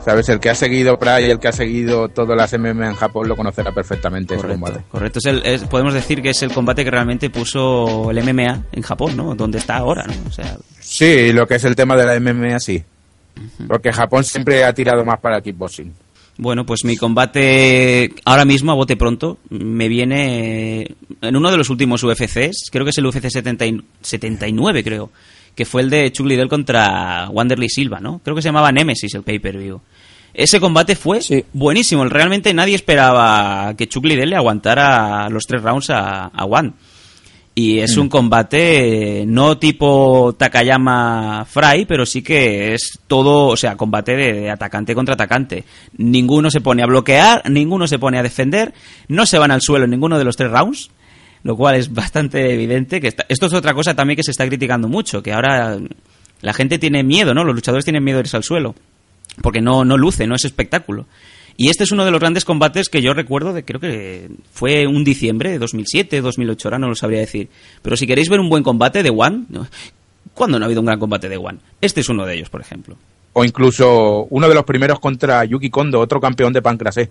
[0.07, 0.29] ¿Sabes?
[0.29, 3.27] El que ha seguido Pride y el que ha seguido todas las MMA en Japón
[3.27, 4.79] lo conocerá perfectamente ese combate.
[4.89, 8.63] Correcto, es el, es- podemos decir que es el combate que realmente puso el MMA
[8.71, 9.35] en Japón, ¿no?
[9.35, 10.13] Donde está ahora, ¿no?
[10.29, 12.81] O sea, Sí, lo que es el tema de la MMA, sí.
[13.67, 15.93] Porque Japón siempre ha tirado más para el kickboxing.
[16.37, 21.69] Bueno, pues mi combate ahora mismo, a bote pronto, me viene en uno de los
[21.69, 25.09] últimos UFCs, creo que es el UFC 70 y- 79, creo,
[25.57, 28.21] que fue el de Chuck Liddell contra Wanderlei Silva, ¿no?
[28.23, 29.81] Creo que se llamaba Nemesis el pay-per-view.
[30.33, 31.19] Ese combate fue
[31.51, 36.75] buenísimo, realmente nadie esperaba que Chuck Liddell le aguantara los tres rounds a, a Wan.
[37.55, 38.01] Y es Mm.
[38.01, 44.15] un combate eh, no tipo Takayama Fry, pero sí que es todo, o sea, combate
[44.15, 45.63] de, de atacante contra atacante.
[45.97, 48.75] Ninguno se pone a bloquear, ninguno se pone a defender,
[49.07, 50.91] no se van al suelo en ninguno de los tres rounds,
[51.47, 52.99] lo cual es bastante evidente.
[52.99, 55.77] que está- Esto es otra cosa también que se está criticando mucho, que ahora
[56.41, 57.45] la gente tiene miedo, ¿no?
[57.45, 58.75] Los luchadores tienen miedo de irse al suelo,
[59.41, 61.05] porque no, no luce, no es espectáculo.
[61.55, 64.87] Y este es uno de los grandes combates que yo recuerdo de, creo que fue
[64.87, 67.47] un diciembre de 2007, 2008, ahora no lo sabría decir.
[67.81, 69.45] Pero si queréis ver un buen combate de One,
[70.33, 71.59] ¿cuándo no ha habido un gran combate de One?
[71.79, 72.97] Este es uno de ellos, por ejemplo.
[73.33, 77.09] O incluso uno de los primeros contra Yuki Kondo, otro campeón de pancrasé.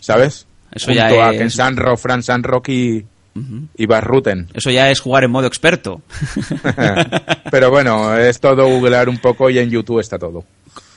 [0.00, 0.46] ¿Sabes?
[0.72, 3.04] Eso Junto ya a es- Ken Sanro, Fran Sanrock y,
[3.76, 4.48] y Bas Rutten.
[4.54, 6.02] Eso ya es jugar en modo experto.
[7.50, 10.44] Pero bueno, es todo googlear un poco y en YouTube está todo.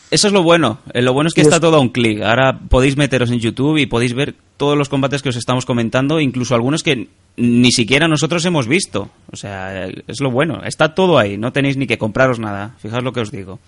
[0.09, 0.79] Eso es lo bueno.
[0.93, 2.21] Eh, Lo bueno es que está todo a un clic.
[2.21, 6.21] Ahora podéis meteros en YouTube y podéis ver todos los combates que os estamos comentando,
[6.21, 9.09] incluso algunos que ni siquiera nosotros hemos visto.
[9.31, 10.61] O sea, es lo bueno.
[10.63, 11.37] Está todo ahí.
[11.37, 12.75] No tenéis ni que compraros nada.
[12.79, 13.59] Fijaos lo que os digo.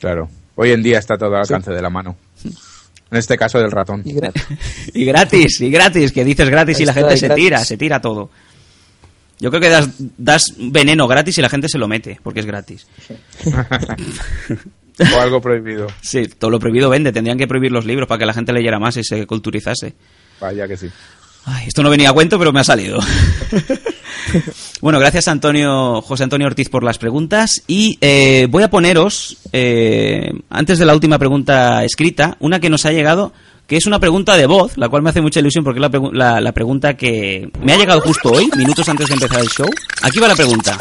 [0.00, 0.28] Claro.
[0.56, 2.16] Hoy en día está todo al alcance de la mano.
[3.10, 4.02] En este caso del ratón.
[4.94, 7.44] Y gratis, y gratis, que dices gratis y la gente y se gratis.
[7.44, 8.30] tira, se tira todo.
[9.38, 12.46] Yo creo que das, das veneno gratis y la gente se lo mete, porque es
[12.46, 12.86] gratis.
[15.14, 15.88] o algo prohibido.
[16.00, 17.12] Sí, todo lo prohibido vende.
[17.12, 19.94] Tendrían que prohibir los libros para que la gente leyera más y se culturizase.
[20.40, 20.88] Vaya que sí.
[21.48, 22.98] Ay, esto no venía a cuento, pero me ha salido.
[24.80, 30.32] bueno, gracias Antonio, José Antonio Ortiz por las preguntas y eh, voy a poneros, eh,
[30.50, 33.32] antes de la última pregunta escrita, una que nos ha llegado,
[33.68, 35.90] que es una pregunta de voz, la cual me hace mucha ilusión porque es la,
[35.90, 39.48] pregu- la- la pregunta que me ha llegado justo hoy, minutos antes de empezar el
[39.48, 39.68] show.
[40.02, 40.76] Aquí va la pregunta.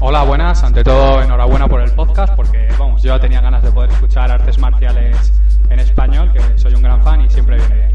[0.00, 0.62] Hola, buenas.
[0.62, 4.58] Ante todo, enhorabuena por el podcast, porque vamos, yo tenía ganas de poder escuchar artes
[4.58, 5.32] marciales
[5.70, 7.94] en español, que soy un gran fan y siempre viene bien.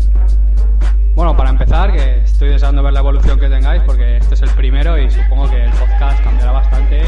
[1.20, 4.52] Bueno, para empezar, que estoy deseando ver la evolución que tengáis, porque este es el
[4.52, 7.02] primero y supongo que el podcast cambiará bastante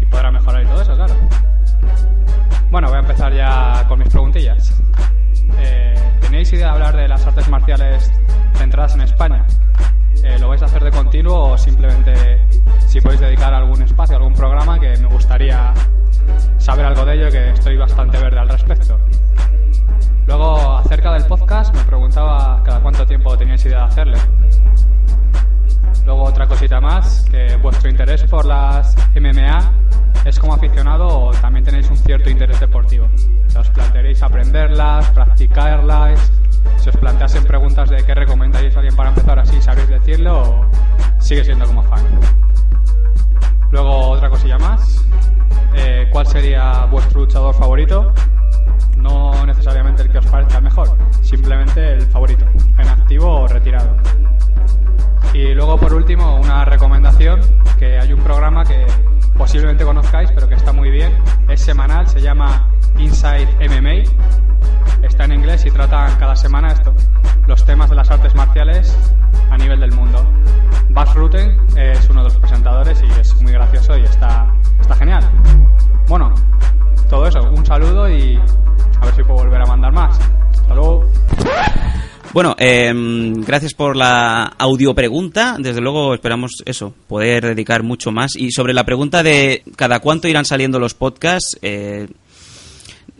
[0.00, 1.14] y podrá mejorar y todo eso, claro.
[2.70, 4.80] Bueno, voy a empezar ya con mis preguntillas.
[5.58, 8.08] Eh, ¿Tenéis idea de hablar de las artes marciales
[8.54, 9.46] centradas en España?
[10.22, 12.46] Eh, ¿Lo vais a hacer de continuo o simplemente
[12.86, 15.74] si podéis dedicar algún espacio, algún programa que me gustaría
[16.58, 18.96] saber algo de ello que estoy bastante verde al respecto?
[20.26, 24.18] Luego, acerca del podcast, me preguntaba cada cuánto tiempo teníais idea de hacerle.
[26.04, 29.72] Luego otra cosita más, que vuestro interés por las MMA
[30.24, 33.08] es como aficionado o también tenéis un cierto interés deportivo.
[33.58, 36.32] Os plantearéis aprenderlas, practicarlas,
[36.76, 40.66] si os planteasen preguntas de qué recomendaríais a alguien para empezar así, ¿sabréis decirlo o
[41.18, 42.04] sigue siendo como fan?
[43.70, 45.04] Luego otra cosilla más,
[45.74, 48.12] eh, ¿cuál sería vuestro luchador favorito?
[48.96, 52.44] No necesariamente el que os parezca el mejor, simplemente el favorito,
[52.78, 53.96] en activo o retirado.
[55.34, 57.40] Y luego, por último, una recomendación,
[57.78, 58.86] que hay un programa que
[59.36, 61.12] posiblemente conozcáis, pero que está muy bien.
[61.48, 62.68] Es semanal, se llama
[62.98, 65.06] Inside MMA.
[65.06, 66.94] Está en inglés y tratan cada semana esto,
[67.46, 68.96] los temas de las artes marciales
[69.50, 70.24] a nivel del mundo.
[70.90, 75.24] Bas Rutten es uno de los presentadores y es muy gracioso y está, está genial.
[76.08, 76.32] Bueno,
[77.12, 80.18] todo eso, un saludo y a ver si puedo volver a mandar más.
[80.62, 81.04] Hasta luego.
[82.32, 85.56] Bueno, em, gracias por la audio pregunta.
[85.58, 88.34] Desde luego esperamos eso, poder dedicar mucho más.
[88.34, 92.08] Y sobre la pregunta de cada cuánto irán saliendo los podcasts, eh,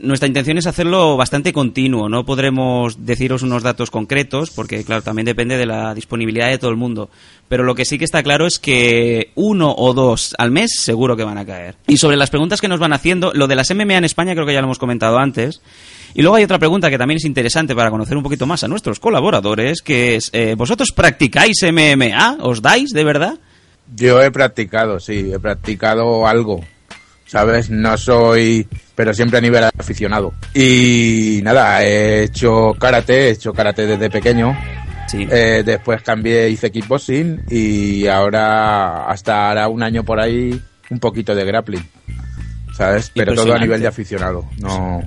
[0.02, 2.08] nuestra intención es hacerlo bastante continuo.
[2.08, 6.70] No podremos deciros unos datos concretos, porque claro, también depende de la disponibilidad de todo
[6.70, 7.08] el mundo.
[7.48, 11.16] Pero lo que sí que está claro es que uno o dos al mes seguro
[11.16, 11.76] que van a caer.
[11.86, 14.46] Y sobre las preguntas que nos van haciendo, lo de las MMA en España creo
[14.46, 15.62] que ya lo hemos comentado antes.
[16.14, 18.68] Y luego hay otra pregunta que también es interesante para conocer un poquito más a
[18.68, 22.38] nuestros colaboradores, que es, eh, ¿vosotros practicáis MMA?
[22.40, 23.38] ¿Os dais de verdad?
[23.94, 26.62] Yo he practicado, sí, he practicado algo.
[27.32, 27.70] ¿Sabes?
[27.70, 30.34] No soy, pero siempre a nivel aficionado.
[30.52, 34.54] Y nada, he hecho karate, he hecho karate desde pequeño.
[35.09, 35.26] Sí.
[35.30, 40.60] Eh, después cambié, hice kickboxing y ahora, hasta ahora un año por ahí,
[40.90, 41.88] un poquito de grappling.
[42.76, 43.10] ¿Sabes?
[43.14, 44.44] Pero todo a nivel de aficionado.
[44.59, 45.00] No.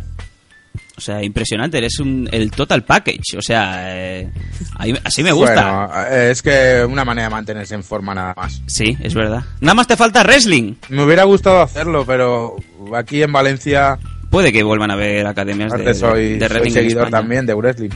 [0.97, 3.37] O sea, impresionante, eres un, el total package.
[3.37, 4.29] O sea, eh,
[4.77, 5.87] ahí- así me gusta.
[5.87, 8.61] Bueno, eh, es que una manera de mantenerse en forma nada más.
[8.65, 9.43] Sí, es verdad.
[9.59, 10.75] Nada más te falta wrestling.
[10.89, 12.55] Me hubiera gustado hacerlo, pero
[12.95, 13.99] aquí en Valencia
[14.29, 17.53] Puede que vuelvan a haber academias de, soy, de soy wrestling en seguidor también de
[17.53, 17.89] wrestling.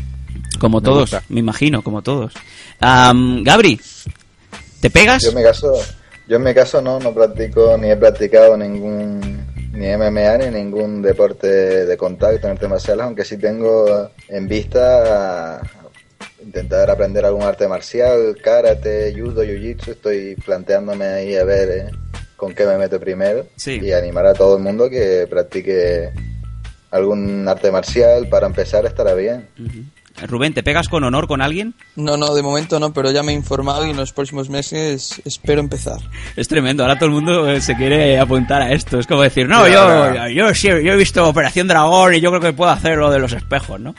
[0.59, 1.23] Como Me todos, gusta.
[1.30, 2.34] me imagino, como todos.
[2.80, 3.80] Am, Gabri,
[4.80, 5.23] ¿te pegas?
[5.23, 5.73] Yo en mi caso,
[6.27, 11.01] yo en mi caso no, no practico ni he practicado ningún ni MMA ni ningún
[11.01, 11.47] deporte
[11.85, 15.61] de contacto en artes marciales, aunque sí tengo en vista
[16.43, 21.91] intentar aprender algún arte marcial, karate, judo, jiu-jitsu, estoy planteándome ahí a ver eh,
[22.35, 23.79] con qué me meto primero Sí.
[23.81, 26.11] y animar a todo el mundo que practique
[26.91, 29.47] algún arte marcial para empezar estará bien.
[30.27, 31.73] Rubén, ¿te pegas con honor con alguien?
[31.95, 35.21] No, no, de momento no, pero ya me he informado y en los próximos meses
[35.25, 35.99] espero empezar.
[36.35, 38.99] Es tremendo, ahora todo el mundo eh, se quiere apuntar a esto.
[38.99, 42.41] Es como decir, no, yo, yo, sí, yo he visto Operación Dragón y yo creo
[42.41, 43.95] que puedo hacer lo de los espejos, ¿no?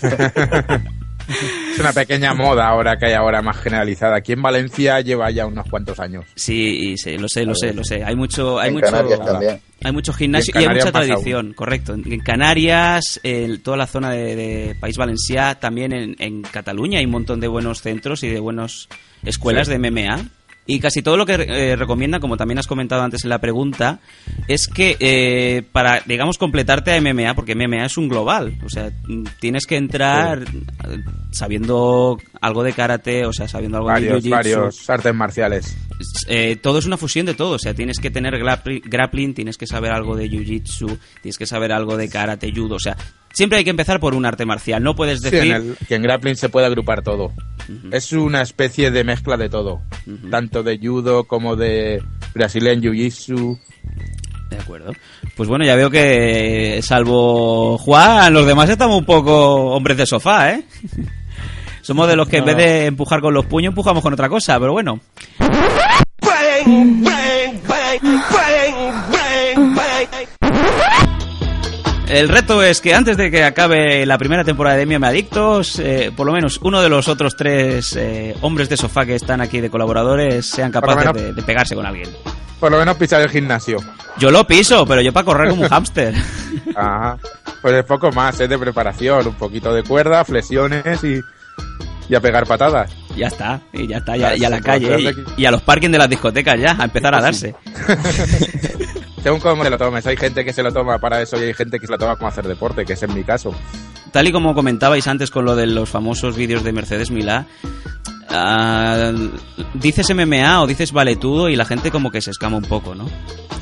[1.28, 4.16] Es una pequeña moda ahora que hay ahora más generalizada.
[4.16, 6.24] Aquí en Valencia lleva ya unos cuantos años.
[6.34, 8.04] Sí, y sí, lo sé, lo sé, lo sé.
[8.04, 8.86] Hay mucho, hay En mucho,
[9.82, 11.94] hay mucho gimnasio Y hay mucha tradición, correcto.
[11.94, 17.04] En Canarias, en toda la zona de, de País Valencià, también en, en Cataluña hay
[17.06, 18.88] un montón de buenos centros y de buenas
[19.24, 19.72] escuelas Sí.
[19.76, 20.28] de MMA.
[20.66, 24.00] Y casi todo lo que eh, recomienda, como también has comentado antes en la pregunta,
[24.48, 28.90] es que eh, para, digamos, completarte a MMA, porque MMA es un global, o sea,
[29.40, 34.30] tienes que entrar eh, sabiendo algo de karate, o sea, sabiendo algo de Varios, jiu-jitsu.
[34.30, 35.76] varios artes marciales.
[36.28, 39.58] Eh, todo es una fusión de todo, o sea, tienes que tener grappli- grappling, tienes
[39.58, 42.96] que saber algo de jiu-jitsu, tienes que saber algo de karate, judo, o sea,
[43.34, 45.50] siempre hay que empezar por un arte marcial, no puedes Sí, decir...
[45.50, 47.32] en el- que en grappling se puede agrupar todo.
[47.92, 49.80] Es una especie de mezcla de todo.
[50.30, 52.02] Tanto de judo como de
[52.34, 53.58] brasileño jiu-jitsu.
[54.50, 54.92] De acuerdo.
[55.36, 60.52] Pues bueno, ya veo que salvo Juan, los demás estamos un poco hombres de sofá,
[60.52, 60.64] ¿eh?
[61.82, 64.58] Somos de los que en vez de empujar con los puños, empujamos con otra cosa,
[64.60, 65.00] pero bueno.
[72.14, 76.12] El reto es que antes de que acabe la primera temporada de Miami Adictos, eh,
[76.16, 79.60] por lo menos uno de los otros tres eh, hombres de sofá que están aquí
[79.60, 82.08] de colaboradores sean capaces menos- de, de pegarse con alguien.
[82.60, 83.78] Por lo menos pisar el gimnasio.
[84.16, 86.14] Yo lo piso, pero yo para correr como un hámster.
[86.76, 87.18] Ajá.
[87.60, 89.26] Pues es poco más, es de preparación.
[89.26, 91.20] Un poquito de cuerda, flexiones y,
[92.08, 92.92] y a pegar patadas.
[93.16, 95.90] Ya está, y ya está, ya- y a la calle, y, y a los parkings
[95.92, 97.54] de las discotecas ya, a empezar a darse.
[99.24, 100.06] Según cómo te lo tomes.
[100.06, 102.16] Hay gente que se lo toma para eso y hay gente que se lo toma
[102.16, 103.54] como hacer deporte, que es en mi caso.
[104.12, 107.46] Tal y como comentabais antes con lo de los famosos vídeos de Mercedes Milá,
[108.30, 109.12] ah,
[109.74, 113.06] dices MMA o dices valetudo y la gente como que se escama un poco, ¿no?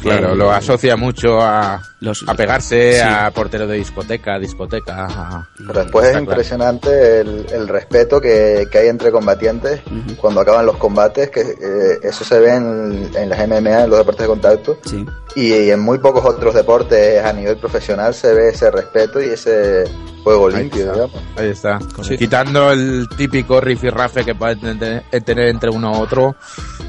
[0.03, 3.01] Claro, Eh, lo asocia mucho a, Los- a pegarse, sí.
[3.01, 5.07] a portero de discoteca, discoteca.
[5.09, 6.25] a- Pero después es claro.
[6.25, 9.81] impresionante el, el respeto que, que hay entre combatientes
[10.17, 13.99] cuando acaban los combates, que eh, eso se ve en, en las MMA, en los
[14.01, 15.07] deportes de contacto, Sí.
[15.37, 19.85] y, en muy pocos otros deportes a nivel profesional se ve ese respeto y ese
[20.23, 21.23] juego Ahí limpio, digamos.
[21.37, 21.79] Ahí está.
[22.03, 22.17] Sí.
[22.17, 26.37] Quitando el típico rifirrafe que puede tener, tener entre uno u otro,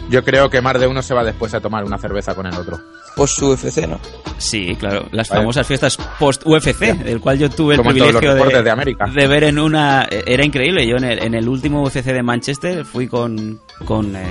[0.09, 2.53] yo creo que más de uno se va después a tomar una cerveza con el
[2.55, 2.79] otro.
[3.15, 3.99] Post UFC, ¿no?
[4.37, 5.41] Sí, claro, las Vale.
[5.41, 9.05] famosas fiestas post-UFC, del cual yo tuve el Como privilegio de, de América.
[9.05, 10.07] de ver en una...
[10.09, 14.25] Era increíble, yo en el, en el último UFC de Manchester fui con, con eh,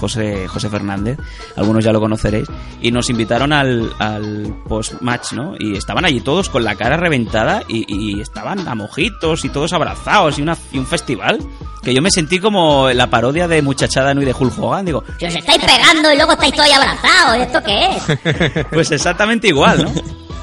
[0.00, 1.18] José, José Fernández,
[1.56, 2.48] algunos ya lo conoceréis,
[2.82, 5.54] y nos invitaron al, al post-match, ¿no?
[5.58, 9.72] Y estaban allí todos con la cara reventada y, y estaban a mojitos y todos
[9.72, 11.38] abrazados y, una, y un festival
[11.82, 15.26] que yo me sentí como la parodia de Muchachada Nui de Hulk Hogan, digo, Si
[15.26, 18.66] os estáis pegando y luego estáis todos abrazados, ¿esto qué es?
[18.72, 19.92] pues exactamente igual, ¿no?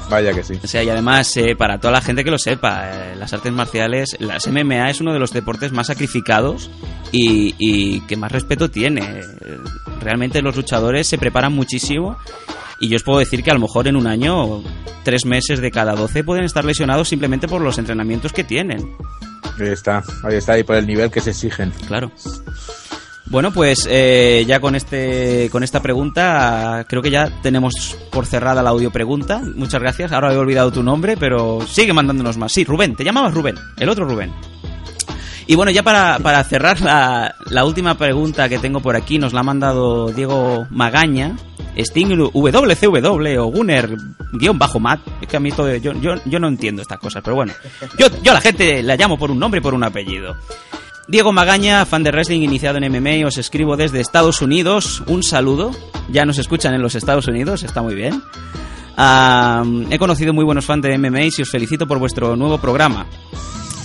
[0.08, 0.58] Vaya que sí.
[0.62, 3.52] O sea, y además, eh, para toda la gente que lo sepa, eh, las artes
[3.52, 6.70] marciales, las MMA es uno de los deportes más sacrificados
[7.12, 9.22] y, y que más respeto tiene.
[10.00, 12.18] Realmente los luchadores se preparan muchísimo
[12.82, 14.60] y yo os puedo decir que a lo mejor en un año,
[15.04, 18.96] tres meses de cada doce pueden estar lesionados simplemente por los entrenamientos que tienen.
[19.56, 21.72] Ahí está, ahí está, y por el nivel que se exigen.
[21.86, 22.10] Claro.
[23.32, 28.62] Bueno, pues eh, ya con este con esta pregunta creo que ya tenemos por cerrada
[28.62, 29.40] la audio pregunta.
[29.54, 30.12] Muchas gracias.
[30.12, 32.52] Ahora he olvidado tu nombre, pero sigue mandándonos más.
[32.52, 34.30] Sí, Rubén, te llamabas Rubén, el otro Rubén.
[35.46, 39.40] Y bueno, ya para, para cerrar la, última pregunta que tengo por aquí, nos la
[39.40, 41.34] ha mandado Diego Magaña,
[41.74, 43.96] Sting WCW o Gunner
[44.34, 45.00] guion bajo Matt.
[45.22, 47.54] Es que a mí todo, yo, yo, yo no entiendo estas cosas, pero bueno.
[47.98, 50.36] Yo, yo a la gente la llamo por un nombre y por un apellido.
[51.08, 55.02] Diego Magaña, fan de wrestling iniciado en MMA, os escribo desde Estados Unidos.
[55.06, 55.72] Un saludo.
[56.10, 58.22] Ya nos escuchan en los Estados Unidos, está muy bien.
[59.90, 63.06] He conocido muy buenos fans de MMA y os felicito por vuestro nuevo programa.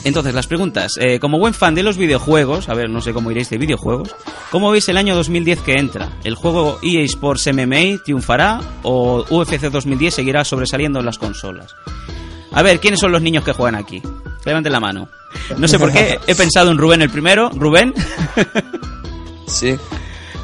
[0.03, 0.93] Entonces, las preguntas.
[1.01, 4.15] Eh, como buen fan de los videojuegos, a ver, no sé cómo iréis de videojuegos,
[4.51, 6.09] ¿cómo veis el año 2010 que entra?
[6.23, 11.75] ¿El juego EA Sports MMA triunfará o UFC 2010 seguirá sobresaliendo en las consolas?
[12.51, 14.01] A ver, ¿quiénes son los niños que juegan aquí?
[14.47, 15.09] Levanten la mano.
[15.57, 17.49] No sé por qué he pensado en Rubén el primero.
[17.49, 17.93] Rubén.
[19.45, 19.77] Sí.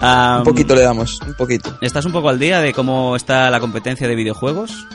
[0.01, 1.77] Un poquito le damos, un poquito.
[1.79, 4.85] ¿Estás un poco al día de cómo está la competencia de videojuegos?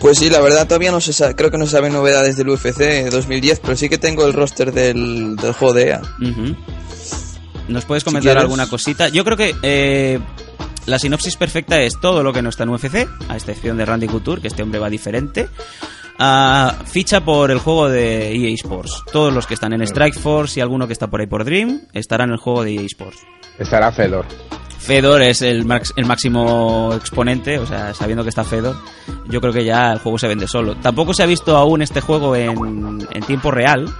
[0.00, 2.48] Pues sí, la verdad todavía no se sabe, creo que no se saben novedades del
[2.48, 6.02] UFC 2010, pero sí que tengo el roster del, del juego de EA.
[7.68, 9.08] ¿Nos puedes comentar alguna cosita?
[9.08, 10.18] Yo creo que eh,
[10.86, 14.06] la sinopsis perfecta es todo lo que no está en UFC, a excepción de Randy
[14.06, 15.48] Couture, que este hombre va diferente.
[16.18, 19.02] Ah, ficha por el juego de EA Sports.
[19.12, 21.82] Todos los que están en Strike Force y alguno que está por ahí por Dream
[21.92, 23.18] estarán en el juego de EA Sports.
[23.58, 24.24] Estará Fedor.
[24.78, 28.76] Fedor es el, max- el máximo exponente, o sea, sabiendo que está Fedor,
[29.28, 30.76] yo creo que ya el juego se vende solo.
[30.76, 33.92] Tampoco se ha visto aún este juego en, en tiempo real,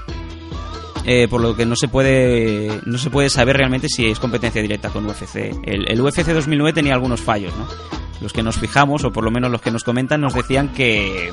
[1.04, 4.62] eh, por lo que no se puede no se puede saber realmente si es competencia
[4.62, 5.36] directa con UFC.
[5.64, 7.66] El, el UFC 2009 tenía algunos fallos, ¿no?
[8.20, 11.32] Los que nos fijamos, o por lo menos los que nos comentan, nos decían que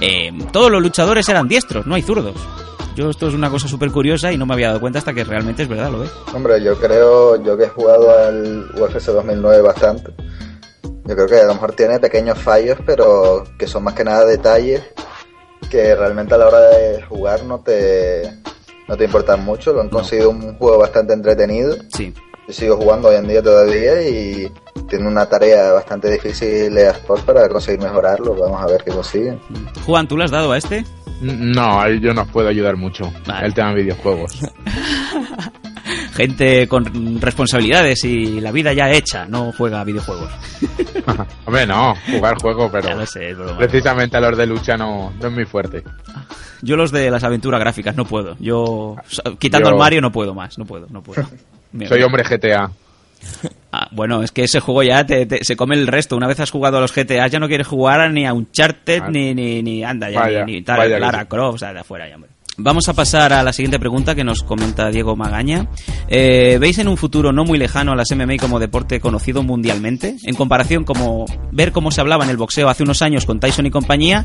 [0.00, 2.36] eh, todos los luchadores eran diestros, no hay zurdos.
[2.96, 5.22] Yo esto es una cosa súper curiosa y no me había dado cuenta hasta que
[5.22, 6.10] realmente es verdad, lo ves.
[6.34, 10.12] Hombre, yo creo, yo que he jugado al UFC 2009 bastante,
[10.82, 14.24] yo creo que a lo mejor tiene pequeños fallos, pero que son más que nada
[14.24, 14.82] detalles
[15.70, 18.22] que realmente a la hora de jugar no te,
[18.88, 19.72] no te importan mucho.
[19.72, 21.76] Lo han conseguido un juego bastante entretenido.
[21.94, 22.12] Sí.
[22.48, 24.50] Yo sigo jugando hoy en día todavía y
[24.88, 28.34] tiene una tarea bastante difícil de Sport para conseguir mejorarlo.
[28.34, 29.38] Vamos a ver qué consiguen.
[29.84, 30.82] Juan, ¿tú le has dado a este?
[31.20, 33.12] No, ahí yo no os puedo ayudar mucho.
[33.42, 34.38] El tema de videojuegos.
[36.14, 40.30] Gente con responsabilidades y la vida ya hecha no juega a videojuegos.
[41.44, 43.58] Hombre, no, jugar juego, pero Ya lo sé, es broma.
[43.58, 45.84] precisamente a los de lucha no, no es muy fuerte.
[46.62, 48.36] Yo los de las aventuras gráficas no puedo.
[48.40, 48.96] Yo,
[49.38, 50.58] quitando Yo- al Mario, no puedo más.
[50.58, 51.22] No puedo, no puedo.
[51.88, 52.70] Soy hombre GTA.
[53.70, 56.16] Ah, bueno, es que ese juego ya te, te- se come el resto.
[56.16, 59.10] Una vez has jugado a los GTA, ya no quieres jugar ni a Uncharted, Ah.
[59.10, 61.26] ni, ni, ni anda, ya, Vaya, ni, ni tal, Lara sí.
[61.26, 62.30] Croft, o sea, de afuera ya, hombre.
[62.56, 65.66] Vamos a pasar a la siguiente pregunta que nos comenta Diego Magaña.
[66.08, 70.16] Eh, ¿Veis en un futuro no muy lejano a las MMA como deporte conocido mundialmente?
[70.24, 73.66] En comparación, como ver cómo se hablaba en el boxeo hace unos años con Tyson
[73.66, 74.24] y compañía,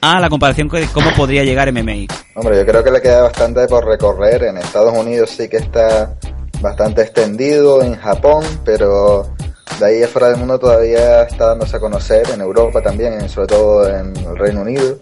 [0.00, 2.06] a la comparación de cómo podría llegar MMA.
[2.34, 4.44] Hombre, yo creo que le queda bastante por recorrer.
[4.44, 6.14] En Estados Unidos sí que está
[6.60, 9.28] bastante extendido, en Japón, pero
[9.78, 13.88] de ahí afuera del mundo todavía está dándose a conocer, en Europa también, sobre todo
[13.88, 14.98] en el Reino Unido.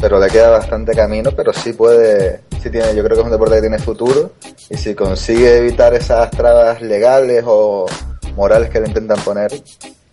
[0.00, 3.30] Pero le queda bastante camino, pero sí puede, sí tiene, yo creo que es un
[3.30, 4.32] deporte que tiene futuro
[4.68, 7.86] y si consigue evitar esas trabas legales o
[8.34, 9.52] morales que le intentan poner,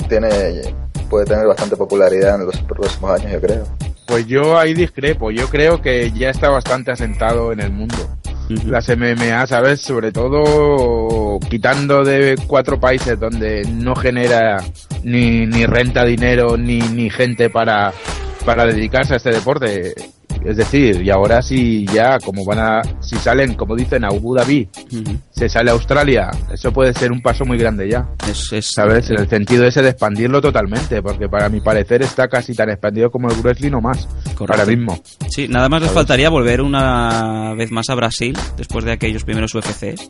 [0.08, 0.62] tiene
[1.10, 3.64] puede tener bastante popularidad en los próximos años, yo creo.
[4.06, 5.32] Pues yo ahí discrepo.
[5.32, 7.96] Yo creo que ya está bastante asentado en el mundo.
[8.66, 9.82] Las MMA, ¿sabes?
[9.82, 14.64] Sobre todo quitando de cuatro países donde no genera
[15.04, 17.94] ni, ni renta dinero ni, ni gente para,
[18.46, 19.94] para dedicarse a este deporte.
[20.46, 24.36] Es decir, y ahora si ya, como van a, si salen, como dicen, a Abu
[24.36, 24.70] Dhabi,
[25.32, 28.08] se sale a Australia, eso puede ser un paso muy grande ya.
[28.62, 29.10] ¿Sabes?
[29.10, 33.12] En el sentido ese de expandirlo totalmente, porque para mi parecer está casi tan expandido
[33.12, 34.08] como el wrestling o más.
[34.40, 35.00] Ahora mismo.
[35.30, 36.02] Sí, nada más les ¿Sabes?
[36.02, 40.10] faltaría volver una vez más a Brasil después de aquellos primeros UFCs.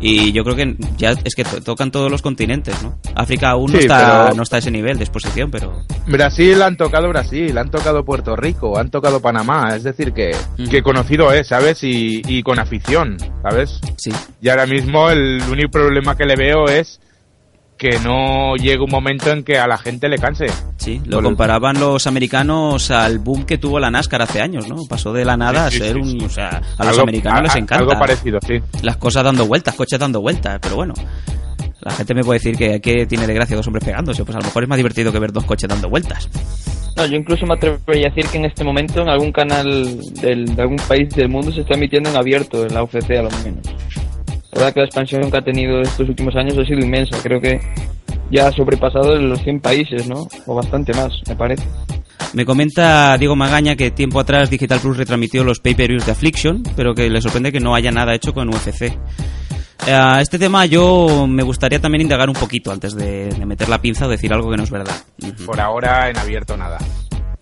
[0.00, 2.98] Y yo creo que ya es que to- tocan todos los continentes, ¿no?
[3.14, 6.60] África aún no, Sí, está, pero- no está a ese nivel de exposición, pero Brasil
[6.62, 10.32] han tocado Brasil, han tocado Puerto Rico, han tocado Panamá, es decir, que,
[10.70, 11.82] que conocido es, ¿sabes?
[11.82, 13.80] Y, y con afición, ¿sabes?
[13.96, 14.10] Sí.
[14.42, 17.00] Y ahora mismo el único problema que le veo es
[17.76, 20.46] que no llegue un momento en que a la gente le canse.
[20.76, 24.76] sí, lo comparaban los americanos al boom que tuvo la NASCAR hace años, ¿no?
[24.88, 26.10] Pasó de la nada Sí, sí, a ser sí, un...
[26.20, 26.24] sí.
[26.24, 27.76] O sea, a los americanos a- les encanta.
[27.76, 28.54] algo parecido, sí.
[28.82, 30.94] Las cosas dando vueltas, coches dando vueltas, pero bueno.
[31.82, 34.40] La gente me puede decir que, que tiene de gracia dos hombres pegándose, pues a
[34.40, 36.28] lo mejor es más divertido que ver dos coches dando vueltas.
[36.96, 40.56] No, yo incluso me atrevería a decir que en este momento en algún canal del-
[40.56, 43.30] de algún país del mundo se está emitiendo en abierto en la UFC a lo
[43.44, 43.66] menos.
[44.56, 47.18] La verdad que la expansión que ha tenido estos últimos años ha sido inmensa.
[47.22, 47.60] Creo que
[48.30, 50.26] ya ha sobrepasado los 100 países, ¿no?
[50.46, 51.62] O bastante más, me parece.
[52.32, 56.94] Me comenta Diego Magaña que tiempo atrás Digital Plus retransmitió los pay-per-views de Affliction, pero
[56.94, 58.82] que le sorprende que no haya nada hecho con UFC.
[59.86, 63.68] Eh, A este tema yo me gustaría también indagar un poquito antes de, de meter
[63.68, 64.96] la pinza o decir algo que no es verdad.
[65.44, 66.78] Por ahora en abierto nada.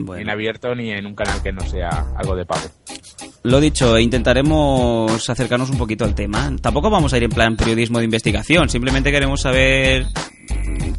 [0.04, 2.68] Ni en abierto ni en un canal que no sea algo de pago.
[3.42, 6.54] Lo dicho, intentaremos acercarnos un poquito al tema.
[6.60, 10.06] Tampoco vamos a ir en plan periodismo de investigación, simplemente queremos saber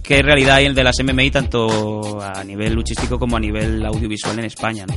[0.04, 4.38] qué realidad hay el de las MMI tanto a nivel luchístico como a nivel audiovisual
[4.40, 4.86] en España.
[4.86, 4.96] ¿no?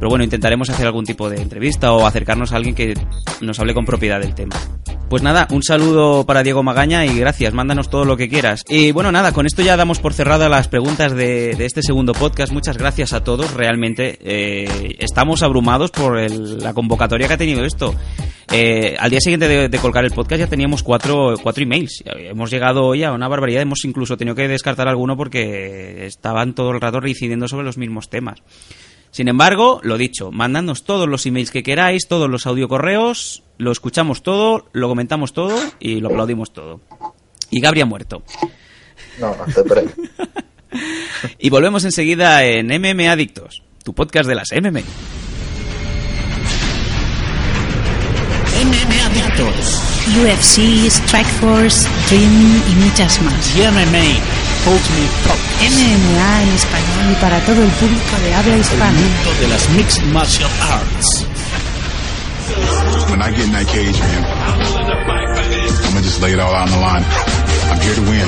[0.00, 2.94] Pero bueno, intentaremos hacer algún tipo de entrevista o acercarnos a alguien que
[3.42, 4.56] nos hable con propiedad del tema.
[5.10, 8.62] Pues nada, un saludo para Diego Magaña y gracias, mándanos todo lo que quieras.
[8.68, 12.52] Y bueno, nada, con esto ya damos por cerrada las preguntas de, este segundo podcast.
[12.52, 17.92] Muchas gracias a todos, realmente eh, estamos abrumados por la convocatoria que ha tenido esto.
[18.52, 22.04] Eh, al día siguiente de, de colgar el podcast ya teníamos cuatro, cuatro emails.
[22.06, 26.70] Hemos llegado hoy a una barbaridad, hemos incluso tenido que descartar alguno porque estaban todo
[26.70, 28.44] el rato reincidiendo sobre los mismos temas.
[29.10, 34.22] Sin embargo, lo dicho, mandadnos todos los emails que queráis, todos los audiocorreos, lo escuchamos
[34.22, 36.80] todo, lo comentamos todo y lo aplaudimos todo.
[37.50, 38.22] Y Gabri ha muerto.
[39.18, 39.86] No, no por ahí.
[41.38, 44.80] Y volvemos enseguida en MM Adictos, tu podcast de las MMA.
[48.62, 49.82] MM Adictos.
[50.22, 53.56] UFC, Strikeforce, Dream y muchas más.
[53.56, 54.20] Y MMA
[54.70, 55.10] Ultimate.
[55.60, 58.92] MMA en español y para todo el público de habla El hispana.
[58.92, 61.26] mundo de las Mixed Martial Arts.
[63.10, 66.74] When I get in that cage, man, I'm gonna just lay it all out on
[66.74, 67.04] the line.
[67.70, 68.26] I'm here to win.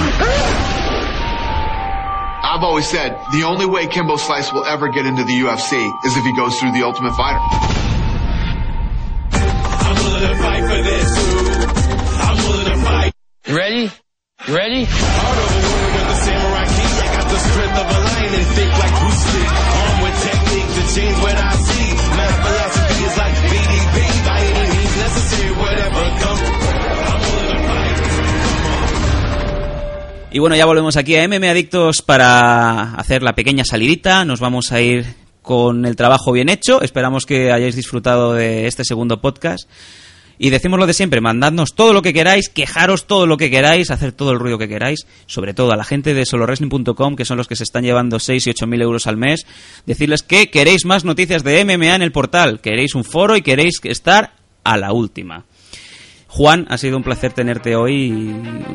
[2.52, 6.16] I've always said the only way Kimbo Slice will ever get into the UFC is
[6.16, 7.40] if he goes through the Ultimate Fighter.
[9.32, 11.08] I'm willing to fight for this.
[12.20, 13.12] I'm willing to fight.
[13.46, 13.90] You ready?
[14.46, 14.84] You ready?
[14.84, 16.90] Hard over woman with the samurai key.
[17.02, 19.48] I got the strength of a lion and think like Bruce Lee.
[19.48, 21.88] Armed with technique to change what I see.
[22.14, 22.30] My
[30.34, 34.24] Y bueno, ya volvemos aquí a MM Adictos para hacer la pequeña salidita.
[34.24, 35.04] Nos vamos a ir
[35.42, 36.80] con el trabajo bien hecho.
[36.80, 39.68] Esperamos que hayáis disfrutado de este segundo podcast.
[40.38, 43.90] Y decimos lo de siempre, mandadnos todo lo que queráis, quejaros todo lo que queráis,
[43.90, 47.36] hacer todo el ruido que queráis, sobre todo a la gente de solowrestling.com, que son
[47.36, 49.46] los que se están llevando 6 y 8 mil euros al mes,
[49.84, 53.80] decirles que queréis más noticias de MMA en el portal, queréis un foro y queréis
[53.84, 54.32] estar
[54.64, 55.44] a la última.
[56.34, 57.94] Juan, ha sido un placer tenerte hoy.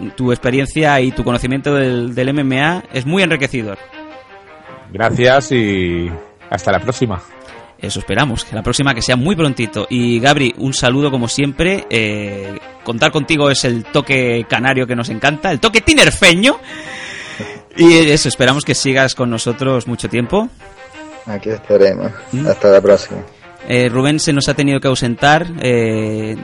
[0.05, 3.79] y Tu experiencia y tu conocimiento del, del MMA es muy enriquecedor.
[4.91, 6.07] Gracias y
[6.51, 7.19] hasta la próxima.
[7.79, 9.87] Eso esperamos, que la próxima que sea muy prontito.
[9.89, 11.85] Y Gabri, un saludo como siempre.
[11.89, 16.59] eh, contar contigo es el toque canario que nos encanta, el toque tinerfeño.
[17.75, 20.47] Y eso, esperamos que sigas con nosotros mucho tiempo.
[21.25, 22.11] Aquí estaremos.
[22.31, 22.47] ¿Mm?
[22.47, 23.21] Hasta la próxima.
[23.67, 25.47] Eh, Rubén se nos ha tenido que ausentar.
[25.61, 26.35] eh,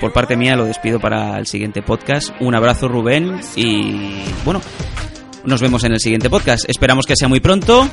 [0.00, 2.30] por parte mía lo despido para el siguiente podcast.
[2.40, 4.60] Un abrazo Rubén y bueno,
[5.44, 6.68] nos vemos en el siguiente podcast.
[6.68, 7.88] Esperamos que sea muy pronto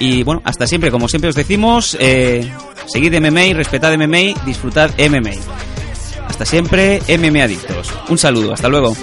[0.00, 0.90] y bueno, hasta siempre.
[0.90, 2.50] Como siempre os decimos, eh,
[2.86, 5.32] Seguid MMA, respetad MMA, disfrutad MMA.
[6.28, 7.92] Hasta siempre, MMA Adictos.
[8.08, 8.94] Un saludo, hasta luego.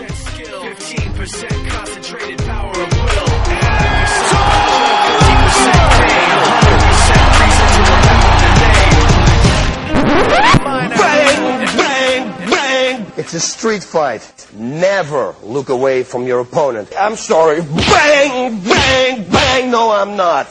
[13.33, 14.49] It's a street fight.
[14.53, 16.91] Never look away from your opponent.
[16.99, 17.61] I'm sorry.
[17.61, 19.71] Bang, bang, bang.
[19.71, 20.47] No, I'm not.